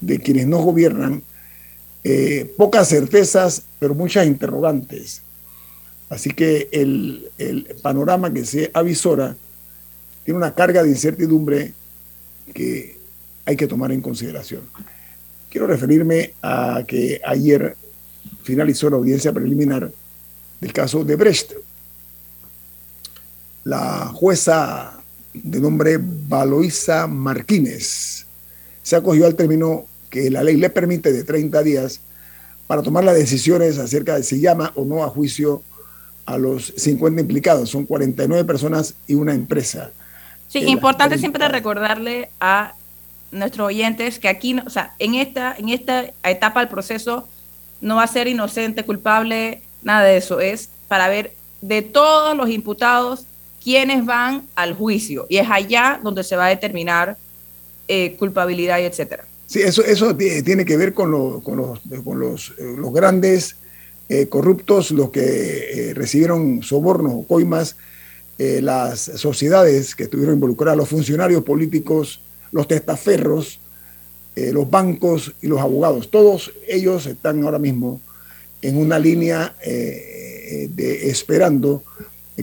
de 0.00 0.20
quienes 0.20 0.46
nos 0.46 0.64
gobiernan, 0.64 1.22
eh, 2.04 2.52
pocas 2.56 2.88
certezas, 2.88 3.62
pero 3.78 3.94
muchas 3.94 4.26
interrogantes. 4.26 5.22
Así 6.08 6.30
que 6.30 6.68
el, 6.70 7.30
el, 7.38 7.64
panorama 7.82 8.32
que 8.32 8.44
se 8.44 8.70
avisora 8.72 9.36
tiene 10.24 10.38
una 10.38 10.54
carga 10.54 10.84
de 10.84 10.90
incertidumbre 10.90 11.72
que 12.54 12.96
hay 13.44 13.56
que 13.56 13.66
tomar 13.66 13.90
en 13.90 14.00
consideración. 14.00 14.62
Quiero 15.50 15.66
referirme 15.66 16.34
a 16.42 16.84
que 16.86 17.20
ayer 17.24 17.76
finalizó 18.44 18.88
la 18.88 18.96
audiencia 18.96 19.32
preliminar 19.32 19.90
del 20.60 20.72
caso 20.72 21.04
de 21.04 21.16
Brecht 21.16 21.52
la 23.66 24.12
jueza 24.14 24.92
de 25.34 25.58
nombre 25.58 25.98
Valoisa 26.00 27.08
Martínez 27.08 28.24
se 28.84 28.94
acogió 28.94 29.26
al 29.26 29.34
término 29.34 29.86
que 30.08 30.30
la 30.30 30.44
ley 30.44 30.56
le 30.56 30.70
permite 30.70 31.12
de 31.12 31.24
30 31.24 31.64
días 31.64 32.00
para 32.68 32.82
tomar 32.82 33.02
las 33.02 33.16
decisiones 33.16 33.78
acerca 33.78 34.14
de 34.14 34.22
si 34.22 34.40
llama 34.40 34.70
o 34.76 34.84
no 34.84 35.02
a 35.02 35.08
juicio 35.08 35.62
a 36.26 36.38
los 36.38 36.74
50 36.76 37.20
implicados. 37.20 37.68
Son 37.68 37.86
49 37.86 38.44
personas 38.44 38.94
y 39.08 39.14
una 39.14 39.34
empresa. 39.34 39.90
Sí, 40.46 40.60
importante 40.60 41.18
siempre 41.18 41.48
recordarle 41.48 42.30
a 42.38 42.74
nuestros 43.32 43.66
oyentes 43.66 44.20
que 44.20 44.28
aquí, 44.28 44.56
o 44.64 44.70
sea, 44.70 44.94
en 45.00 45.16
esta, 45.16 45.56
en 45.58 45.70
esta 45.70 46.04
etapa 46.22 46.60
del 46.60 46.68
proceso 46.68 47.26
no 47.80 47.96
va 47.96 48.04
a 48.04 48.06
ser 48.06 48.28
inocente, 48.28 48.84
culpable, 48.84 49.60
nada 49.82 50.04
de 50.04 50.18
eso. 50.18 50.38
Es 50.38 50.70
para 50.86 51.08
ver 51.08 51.32
de 51.62 51.82
todos 51.82 52.36
los 52.36 52.48
imputados 52.48 53.26
quiénes 53.66 54.06
van 54.06 54.46
al 54.54 54.74
juicio 54.74 55.26
y 55.28 55.38
es 55.38 55.48
allá 55.50 55.98
donde 56.00 56.22
se 56.22 56.36
va 56.36 56.46
a 56.46 56.50
determinar 56.50 57.16
eh, 57.88 58.14
culpabilidad 58.16 58.78
y 58.78 58.82
etcétera. 58.82 59.24
Sí, 59.48 59.60
eso, 59.60 59.82
eso 59.82 60.14
tiene 60.14 60.64
que 60.64 60.76
ver 60.76 60.94
con, 60.94 61.10
los, 61.10 61.42
con 61.42 61.56
los, 62.20 62.54
eh, 62.60 62.74
los, 62.78 62.92
grandes 62.92 63.56
eh, 64.08 64.28
corruptos, 64.28 64.92
los 64.92 65.10
que 65.10 65.92
recibieron 65.96 66.62
sobornos 66.62 67.12
o 67.16 67.26
coimas, 67.26 67.74
las 68.38 69.00
sociedades 69.00 69.96
que 69.96 70.04
estuvieron 70.04 70.34
involucradas, 70.34 70.76
los 70.76 70.88
funcionarios 70.88 71.42
políticos, 71.42 72.20
los 72.52 72.68
testaferros, 72.68 73.58
los 74.36 74.70
bancos 74.70 75.32
y 75.40 75.46
los 75.48 75.58
abogados. 75.58 76.10
Todos 76.10 76.52
ellos 76.68 77.06
están 77.06 77.42
ahora 77.42 77.58
mismo 77.58 78.00
en 78.60 78.76
una 78.76 78.98
línea 78.98 79.56
de 79.64 81.08
esperando 81.08 81.82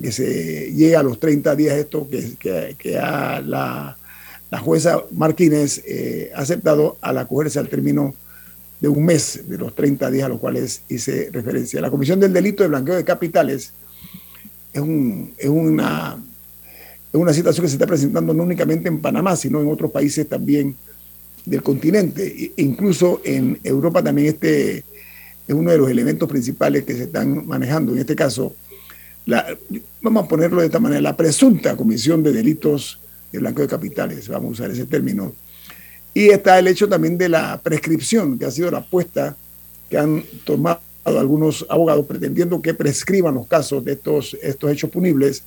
que 0.01 0.11
se 0.11 0.71
llegue 0.71 0.95
a 0.95 1.03
los 1.03 1.19
30 1.19 1.55
días 1.55 1.77
esto 1.77 2.07
que, 2.09 2.35
que, 2.39 2.75
que 2.77 2.91
la, 2.93 3.95
la, 4.49 4.59
jueza 4.59 5.03
Martínez 5.11 5.83
eh, 5.85 6.31
ha 6.35 6.41
aceptado 6.41 6.97
al 7.01 7.17
acogerse 7.17 7.59
al 7.59 7.69
término 7.69 8.13
de 8.79 8.87
un 8.87 9.05
mes 9.05 9.41
de 9.47 9.57
los 9.57 9.73
30 9.75 10.11
días 10.11 10.25
a 10.25 10.29
los 10.29 10.39
cuales 10.39 10.81
hice 10.89 11.29
referencia. 11.31 11.79
La 11.79 11.89
Comisión 11.89 12.19
del 12.19 12.33
Delito 12.33 12.63
de 12.63 12.69
Blanqueo 12.69 12.95
de 12.95 13.03
Capitales 13.03 13.71
es, 14.73 14.81
un, 14.81 15.33
es, 15.37 15.49
una, 15.49 16.17
es 17.11 17.19
una 17.19 17.33
situación 17.33 17.63
que 17.63 17.69
se 17.69 17.75
está 17.75 17.87
presentando 17.87 18.33
no 18.33 18.43
únicamente 18.43 18.89
en 18.89 18.99
Panamá, 18.99 19.35
sino 19.35 19.61
en 19.61 19.69
otros 19.69 19.91
países 19.91 20.27
también 20.27 20.75
del 21.45 21.61
continente. 21.61 22.53
Incluso 22.57 23.21
en 23.23 23.59
Europa 23.63 24.03
también 24.03 24.27
este 24.27 24.83
es 25.47 25.53
uno 25.53 25.71
de 25.71 25.77
los 25.77 25.89
elementos 25.89 26.27
principales 26.29 26.83
que 26.83 26.95
se 26.95 27.03
están 27.03 27.45
manejando. 27.45 27.93
En 27.93 27.99
este 27.99 28.15
caso, 28.15 28.55
vamos 30.01 30.25
a 30.25 30.27
ponerlo 30.27 30.59
de 30.59 30.67
esta 30.67 30.79
manera, 30.79 31.01
la 31.01 31.17
presunta 31.17 31.75
comisión 31.75 32.23
de 32.23 32.33
delitos 32.33 32.99
de 33.31 33.39
blanco 33.39 33.61
de 33.61 33.67
capitales, 33.67 34.27
vamos 34.27 34.49
a 34.49 34.51
usar 34.51 34.71
ese 34.71 34.85
término. 34.85 35.33
Y 36.13 36.29
está 36.29 36.59
el 36.59 36.67
hecho 36.67 36.87
también 36.87 37.17
de 37.17 37.29
la 37.29 37.59
prescripción, 37.61 38.37
que 38.37 38.45
ha 38.45 38.51
sido 38.51 38.69
la 38.69 38.79
apuesta 38.79 39.35
que 39.89 39.97
han 39.97 40.23
tomado 40.45 40.79
algunos 41.03 41.65
abogados 41.69 42.05
pretendiendo 42.05 42.61
que 42.61 42.73
prescriban 42.73 43.35
los 43.35 43.47
casos 43.47 43.83
de 43.83 43.93
estos, 43.93 44.37
estos 44.41 44.71
hechos 44.71 44.89
punibles. 44.89 45.43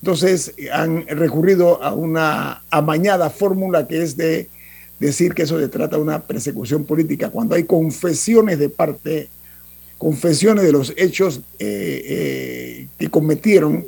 Entonces 0.00 0.54
han 0.72 1.06
recurrido 1.06 1.82
a 1.82 1.92
una 1.92 2.62
amañada 2.70 3.30
fórmula 3.30 3.86
que 3.86 4.02
es 4.02 4.16
de 4.16 4.48
decir 4.98 5.34
que 5.34 5.42
eso 5.42 5.58
se 5.60 5.68
trata 5.68 5.96
de 5.96 6.02
una 6.02 6.22
persecución 6.22 6.84
política, 6.84 7.30
cuando 7.30 7.54
hay 7.54 7.64
confesiones 7.64 8.58
de 8.58 8.68
parte 8.68 9.28
confesiones 9.98 10.64
de 10.64 10.72
los 10.72 10.92
hechos 10.96 11.40
eh, 11.58 12.02
eh, 12.04 12.88
que 12.98 13.08
cometieron 13.08 13.86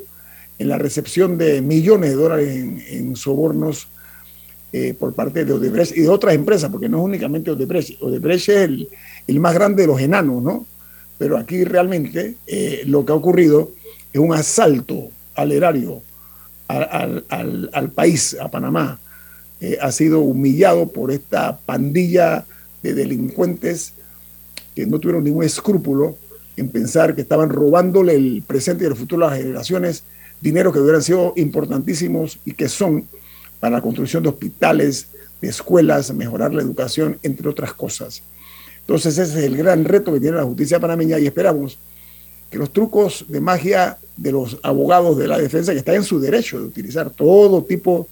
en 0.57 0.67
la 0.67 0.77
recepción 0.77 1.37
de 1.37 1.61
millones 1.61 2.11
de 2.11 2.15
dólares 2.15 2.47
en, 2.89 3.15
sobornos 3.15 3.87
eh, 4.73 4.93
por 4.97 5.13
parte 5.13 5.45
de 5.45 5.53
Odebrecht 5.53 5.95
y 5.95 6.01
de 6.01 6.09
otras 6.09 6.35
empresas, 6.35 6.69
porque 6.69 6.89
no 6.89 6.97
es 6.97 7.03
únicamente 7.03 7.51
Odebrecht. 7.51 8.01
Odebrecht 8.01 8.49
es 8.49 8.87
el, 9.27 9.39
más 9.39 9.53
grande 9.53 9.83
de 9.83 9.87
los 9.87 10.01
enanos, 10.01 10.43
¿no? 10.43 10.65
Pero 11.17 11.37
aquí 11.37 11.63
realmente 11.63 12.35
lo 12.85 13.05
que 13.05 13.11
ha 13.11 13.15
ocurrido 13.15 13.71
es 14.13 14.19
un 14.19 14.33
asalto 14.33 15.09
al 15.35 15.51
erario, 15.51 16.01
al, 16.67 17.25
al 17.29 17.89
país, 17.91 18.37
a 18.39 18.49
Panamá. 18.49 18.99
ha 19.81 19.91
sido 19.91 20.19
humillado 20.21 20.87
por 20.87 21.11
esta 21.11 21.57
pandilla 21.59 22.45
de 22.83 22.93
delincuentes 22.93 23.93
que 24.79 24.87
no 24.87 24.97
tuvieron 24.97 25.25
ningún 25.25 25.43
escrúpulo 25.43 26.17
en 26.55 26.69
pensar 26.69 27.13
que 27.13 27.21
estaban 27.21 27.49
robándole 27.49 28.15
el 28.15 28.43
presente 28.47 28.85
y 28.85 28.87
el 28.87 28.95
futuro 28.95 29.25
a 29.25 29.31
las 29.31 29.39
generaciones, 29.39 30.03
dinero 30.39 30.71
que 30.71 30.79
hubieran 30.79 31.03
sido 31.03 31.33
importantísimos 31.35 32.39
y 32.45 32.53
que 32.53 32.69
son 32.69 33.05
para 33.59 33.75
la 33.75 33.81
construcción 33.81 34.23
de 34.23 34.29
hospitales, 34.29 35.07
de 35.41 35.49
escuelas, 35.49 36.13
mejorar 36.13 36.53
la 36.53 36.61
educación, 36.61 37.19
entre 37.23 37.49
otras 37.49 37.73
cosas. 37.73 38.23
Entonces 38.79 39.17
ese 39.17 39.39
es 39.39 39.45
el 39.45 39.57
gran 39.57 39.83
reto 39.83 40.13
que 40.13 40.21
tiene 40.21 40.37
la 40.37 40.45
justicia 40.45 40.79
panameña 40.79 41.19
y 41.19 41.25
esperamos 41.25 41.77
que 42.49 42.57
los 42.57 42.71
trucos 42.71 43.25
de 43.27 43.41
magia 43.41 43.97
de 44.15 44.31
los 44.31 44.59
abogados 44.63 45.17
de 45.17 45.27
la 45.27 45.37
defensa, 45.37 45.73
que 45.73 45.79
están 45.79 45.95
en 45.95 46.03
su 46.03 46.21
derecho 46.21 46.57
de 46.57 46.67
utilizar 46.67 47.09
todo 47.09 47.65
tipo 47.65 48.07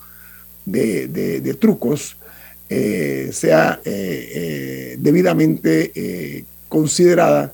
de, 0.65 1.55
trucos, 1.59 2.17
eh, 2.69 3.29
sea 3.31 3.79
eh, 3.85 4.31
eh, 4.33 4.95
debidamente 4.99 6.45
considerada 6.69 7.53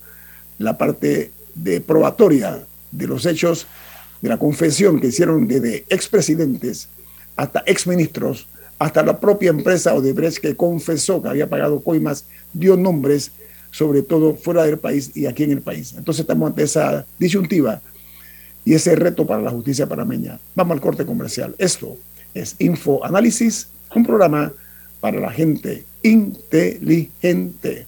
la 0.58 0.78
parte 0.78 1.32
de 1.56 1.82
probatoria 1.82 2.66
de 2.92 3.08
los 3.08 3.26
hechos 3.26 3.68
de 4.22 4.30
la 4.30 4.38
confesión 4.38 5.00
que 5.00 5.08
hicieron 5.08 5.48
desde 5.48 5.86
expresidentes 5.90 6.88
hasta 7.36 7.64
exministros, 7.66 8.48
hasta 8.80 9.04
la 9.04 9.20
propia 9.20 9.50
empresa 9.50 9.94
Odebrecht 9.94 10.38
que 10.38 10.56
confesó 10.56 11.22
que 11.22 11.30
había 11.30 11.50
pagado 11.50 11.82
coimas, 11.82 12.26
dio 12.54 12.78
nombres, 12.78 13.32
sobre 13.72 14.02
todo 14.02 14.36
fuera 14.36 14.64
del 14.64 14.78
país 14.78 15.12
y 15.16 15.26
aquí 15.26 15.44
en 15.44 15.52
el 15.52 15.62
país. 15.62 15.94
Entonces 15.98 16.22
estamos 16.22 16.48
ante 16.48 16.64
esa 16.64 17.06
disyuntiva 17.20 17.82
y 18.64 18.74
ese 18.74 18.96
reto 18.96 19.26
para 19.26 19.42
la 19.42 19.52
justicia 19.52 19.88
panameña. 19.88 20.40
Vamos 20.56 20.76
al 20.76 20.82
corte 20.82 21.06
comercial. 21.06 21.54
Esto 21.58 21.98
es 22.34 22.56
Info 22.60 23.04
Análisis, 23.04 23.68
un 23.94 24.06
programa 24.06 24.54
para 25.02 25.20
la 25.20 25.32
gente 25.32 25.84
inteligente. 26.02 27.88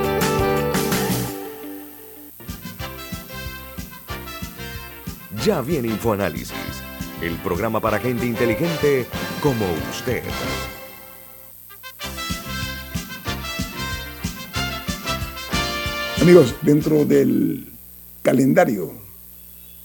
Ya 5.45 5.59
viene 5.59 5.87
InfoAnálisis, 5.87 6.53
el 7.19 7.35
programa 7.37 7.81
para 7.81 7.97
gente 7.97 8.27
inteligente 8.27 9.07
como 9.41 9.65
usted. 9.89 10.21
Amigos, 16.21 16.55
dentro 16.61 17.05
del 17.05 17.73
calendario 18.21 18.91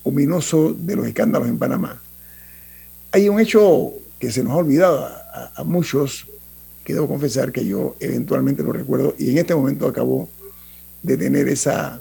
ominoso 0.03 0.75
de 0.75 0.95
los 0.95 1.07
escándalos 1.07 1.49
en 1.49 1.59
Panamá, 1.59 2.03
hay 3.11 3.31
un 3.31 3.41
hecho 3.41 3.95
que 4.19 4.31
se 4.31 4.45
nos 4.45 4.53
ha 4.53 4.57
olvidado 4.57 5.09
a, 5.57 5.65
muchos, 5.65 6.27
que 6.85 6.93
debo 6.93 7.09
confesar 7.09 7.51
que 7.51 7.65
yo 7.65 7.97
eventualmente 7.99 8.63
lo 8.63 8.73
recuerdo 8.73 9.15
y 9.19 9.31
en 9.31 9.39
este 9.39 9.55
momento 9.55 9.89
acabo 9.89 10.29
de 11.03 11.17
tener 11.17 11.49
esa, 11.49 11.99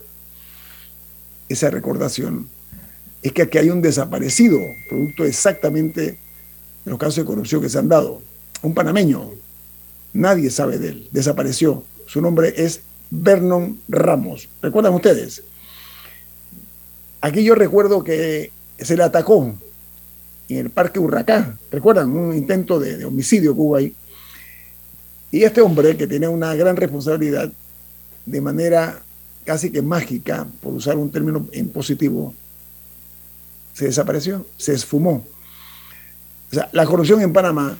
esa 1.47 1.69
recordación 1.69 2.53
es 3.25 3.33
que 3.33 3.41
aquí 3.41 3.57
hay 3.57 3.71
un 3.71 3.81
desaparecido, 3.81 4.61
producto 4.87 5.25
exactamente 5.25 6.01
de 6.01 6.91
los 6.91 6.99
casos 6.99 7.15
de 7.15 7.25
corrupción 7.25 7.59
que 7.59 7.69
se 7.69 7.79
han 7.79 7.89
dado. 7.89 8.21
Un 8.61 8.75
panameño, 8.75 9.31
nadie 10.13 10.51
sabe 10.51 10.77
de 10.77 10.89
él, 10.89 11.09
desapareció. 11.11 11.83
Su 12.05 12.21
nombre 12.21 12.53
es 12.55 12.81
Vernon 13.09 13.79
Ramos. 13.87 14.47
¿Recuerdan 14.61 14.93
ustedes? 14.93 15.41
Aquí 17.19 17.43
yo 17.43 17.55
recuerdo 17.55 18.03
que 18.03 18.51
se 18.77 18.95
le 18.95 19.01
atacó 19.01 19.55
en 20.47 20.57
el 20.57 20.69
Parque 20.69 20.99
Huracán, 20.99 21.57
¿recuerdan? 21.71 22.15
Un 22.15 22.35
intento 22.35 22.79
de, 22.79 23.05
homicidio 23.05 23.55
que 23.55 23.59
hubo 23.59 23.75
ahí. 23.75 23.95
Y 25.31 25.41
este 25.41 25.61
hombre, 25.61 25.97
que 25.97 26.05
tiene 26.05 26.27
una 26.27 26.53
gran 26.53 26.75
responsabilidad, 26.75 27.51
de 28.23 28.41
manera 28.41 29.01
casi 29.45 29.71
que 29.71 29.81
mágica, 29.81 30.45
por 30.61 30.75
usar 30.75 30.95
un 30.95 31.09
término 31.09 31.47
en 31.53 31.69
positivo, 31.69 32.35
se 33.75 33.85
desapareció, 33.85 34.45
se 34.57 34.73
esfumó. 34.73 35.25
O 36.49 36.55
sea, 36.55 36.69
la 36.71 36.85
corrupción 36.85 37.21
en 37.21 37.33
Panamá 37.33 37.77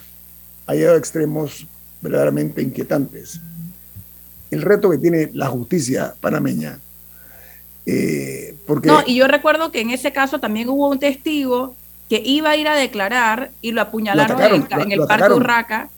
ha 0.66 0.74
llegado 0.74 0.96
a 0.96 0.98
extremos 0.98 1.66
verdaderamente 2.02 2.60
inquietantes. 2.60 3.40
El 4.50 4.60
reto 4.60 4.90
que 4.90 4.98
tiene 4.98 5.30
la 5.32 5.46
justicia 5.46 6.14
panameña. 6.20 6.78
Eh, 7.86 8.54
porque 8.66 8.88
no, 8.88 9.02
y 9.06 9.16
yo 9.16 9.26
recuerdo 9.26 9.72
que 9.72 9.80
en 9.80 9.90
ese 9.90 10.12
caso 10.12 10.38
también 10.38 10.68
hubo 10.68 10.88
un 10.90 10.98
testigo 10.98 11.74
que 12.10 12.20
iba 12.22 12.50
a 12.50 12.56
ir 12.56 12.68
a 12.68 12.74
declarar 12.74 13.52
y 13.62 13.72
lo 13.72 13.80
apuñalaron 13.80 14.38
en, 14.42 14.92
el 14.92 15.06
Parque 15.06 15.32
Urraca 15.32 15.88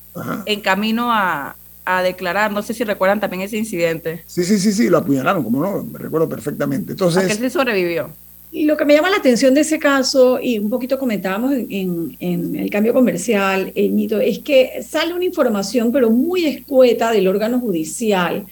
en 0.47 0.61
camino 0.61 1.13
a, 1.13 1.57
a, 1.85 2.03
declarar. 2.03 2.53
No 2.53 2.63
sé 2.63 2.73
si 2.73 2.85
recuerdan 2.85 3.19
también 3.19 3.43
ese 3.43 3.57
incidente. 3.57 4.23
Sí, 4.29 4.45
sí, 4.45 4.61
sí, 4.61 4.73
sí, 4.73 4.89
lo 4.89 4.99
apuñalaron, 4.99 5.43
como 5.43 5.61
no, 5.61 5.83
me 5.83 5.99
recuerdo 5.99 6.29
perfectamente. 6.29 6.93
Entonces, 6.93 7.27
que 7.27 7.35
sí 7.35 7.51
sobrevivió. 7.51 8.11
Lo 8.51 8.77
que 8.77 8.85
me 8.87 8.95
llama 8.95 9.11
la 9.11 9.19
atención 9.19 9.53
de 9.53 9.61
ese 9.61 9.79
caso, 9.79 10.41
y 10.41 10.59
un 10.59 10.71
poquito 10.71 10.99
comentábamos 10.99 11.53
en, 11.53 12.17
el 12.21 12.71
cambio 12.71 12.95
comercial, 12.95 13.73
Ñito, 13.75 14.21
es 14.21 14.39
que 14.39 14.83
sale 14.83 15.13
una 15.13 15.25
información, 15.25 15.93
pero 15.93 16.11
muy 16.11 16.47
escueta 16.47 17.13
del 17.13 17.29
órgano 17.29 17.61
judicial 17.61 18.47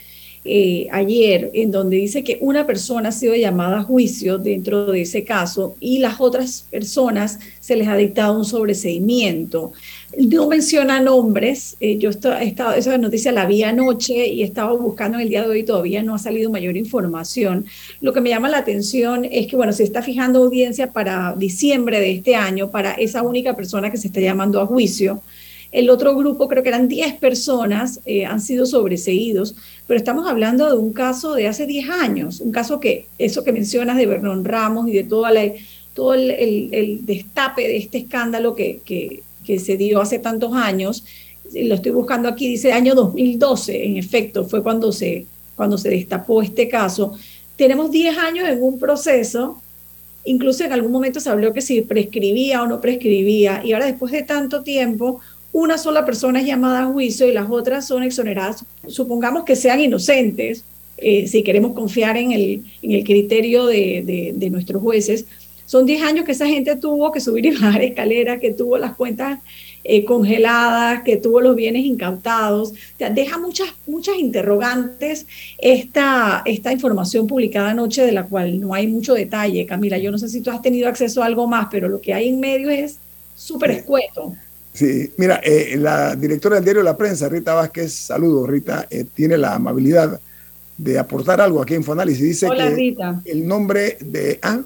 eh, 0.47 0.89
ayer, 0.93 1.51
en 1.55 1.71
donde 1.71 1.97
dice 1.97 2.25
que 2.25 2.39
una 2.41 2.67
persona 2.67 3.09
ha 3.09 3.13
sido 3.13 3.35
llamada 3.35 3.81
a 3.81 3.83
juicio 3.83 4.39
dentro 4.39 4.87
de 4.93 5.03
ese 5.03 5.25
caso 5.25 5.77
y 5.81 5.99
las 5.99 6.21
otras 6.21 6.67
personas 6.71 7.39
se 7.61 7.77
les 7.77 7.89
ha 7.89 7.97
dictado 7.97 8.37
un 8.39 8.45
sobreseimiento. 8.45 9.73
No 10.17 10.47
menciona 10.49 11.01
nombres, 11.01 11.77
eh, 11.81 11.99
yo 11.99 12.11
he 12.11 12.55
esa 12.77 12.99
noticia 12.99 13.33
la 13.33 13.47
vi 13.47 13.63
anoche 13.63 14.27
y 14.29 14.43
estaba 14.43 14.73
buscando 14.73 15.19
en 15.19 15.25
el 15.25 15.29
día 15.29 15.43
de 15.43 15.49
hoy, 15.49 15.63
todavía 15.63 16.03
no 16.03 16.15
ha 16.15 16.19
salido 16.19 16.51
mayor 16.51 16.77
información. 16.77 17.67
Lo 18.01 18.13
que 18.13 18.21
me 18.21 18.31
llama 18.31 18.49
la 18.49 18.59
atención 18.59 19.27
es 19.31 19.47
que, 19.47 19.57
bueno, 19.57 19.73
se 19.73 19.85
está 19.85 20.03
fijando 20.03 20.39
audiencia 20.43 20.93
para 20.93 21.35
diciembre 21.37 22.01
de 22.01 22.13
este 22.13 22.35
año 22.35 22.71
para 22.71 22.93
esa 22.93 23.23
única 23.23 23.55
persona 23.55 23.91
que 23.91 23.97
se 23.97 24.09
está 24.09 24.21
llamando 24.21 24.61
a 24.61 24.67
juicio. 24.67 25.21
El 25.73 25.91
otro 25.91 26.17
grupo, 26.17 26.49
creo 26.49 26.63
que 26.63 26.69
eran 26.69 26.89
10 26.89 27.15
personas, 27.15 28.01
eh, 28.07 28.25
han 28.25 28.41
sido 28.41 28.67
sobreseídos, 28.67 29.57
pero 29.87 29.99
estamos 29.99 30.29
hablando 30.29 30.69
de 30.69 30.77
un 30.77 30.93
caso 30.93 31.35
de 31.35 31.49
hace 31.49 31.67
10 31.67 31.91
años, 31.91 32.41
un 32.41 32.53
caso 32.53 32.81
que, 32.81 33.07
eso 33.19 33.45
que 33.45 33.53
mencionas 33.53 33.97
de 33.97 34.07
Vernon 34.07 34.45
Ramos 34.45 34.89
y 34.89 34.93
de 34.93 35.05
toda 35.05 35.31
la, 35.31 35.43
todo 35.95 36.15
el, 36.15 37.01
destape 37.03 37.63
de 37.63 37.77
este 37.77 37.99
escándalo 37.99 38.55
que, 38.55 38.81
que, 38.85 39.23
que 39.45 39.59
se 39.59 39.77
dio 39.77 40.01
hace 40.01 40.19
tantos 40.19 40.55
años, 40.55 41.05
lo 41.55 41.75
estoy 41.75 41.93
buscando 41.93 42.29
aquí, 42.29 42.49
dice 42.49 42.73
año 42.73 42.95
2012, 42.95 43.87
en 43.87 43.97
efecto, 43.97 44.45
fue 44.45 44.63
cuando 44.63 44.93
se, 44.93 45.27
cuando 45.55 45.79
se 45.79 45.91
destapó 45.91 46.43
este 46.43 46.69
caso. 46.69 47.13
Tenemos 47.57 47.91
10 47.91 48.19
años 48.19 48.49
en 48.49 48.63
un 48.63 48.79
proceso, 48.79 49.61
incluso 50.25 50.65
en 50.65 50.73
algún 50.73 50.93
momento 50.93 51.21
se 51.21 51.31
habló 51.31 51.53
que 51.53 51.63
si 51.63 51.83
prescribía 51.83 52.63
o 52.63 52.67
no 52.67 52.81
prescribía, 52.81 53.63
y 53.65 53.73
ahora 53.73 53.87
después 53.87 54.13
de 54.13 54.23
tanto 54.23 54.63
tiempo, 54.63 55.21
una 55.57 55.79
sola 55.79 56.05
persona 56.05 56.41
es 56.41 56.47
llamada 56.47 56.83
a 56.83 56.87
juicio 56.93 57.27
y 57.27 57.33
las 57.33 57.49
otras 57.49 57.87
son 57.87 58.03
exoneradas, 58.03 58.63
supongamos 58.89 59.45
que 59.45 59.57
sean 59.57 59.81
inocentes, 59.81 60.65
eh, 60.99 61.27
si 61.27 61.43
queremos 61.43 61.73
confiar 61.73 62.19
en 62.19 62.33
el, 62.33 62.63
en 62.83 62.93
el 62.93 63.03
criterio 63.05 63.65
de, 63.65 64.35
de, 64.37 64.51
nuestros 64.51 64.83
jueces, 64.83 65.25
son 65.65 65.87
10 65.87 66.03
años 66.03 66.27
que 66.27 66.33
esa 66.33 66.47
gente 66.47 66.77
tuvo 66.77 67.11
que 67.11 67.21
subir 67.21 67.47
y 67.47 67.53
bajar 67.53 67.81
escaleras, 67.91 68.39
que 68.39 68.53
tuvo 68.53 68.77
las 68.77 68.97
cuentas 68.97 69.39
eh, 69.83 70.05
congeladas, 70.05 71.03
que 71.05 71.17
tuvo 71.17 71.41
los 71.41 71.57
bienes 71.57 71.87
incautados. 71.87 72.75
deja 72.99 73.39
muchas, 73.39 73.69
muchas 73.87 74.19
interrogantes 74.19 75.27
esta, 75.57 76.43
esta 76.45 76.71
información 76.71 77.27
publicada 77.27 77.71
anoche 77.71 78.05
de 78.05 78.13
la 78.13 78.27
cual 78.27 78.61
no 78.61 78.75
hay 78.75 78.89
mucho 78.89 79.15
detalle. 79.15 79.65
Camila, 79.65 79.97
yo 79.97 80.11
no 80.11 80.19
sé 80.19 80.29
si 80.29 80.43
tú 80.43 80.51
has 80.51 80.61
tenido 80.61 80.87
acceso 80.87 81.23
a 81.23 81.27
algo 81.27 81.47
más, 81.47 81.69
pero 81.71 81.89
lo 81.89 82.03
que 82.03 82.13
hay 82.13 82.29
en 82.29 82.41
medio 82.41 82.69
es 82.69 82.99
súper 83.35 83.71
escueto. 83.71 84.35
Sí, 84.77 85.11
mira, 85.17 85.41
eh, 85.43 85.75
la 85.79 86.15
directora 86.15 86.57
del 86.57 86.65
diario 86.65 86.83
La 86.83 86.99
Prensa, 86.99 87.31
Rita 87.31 87.55
Vázquez, 87.55 87.95
saludos 87.95 88.47
Rita, 88.47 88.87
eh, 88.91 89.07
tiene 89.15 89.39
la 89.39 89.55
amabilidad 89.55 90.21
de 90.77 90.99
aportar 90.99 91.41
algo 91.41 91.63
aquí 91.63 91.73
en 91.73 91.83
Fonalis 91.83 92.21
Dice 92.21 92.47
Hola, 92.47 92.69
que 92.69 92.75
Rita. 92.75 93.23
el 93.25 93.49
nombre 93.49 93.97
de... 94.01 94.39
Ah, 94.43 94.61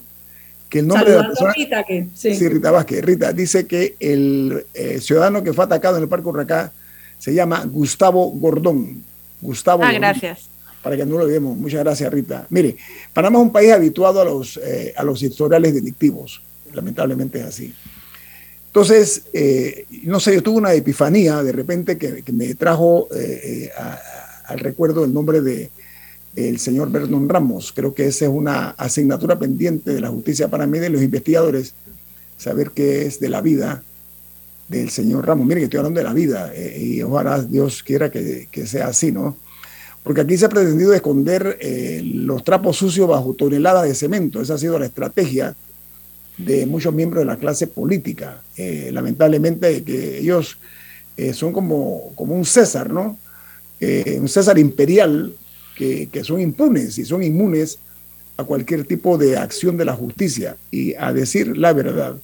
que 0.68 0.80
el 0.80 0.88
nombre 0.88 1.12
de 1.12 1.16
la 1.16 1.26
persona... 1.28 1.52
Rita, 1.52 1.84
que, 1.84 2.08
sí. 2.12 2.34
sí. 2.34 2.48
Rita 2.48 2.72
Vázquez. 2.72 3.04
Rita 3.04 3.32
dice 3.32 3.68
que 3.68 3.94
el 4.00 4.66
eh, 4.74 5.00
ciudadano 5.00 5.44
que 5.44 5.52
fue 5.52 5.64
atacado 5.64 5.96
en 5.96 6.02
el 6.02 6.08
Parque 6.08 6.28
Urracá 6.28 6.72
se 7.18 7.32
llama 7.32 7.64
Gustavo 7.66 8.30
Gordón. 8.32 9.04
Gustavo. 9.40 9.84
Ah, 9.84 9.92
gracias. 9.92 10.48
Para 10.82 10.96
que 10.96 11.06
no 11.06 11.18
lo 11.18 11.26
veamos. 11.26 11.56
Muchas 11.56 11.84
gracias, 11.84 12.12
Rita. 12.12 12.46
Mire, 12.50 12.76
Panamá 13.12 13.38
es 13.38 13.44
un 13.44 13.52
país 13.52 13.70
habituado 13.70 14.20
a 14.20 14.24
los, 14.24 14.56
eh, 14.56 14.92
a 14.96 15.04
los 15.04 15.22
historiales 15.22 15.72
delictivos. 15.72 16.42
Lamentablemente 16.72 17.38
es 17.38 17.44
así. 17.44 17.74
Entonces, 18.70 19.24
eh, 19.32 19.86
no 20.04 20.20
sé, 20.20 20.34
yo 20.34 20.42
tuve 20.42 20.58
una 20.58 20.74
epifanía 20.74 21.42
de 21.42 21.52
repente 21.52 21.98
que, 21.98 22.22
me 22.32 22.54
trajo 22.54 23.08
al 24.46 24.58
recuerdo 24.60 25.04
el 25.04 25.12
nombre 25.12 25.40
de 25.40 25.70
señor 26.58 26.90
Vernon 26.90 27.28
Ramos. 27.28 27.72
Creo 27.74 27.92
que 27.92 28.06
esa 28.06 28.26
es 28.26 28.30
una 28.30 28.70
asignatura 28.70 29.38
pendiente 29.38 29.92
de 29.92 30.00
la 30.00 30.08
justicia 30.08 30.48
para 30.48 30.66
mí, 30.66 30.78
de 30.78 30.90
los 30.90 31.02
investigadores, 31.02 31.74
saber 32.36 32.70
qué 32.70 33.06
es 33.06 33.20
de 33.20 33.28
la 33.28 33.40
vida 33.40 33.82
del 34.70 34.90
señor 34.90 35.26
Ramos. 35.26 35.46
Mire 35.46 35.60
que 35.60 35.64
estoy 35.64 35.78
hablando 35.78 35.98
de 35.98 36.04
la 36.04 36.14
vida 36.14 36.52
eh, 36.54 36.78
y 36.80 37.02
ojalá 37.02 37.42
Dios 37.42 37.82
quiera 37.82 38.10
que, 38.10 38.48
sea 38.66 38.86
así, 38.86 39.10
¿no? 39.10 39.36
Porque 40.02 40.22
aquí 40.22 40.38
se 40.38 40.46
ha 40.46 40.48
pretendido 40.48 40.94
esconder 40.94 41.58
eh, 41.60 42.00
los 42.02 42.42
trapos 42.42 42.76
sucios 42.76 43.06
bajo 43.06 43.34
toneladas 43.34 43.84
de 43.84 43.94
cemento. 43.94 44.40
Esa 44.40 44.54
ha 44.54 44.58
sido 44.58 44.78
la 44.78 44.86
estrategia 44.86 45.54
de 46.44 46.66
muchos 46.66 46.94
miembros 46.94 47.22
de 47.22 47.26
la 47.26 47.36
clase 47.36 47.66
política. 47.66 48.42
Eh, 48.56 48.90
lamentablemente 48.92 49.82
que 49.82 50.18
ellos 50.18 50.58
son 51.34 51.52
como, 51.52 52.12
como 52.14 52.34
un 52.34 52.46
César, 52.46 52.90
¿no? 52.90 53.18
un 53.80 54.28
César 54.28 54.58
imperial 54.58 55.34
que, 56.10 56.24
son 56.24 56.40
impunes 56.40 56.98
y 56.98 57.04
son 57.04 57.22
inmunes 57.22 57.78
a 58.36 58.44
cualquier 58.44 58.84
tipo 58.84 59.16
de 59.16 59.38
acción 59.38 59.76
de 59.76 59.84
la 59.84 59.94
justicia 59.94 60.56
y 60.70 60.94
a 60.94 61.12
decir 61.12 61.56
la 61.56 61.72
verdad. 61.72 62.16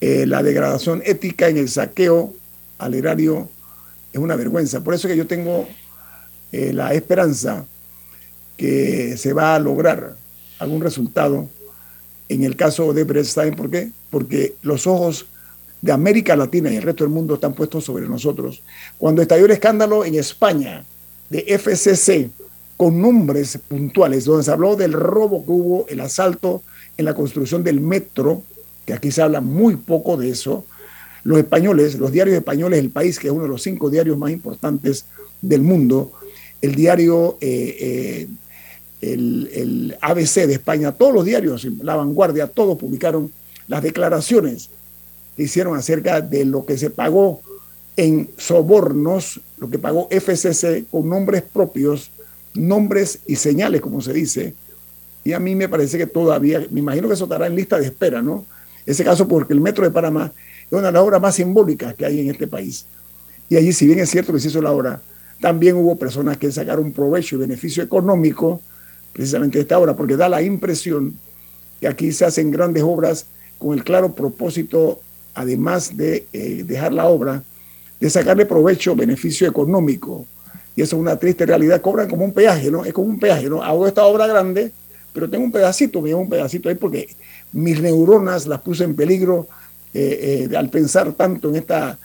Eh, 0.00 0.26
la 0.26 0.42
degradación 0.42 1.02
ética 1.04 1.48
en 1.48 1.56
el 1.56 1.68
saqueo 1.68 2.34
al 2.78 2.94
erario 2.94 3.48
es 4.12 4.18
una 4.18 4.36
vergüenza. 4.36 4.82
Por 4.82 4.94
eso 4.94 5.08
que 5.08 5.16
yo 5.16 5.26
tengo 5.26 5.66
eh, 6.50 6.72
la 6.72 6.92
esperanza 6.92 7.64
que 8.56 9.16
se 9.16 9.32
va 9.32 9.54
a 9.54 9.58
lograr 9.58 10.16
algún 10.58 10.82
resultado 10.82 11.48
en 12.34 12.44
el 12.44 12.56
caso 12.56 12.92
de 12.92 13.04
Bresstein. 13.04 13.54
¿Por 13.54 13.70
qué? 13.70 13.90
Porque 14.10 14.54
los 14.62 14.86
ojos 14.86 15.26
de 15.80 15.92
América 15.92 16.36
Latina 16.36 16.70
y 16.70 16.76
el 16.76 16.82
resto 16.82 17.04
del 17.04 17.12
mundo 17.12 17.34
están 17.34 17.54
puestos 17.54 17.84
sobre 17.84 18.08
nosotros. 18.08 18.62
Cuando 18.98 19.22
estalló 19.22 19.46
el 19.46 19.50
escándalo 19.50 20.04
en 20.04 20.14
España 20.14 20.84
de 21.28 21.58
FCC, 21.58 22.30
con 22.76 23.00
nombres 23.00 23.58
puntuales, 23.68 24.24
donde 24.24 24.44
se 24.44 24.50
habló 24.50 24.76
del 24.76 24.92
robo 24.92 25.44
que 25.44 25.50
hubo, 25.50 25.86
el 25.88 26.00
asalto 26.00 26.62
en 26.96 27.04
la 27.04 27.14
construcción 27.14 27.62
del 27.62 27.80
metro, 27.80 28.42
que 28.84 28.92
aquí 28.92 29.10
se 29.10 29.22
habla 29.22 29.40
muy 29.40 29.76
poco 29.76 30.16
de 30.16 30.30
eso. 30.30 30.64
Los 31.24 31.38
españoles, 31.38 31.96
los 31.98 32.10
diarios 32.10 32.36
españoles, 32.36 32.80
el 32.80 32.90
país 32.90 33.18
que 33.18 33.28
es 33.28 33.32
uno 33.32 33.44
de 33.44 33.48
los 33.48 33.62
cinco 33.62 33.88
diarios 33.88 34.18
más 34.18 34.32
importantes 34.32 35.06
del 35.40 35.62
mundo, 35.62 36.12
el 36.60 36.74
diario, 36.74 37.38
eh, 37.40 37.76
eh, 37.80 38.28
el, 39.02 39.96
ABC 40.00 40.46
de 40.46 40.54
España, 40.54 40.92
todos 40.92 41.12
los 41.12 41.24
diarios, 41.24 41.66
La 41.82 41.96
Vanguardia, 41.96 42.46
todos 42.46 42.78
publicaron 42.78 43.30
las 43.68 43.82
declaraciones 43.82 44.70
que 45.36 45.44
hicieron 45.44 45.76
acerca 45.76 46.20
de 46.20 46.44
lo 46.44 46.64
que 46.64 46.78
se 46.78 46.90
pagó 46.90 47.42
en 47.96 48.30
sobornos, 48.38 49.40
lo 49.58 49.68
que 49.68 49.78
pagó 49.78 50.08
FCC 50.10 50.86
con 50.90 51.08
nombres 51.08 51.42
propios 51.42 52.10
nombres 52.54 53.20
y 53.26 53.36
señales, 53.36 53.80
como 53.80 54.00
se 54.00 54.12
dice, 54.12 54.54
y 55.24 55.32
a 55.32 55.38
mí 55.38 55.54
me 55.54 55.68
parece 55.68 55.98
que 55.98 56.06
todavía, 56.06 56.66
me 56.70 56.80
imagino 56.80 57.08
que 57.08 57.14
eso 57.14 57.24
estará 57.24 57.46
en 57.46 57.54
lista 57.54 57.78
de 57.78 57.86
espera, 57.86 58.22
¿no? 58.22 58.44
Ese 58.84 59.04
caso 59.04 59.28
porque 59.28 59.52
el 59.52 59.60
Metro 59.60 59.84
de 59.84 59.90
Panamá 59.90 60.32
es 60.66 60.72
una 60.72 60.88
de 60.88 60.92
las 60.92 61.02
obras 61.02 61.20
más 61.20 61.36
simbólicas 61.36 61.94
que 61.94 62.04
hay 62.04 62.20
en 62.20 62.30
este 62.30 62.46
país. 62.46 62.86
Y 63.48 63.56
allí, 63.56 63.72
si 63.72 63.86
bien 63.86 64.00
es 64.00 64.10
cierto 64.10 64.32
que 64.32 64.40
se 64.40 64.48
hizo 64.48 64.60
la 64.60 64.72
obra, 64.72 65.00
también 65.40 65.76
hubo 65.76 65.96
personas 65.96 66.36
que 66.38 66.50
sacaron 66.50 66.92
provecho 66.92 67.36
y 67.36 67.40
beneficio 67.40 67.82
económico 67.82 68.60
precisamente 69.12 69.60
esta 69.60 69.78
obra, 69.78 69.94
porque 69.94 70.16
da 70.16 70.28
la 70.28 70.42
impresión 70.42 71.14
que 71.80 71.88
aquí 71.88 72.12
se 72.12 72.24
hacen 72.24 72.50
grandes 72.50 72.82
obras 72.82 73.26
con 73.58 73.76
el 73.76 73.84
claro 73.84 74.12
propósito, 74.12 75.00
además 75.34 75.96
de 75.96 76.26
eh, 76.32 76.64
dejar 76.66 76.92
la 76.92 77.06
obra, 77.06 77.42
de 78.00 78.10
sacarle 78.10 78.46
provecho, 78.46 78.96
beneficio 78.96 79.48
económico 79.48 80.26
y 80.74 80.82
eso 80.82 80.96
es 80.96 81.00
una 81.00 81.16
triste 81.16 81.44
realidad, 81.44 81.80
cobran 81.80 82.08
como 82.08 82.24
un 82.24 82.32
peaje, 82.32 82.70
¿no? 82.70 82.84
Es 82.84 82.92
como 82.92 83.08
un 83.08 83.18
peaje, 83.18 83.48
¿no? 83.48 83.62
Hago 83.62 83.86
esta 83.86 84.04
obra 84.06 84.26
grande, 84.26 84.72
pero 85.12 85.28
tengo 85.28 85.44
un 85.44 85.52
pedacito, 85.52 86.00
me 86.00 86.08
llevo 86.08 86.22
un 86.22 86.30
pedacito 86.30 86.68
ahí 86.68 86.74
porque 86.76 87.08
mis 87.52 87.80
neuronas 87.80 88.46
las 88.46 88.60
puse 88.62 88.84
en 88.84 88.96
peligro 88.96 89.46
eh, 89.92 90.48
eh, 90.50 90.56
al 90.56 90.70
pensar 90.70 91.12
tanto 91.12 91.50
en 91.50 91.56
esta, 91.56 91.98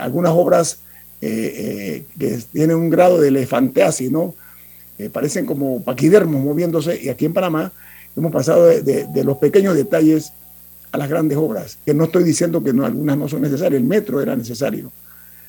algunas 0.00 0.32
obras 0.32 0.78
que 1.20 2.04
tienen 2.50 2.76
un 2.76 2.90
grado 2.90 3.20
de 3.20 3.28
elefanteasis, 3.28 4.10
¿no? 4.10 4.34
Parecen 5.10 5.46
como 5.46 5.82
paquidermos 5.82 6.42
moviéndose 6.42 7.00
y 7.02 7.08
aquí 7.08 7.24
en 7.24 7.32
Panamá 7.32 7.72
hemos 8.16 8.32
pasado 8.32 8.66
de, 8.66 9.24
los 9.24 9.38
pequeños 9.38 9.74
detalles 9.74 10.32
a 10.90 10.98
las 10.98 11.08
grandes 11.08 11.38
obras, 11.38 11.78
que 11.86 11.94
no 11.94 12.04
estoy 12.04 12.24
diciendo 12.24 12.62
que 12.62 12.72
no, 12.72 12.84
algunas 12.84 13.16
no 13.16 13.28
son 13.28 13.42
necesarias, 13.42 13.80
el 13.80 13.86
metro 13.86 14.20
era 14.20 14.36
necesario, 14.36 14.92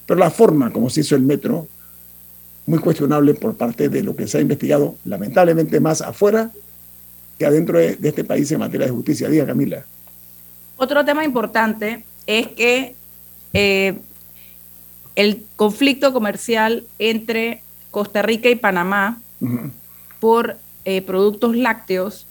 pero 0.06 0.20
la 0.20 0.32
forma 0.32 0.72
como 0.72 0.89
se 0.89 1.01
hizo 1.01 1.16
el 1.16 1.24
metro, 1.24 1.68
muy 2.66 2.80
cuestionable 2.80 3.34
por 3.34 3.56
parte 3.56 3.89
de 3.89 4.04
lo 4.04 4.16
que 4.16 4.28
se 4.28 4.38
ha 4.38 4.41
investigado, 4.41 4.95
lamentablemente 5.04 5.82
más 5.82 6.01
afuera 6.01 6.51
que 7.38 7.45
adentro 7.45 7.78
de, 7.78 7.97
este 8.01 8.24
país 8.24 8.49
en 8.51 8.60
materia 8.60 8.88
de 8.88 8.93
justicia. 8.93 9.28
Diga, 9.28 9.45
Camila. 9.45 9.84
Otro 10.78 11.04
tema 11.04 11.26
importante 11.26 12.06
es 12.26 12.47
que 12.47 12.95
eh, 13.54 13.95
el 15.16 15.45
conflicto 15.56 16.14
comercial 16.14 16.86
entre 16.99 17.62
Costa 17.91 18.22
Rica 18.22 18.49
y 18.49 18.56
Panamá 18.56 19.22
por 20.20 20.58
eh, 20.86 21.02
productos 21.02 21.56
lácteos 21.56 22.28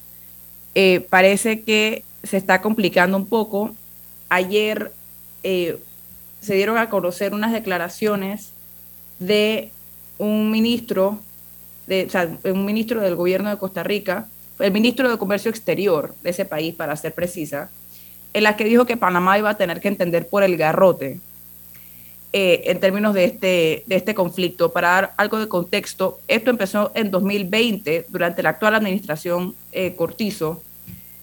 eh, 0.75 1.07
parece 1.11 1.63
que 1.63 2.05
se 2.23 2.37
está 2.37 2.63
complicando 2.63 3.17
un 3.17 3.27
poco. 3.27 3.75
Ayer 4.29 4.93
se 5.43 6.55
dieron 6.55 6.79
a 6.79 6.89
conocer 6.89 7.35
unas 7.35 7.53
declaraciones 7.53 8.53
de 9.19 9.71
un 10.19 10.51
ministro, 10.51 11.21
de, 11.87 12.09
un 12.45 12.65
ministro 12.65 13.01
del 13.01 13.17
gobierno 13.17 13.51
de 13.51 13.59
Costa 13.59 13.83
Rica, 13.83 14.29
el 14.59 14.73
ministro 14.73 15.11
de 15.11 15.19
Comercio 15.19 15.51
Exterior 15.51 16.15
de 16.23 16.31
ese 16.31 16.45
país, 16.45 16.75
para 16.75 16.97
ser 16.97 17.13
precisa, 17.13 17.71
en 18.33 18.45
la 18.45 18.57
que 18.57 18.65
dijo 18.65 18.87
que 18.87 18.97
Panamá 18.97 19.39
iba 19.39 19.51
a 19.51 19.57
tener 19.57 19.81
que 19.81 19.89
entender 19.89 20.29
por 20.29 20.43
el 20.43 20.57
garrote 20.57 21.21
eh, 22.35 22.63
en 22.71 22.81
términos 22.81 23.13
de 23.13 23.25
este, 23.25 23.85
de 23.87 23.97
este 23.97 24.15
conflicto. 24.15 24.73
Para 24.73 24.89
dar 24.89 25.15
algo 25.19 25.39
de 25.39 25.49
contexto, 25.49 26.19
esto 26.29 26.49
empezó 26.49 26.91
en 26.95 27.11
2020, 27.11 28.07
durante 28.09 28.43
la 28.43 28.51
actual 28.51 28.75
administración 28.75 29.55
eh, 29.71 29.95
Cortizo, 29.95 30.63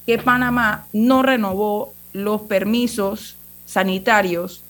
que 0.05 0.19
Panamá 0.19 0.87
no 0.93 1.23
renovó 1.23 1.93
los 2.13 2.41
permisos 2.41 3.37
sanitarios 3.65 4.61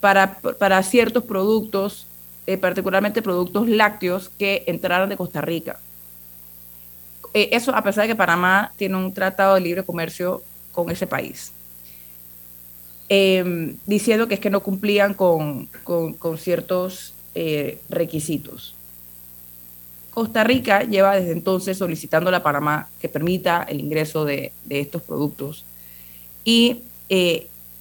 para, 0.00 0.82
ciertos 0.82 1.22
productos 1.22 2.08
eh, 2.46 2.58
particularmente 2.58 3.22
productos 3.22 3.68
lácteos 3.68 4.30
que 4.36 4.64
entraron 4.66 5.08
de 5.08 5.16
Costa 5.16 5.40
Rica. 5.40 5.78
Eso 7.32 7.74
a 7.74 7.82
pesar 7.82 8.02
de 8.02 8.08
que 8.08 8.16
Panamá 8.16 8.72
tiene 8.76 8.96
un 8.96 9.14
tratado 9.14 9.54
de 9.54 9.60
libre 9.60 9.84
comercio 9.84 10.42
con 10.72 10.90
ese 10.90 11.06
país. 11.06 11.52
Em, 13.08 13.76
diciendo 13.84 14.28
que 14.28 14.34
es 14.34 14.40
que 14.40 14.48
no 14.48 14.60
cumplían 14.60 15.12
con, 15.12 15.68
ciertos 16.38 17.12
eh, 17.34 17.78
requisitos. 17.90 18.74
Costa 20.10 20.42
Rica 20.44 20.84
lleva 20.84 21.16
desde 21.16 21.32
entonces 21.32 21.76
solicitando 21.76 22.34
a 22.34 22.42
Panamá 22.42 22.88
que 23.00 23.08
permita 23.08 23.64
el 23.64 23.80
ingreso 23.80 24.24
de, 24.24 24.52
estos 24.70 25.02
productos 25.02 25.64
y 26.44 26.80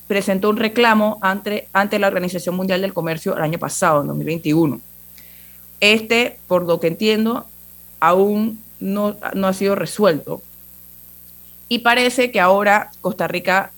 presentó 0.07 0.49
un 0.49 0.57
reclamo 0.57 1.19
ante, 1.21 1.67
ante 1.73 1.99
la 1.99 2.07
Organización 2.07 2.55
Mundial 2.55 2.81
del 2.81 2.93
Comercio 2.93 3.37
el 3.37 3.43
año 3.43 3.59
pasado, 3.59 4.01
en 4.01 4.07
2021. 4.07 4.81
Este, 5.79 6.39
por 6.47 6.63
lo 6.63 6.79
que 6.79 6.87
entiendo, 6.87 7.45
aún 7.99 8.59
no, 8.79 9.15
no 9.33 9.47
ha 9.47 9.53
sido 9.53 9.75
resuelto. 9.75 10.41
Y 11.69 11.79
parece 11.79 12.31
que 12.31 12.39
ahora 12.39 12.91
Costa 13.01 13.27
Rica 13.27 13.71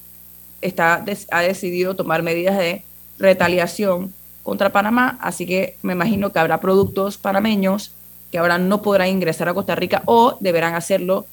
está, 0.61 1.03
ha 1.31 1.41
decidido 1.41 1.95
tomar 1.95 2.23
medidas 2.23 2.57
de 2.57 2.83
retaliación 3.17 4.13
contra 4.43 4.71
Panamá, 4.71 5.17
así 5.21 5.45
que 5.45 5.77
me 5.81 5.93
imagino 5.93 6.31
que 6.31 6.39
habrá 6.39 6.59
productos 6.59 7.17
panameños 7.17 7.91
que 8.31 8.37
ahora 8.37 8.57
no 8.57 8.81
podrán 8.81 9.09
ingresar 9.09 9.49
a 9.49 9.53
Costa 9.53 9.75
Rica 9.75 10.03
o 10.05 10.37
deberán 10.39 10.75
hacerlo, 10.75 11.25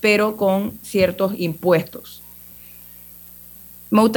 pero 0.00 0.36
con 0.36 0.78
ciertos 0.82 1.34
impuestos. 1.36 2.22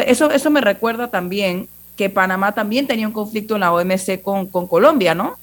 eso, 0.05 0.31
eso 0.31 0.49
me 0.49 0.61
recuerda 0.61 1.09
también 1.09 1.67
que 1.95 2.09
Panamá 2.09 2.53
también 2.53 2.87
tenía 2.87 3.07
un 3.07 3.13
conflicto 3.13 3.55
en 3.55 3.61
la 3.61 3.73
OMC 3.73 4.21
con, 4.21 4.45
con 4.45 4.67
Colombia, 4.67 5.15
¿no? 5.15 5.37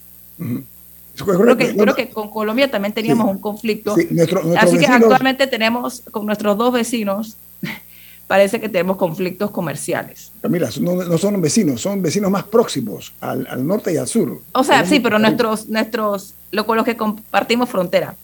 Creo 1.16 1.56
que, 1.56 1.76
creo 1.76 1.94
que, 1.94 2.08
con 2.08 2.28
Colombia 2.30 2.70
también 2.70 2.92
teníamos 2.92 3.30
un 3.30 3.38
conflicto. 3.38 3.94
Así 4.58 4.78
que 4.78 4.86
actualmente 4.86 5.46
tenemos 5.46 6.02
con 6.10 6.26
nuestros 6.26 6.56
dos 6.56 6.72
vecinos, 6.72 7.36
parece 8.26 8.60
que 8.60 8.68
tenemos 8.68 8.96
conflictos 8.96 9.50
comerciales. 9.50 10.32
Mira, 10.48 10.70
no, 10.80 11.18
son 11.18 11.40
vecinos, 11.40 11.80
son 11.80 12.02
vecinos 12.02 12.30
más 12.30 12.44
próximos 12.44 13.12
al, 13.20 13.46
al 13.46 13.66
norte 13.66 13.92
y 13.92 13.96
al 13.96 14.06
sur. 14.06 14.40
O 14.52 14.64
sea, 14.64 14.84
sí, 14.86 15.00
pero 15.00 15.18
nuestros, 15.18 15.68
nuestros, 15.68 16.34
lo, 16.50 16.66
con 16.66 16.76
los 16.76 16.84
que 16.84 16.96
compartimos 16.96 17.68
frontera. 17.68 18.16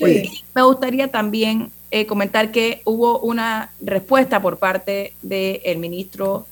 me 0.00 0.62
gustaría 0.62 1.08
también 1.08 1.70
eh, 1.90 2.06
comentar 2.06 2.52
que 2.52 2.82
hubo 2.84 3.18
una 3.20 3.72
respuesta 3.80 4.40
por 4.40 4.58
parte 4.58 5.14
del 5.22 5.78
ministro 5.78 6.46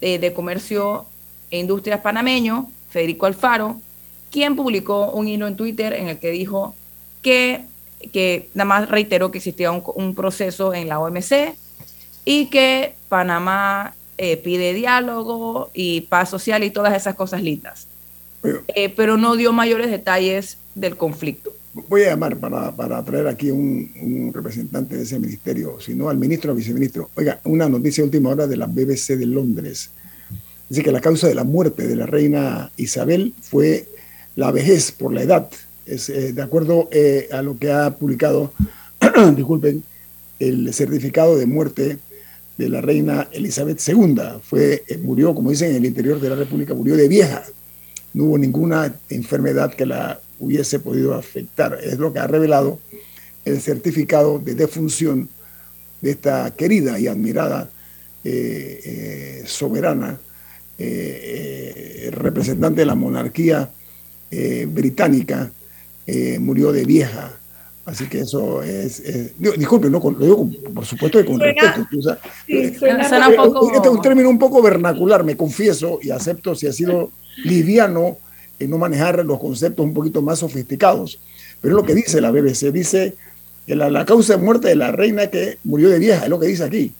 de, 0.00 0.18
de 0.18 0.32
Comercio 0.32 1.06
e 1.50 1.58
Industrias 1.58 2.00
panameño, 2.00 2.70
Federico 2.90 3.26
Alfaro, 3.26 3.80
quien 4.30 4.56
publicó 4.56 5.12
un 5.12 5.28
hilo 5.28 5.46
en 5.46 5.56
Twitter 5.56 5.92
en 5.92 6.08
el 6.08 6.18
que 6.18 6.30
dijo 6.30 6.74
que, 7.22 7.64
que 8.12 8.48
nada 8.52 8.64
más 8.64 8.88
reiteró 8.88 9.30
que 9.30 9.38
existía 9.38 9.70
un, 9.70 10.14
proceso 10.16 10.74
en 10.74 10.88
la 10.88 10.98
OMC 10.98 11.56
y 12.24 12.46
que 12.46 12.94
Panamá 13.08 13.94
eh, 14.16 14.36
pide 14.36 14.74
diálogo 14.74 15.70
y 15.74 16.02
paz 16.02 16.30
social 16.30 16.64
y 16.64 16.70
todas 16.70 16.94
esas 16.94 17.14
cosas 17.14 17.42
lindas. 17.42 17.86
Eh, 18.74 18.92
pero 18.94 19.16
no 19.16 19.36
dio 19.36 19.52
mayores 19.52 19.90
detalles 19.90 20.58
del 20.74 20.96
conflicto. 20.96 21.52
Voy 21.88 22.02
a 22.02 22.10
llamar 22.10 22.36
para, 22.36 22.70
para 22.70 23.02
traer 23.02 23.26
aquí 23.26 23.50
un, 23.50 23.90
un, 24.00 24.32
representante 24.32 24.96
de 24.96 25.02
ese 25.02 25.18
ministerio, 25.18 25.80
sino 25.80 26.08
al 26.08 26.18
ministro 26.18 26.52
o 26.52 26.54
viceministro. 26.54 27.10
Oiga, 27.16 27.40
una 27.44 27.68
noticia 27.68 28.04
última 28.04 28.30
hora 28.30 28.46
de 28.46 28.56
la 28.56 28.66
BBC 28.66 29.16
de 29.16 29.26
Londres. 29.26 29.90
Dice 30.68 30.82
que 30.82 30.92
la 30.92 31.00
causa 31.00 31.26
de 31.26 31.34
la 31.34 31.44
muerte 31.44 31.88
de 31.88 31.96
la 31.96 32.06
reina 32.06 32.70
Isabel 32.76 33.34
fue 33.40 33.88
la 34.36 34.50
vejez 34.52 34.92
por 34.92 35.12
la 35.12 35.22
edad. 35.22 35.50
Es, 35.86 36.08
eh, 36.08 36.32
de 36.32 36.42
acuerdo 36.42 36.88
eh, 36.92 37.28
a 37.32 37.42
lo 37.42 37.58
que 37.58 37.72
ha 37.72 37.90
publicado, 37.90 38.52
disculpen, 39.36 39.82
el 40.38 40.72
certificado 40.72 41.36
de 41.36 41.46
muerte 41.46 41.98
de 42.56 42.68
la 42.68 42.80
reina 42.80 43.28
Elizabeth 43.32 43.80
II. 43.86 44.16
Fue, 44.42 44.84
eh, 44.86 44.98
murió, 44.98 45.34
como 45.34 45.50
dicen, 45.50 45.70
en 45.70 45.76
el 45.76 45.86
interior 45.86 46.20
de 46.20 46.30
la 46.30 46.36
República, 46.36 46.74
murió 46.74 46.96
de 46.96 47.08
vieja. 47.08 47.42
No 48.12 48.24
hubo 48.24 48.38
ninguna 48.38 48.94
enfermedad 49.08 49.74
que 49.74 49.86
la 49.86 50.20
hubiese 50.38 50.78
podido 50.78 51.14
afectar. 51.14 51.78
Es 51.82 51.98
lo 51.98 52.12
que 52.12 52.18
ha 52.20 52.26
revelado 52.26 52.78
el 53.44 53.60
certificado 53.60 54.38
de 54.38 54.54
defunción 54.54 55.28
de 56.00 56.10
esta 56.10 56.50
querida 56.54 56.98
y 56.98 57.08
admirada 57.08 57.70
soberana, 59.44 60.18
representante 62.10 62.80
de 62.80 62.86
la 62.86 62.94
monarquía 62.94 63.70
eh, 64.36 64.66
británica 64.68 65.52
eh, 66.08 66.40
murió 66.40 66.72
de 66.72 66.84
vieja. 66.84 67.38
Así 67.86 68.08
que 68.08 68.20
eso 68.20 68.62
es. 68.62 69.02
disculpe, 69.38 69.90
no, 69.90 69.98
lo 69.98 70.24
digo 70.24 70.48
por 70.74 70.86
supuesto 70.86 71.18
que 71.18 71.24
con 71.26 71.38
respeto. 71.38 71.86
Eh, 72.48 72.72
este 72.72 72.88
es 72.88 73.88
un 73.88 74.00
término 74.00 74.30
un 74.30 74.38
poco 74.38 74.62
vernacular, 74.62 75.22
me 75.22 75.36
confieso 75.36 75.98
y 76.02 76.10
acepto 76.10 76.54
si 76.54 76.66
ha 76.66 76.72
sido 76.72 77.10
liviano 77.44 78.18
en 78.58 78.70
no 78.70 78.78
manejar 78.78 79.24
los 79.24 79.38
conceptos 79.38 79.84
un 79.84 79.92
poquito 79.92 80.22
más 80.22 80.38
sofisticados. 80.38 81.20
Pero 81.60 81.74
es 81.74 81.82
lo 81.82 81.86
que 81.86 81.94
dice 81.94 82.20
la 82.20 82.30
BBC: 82.30 82.72
dice 82.72 83.14
que 83.66 83.76
la, 83.76 83.90
la 83.90 84.04
causa 84.04 84.36
de 84.36 84.42
muerte 84.42 84.68
de 84.68 84.76
la 84.76 84.90
reina 84.90 85.26
que 85.26 85.58
murió 85.64 85.90
de 85.90 85.98
vieja, 85.98 86.24
es 86.24 86.30
lo 86.30 86.40
que 86.40 86.46
dice 86.46 86.64
aquí 86.64 86.94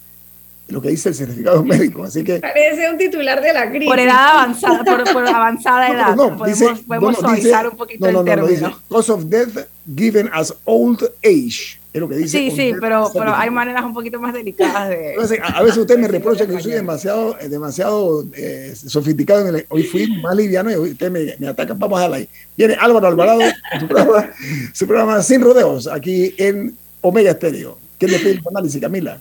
lo 0.69 0.81
que 0.81 0.89
dice 0.89 1.11
el 1.11 1.15
certificado 1.15 1.63
médico. 1.63 2.05
Así 2.05 2.25
que. 2.25 2.41
Parece 2.41 2.91
un 2.91 2.99
titular 2.99 3.41
de 3.41 3.53
la 3.53 3.69
crisis. 3.69 3.89
Por 3.89 3.99
edad 3.99 4.31
avanzada, 4.31 4.83
por, 5.13 5.29
avanzada 5.29 5.89
edad. 5.93 6.17
No, 6.17 6.37
podemos, 6.37 6.81
podemos 6.81 7.19
suavizar 7.19 7.69
un 7.69 7.77
poquito 7.77 8.07
el 8.09 8.25
término. 8.25 8.49
Dice, 8.49 8.67
cause 8.91 9.13
of 9.13 9.25
death 9.25 9.67
given 9.95 10.31
as 10.33 10.55
old 10.65 11.03
age. 11.23 11.79
Es 11.93 12.01
lo 12.01 12.09
que 12.09 12.17
dice. 12.17 12.39
Sí, 12.39 12.51
sí, 12.51 12.73
pero, 12.81 13.09
pero 13.13 13.35
hay 13.35 13.51
maneras 13.51 13.85
un 13.85 13.95
poquito 13.95 14.19
más 14.19 14.33
delicadas 14.33 14.89
de. 14.89 15.15
A 15.43 15.63
veces 15.63 15.79
usted 15.79 15.99
me 15.99 16.09
reprocha 16.09 16.47
que 16.47 16.59
soy 16.61 16.73
demasiado, 16.73 17.39
eh, 17.39 17.49
demasiado 17.49 18.25
eh, 18.35 18.75
sofisticado. 18.75 19.47
En 19.47 19.55
el, 19.55 19.67
hoy 19.69 19.85
fui 19.85 20.21
más 20.21 20.35
liviano 20.35 20.71
y 20.71 20.75
hoy 20.75 20.91
usted 20.93 21.11
me, 21.11 21.37
me 21.39 21.49
ataca. 21.49 21.75
Vamos 21.75 21.99
a 21.99 22.03
darle 22.03 22.17
ahí. 22.17 22.29
Viene 22.57 22.75
Álvaro 22.81 23.07
Alvarado, 23.07 23.41
su 23.79 23.87
programa, 23.87 24.31
su 24.73 24.87
programa 24.87 25.23
Sin 25.23 25.43
Rodeos, 25.43 25.87
aquí 25.87 26.35
en 26.39 26.75
Omega 27.03 27.33
Estéreo. 27.33 27.79
¿Quién 27.99 28.11
le 28.11 28.19
pide 28.19 28.31
el 28.33 28.43
análisis, 28.49 28.81
Camila? 28.81 29.21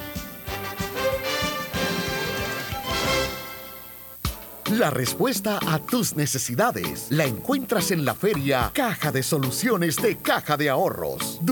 La 4.77 4.89
respuesta 4.89 5.59
a 5.67 5.79
tus 5.79 6.15
necesidades 6.15 7.07
la 7.09 7.25
encuentras 7.25 7.91
en 7.91 8.05
la 8.05 8.15
feria 8.15 8.71
Caja 8.73 9.11
de 9.11 9.21
Soluciones 9.21 9.97
de 9.97 10.15
Caja 10.15 10.55
de 10.55 10.69
Ahorros. 10.69 11.41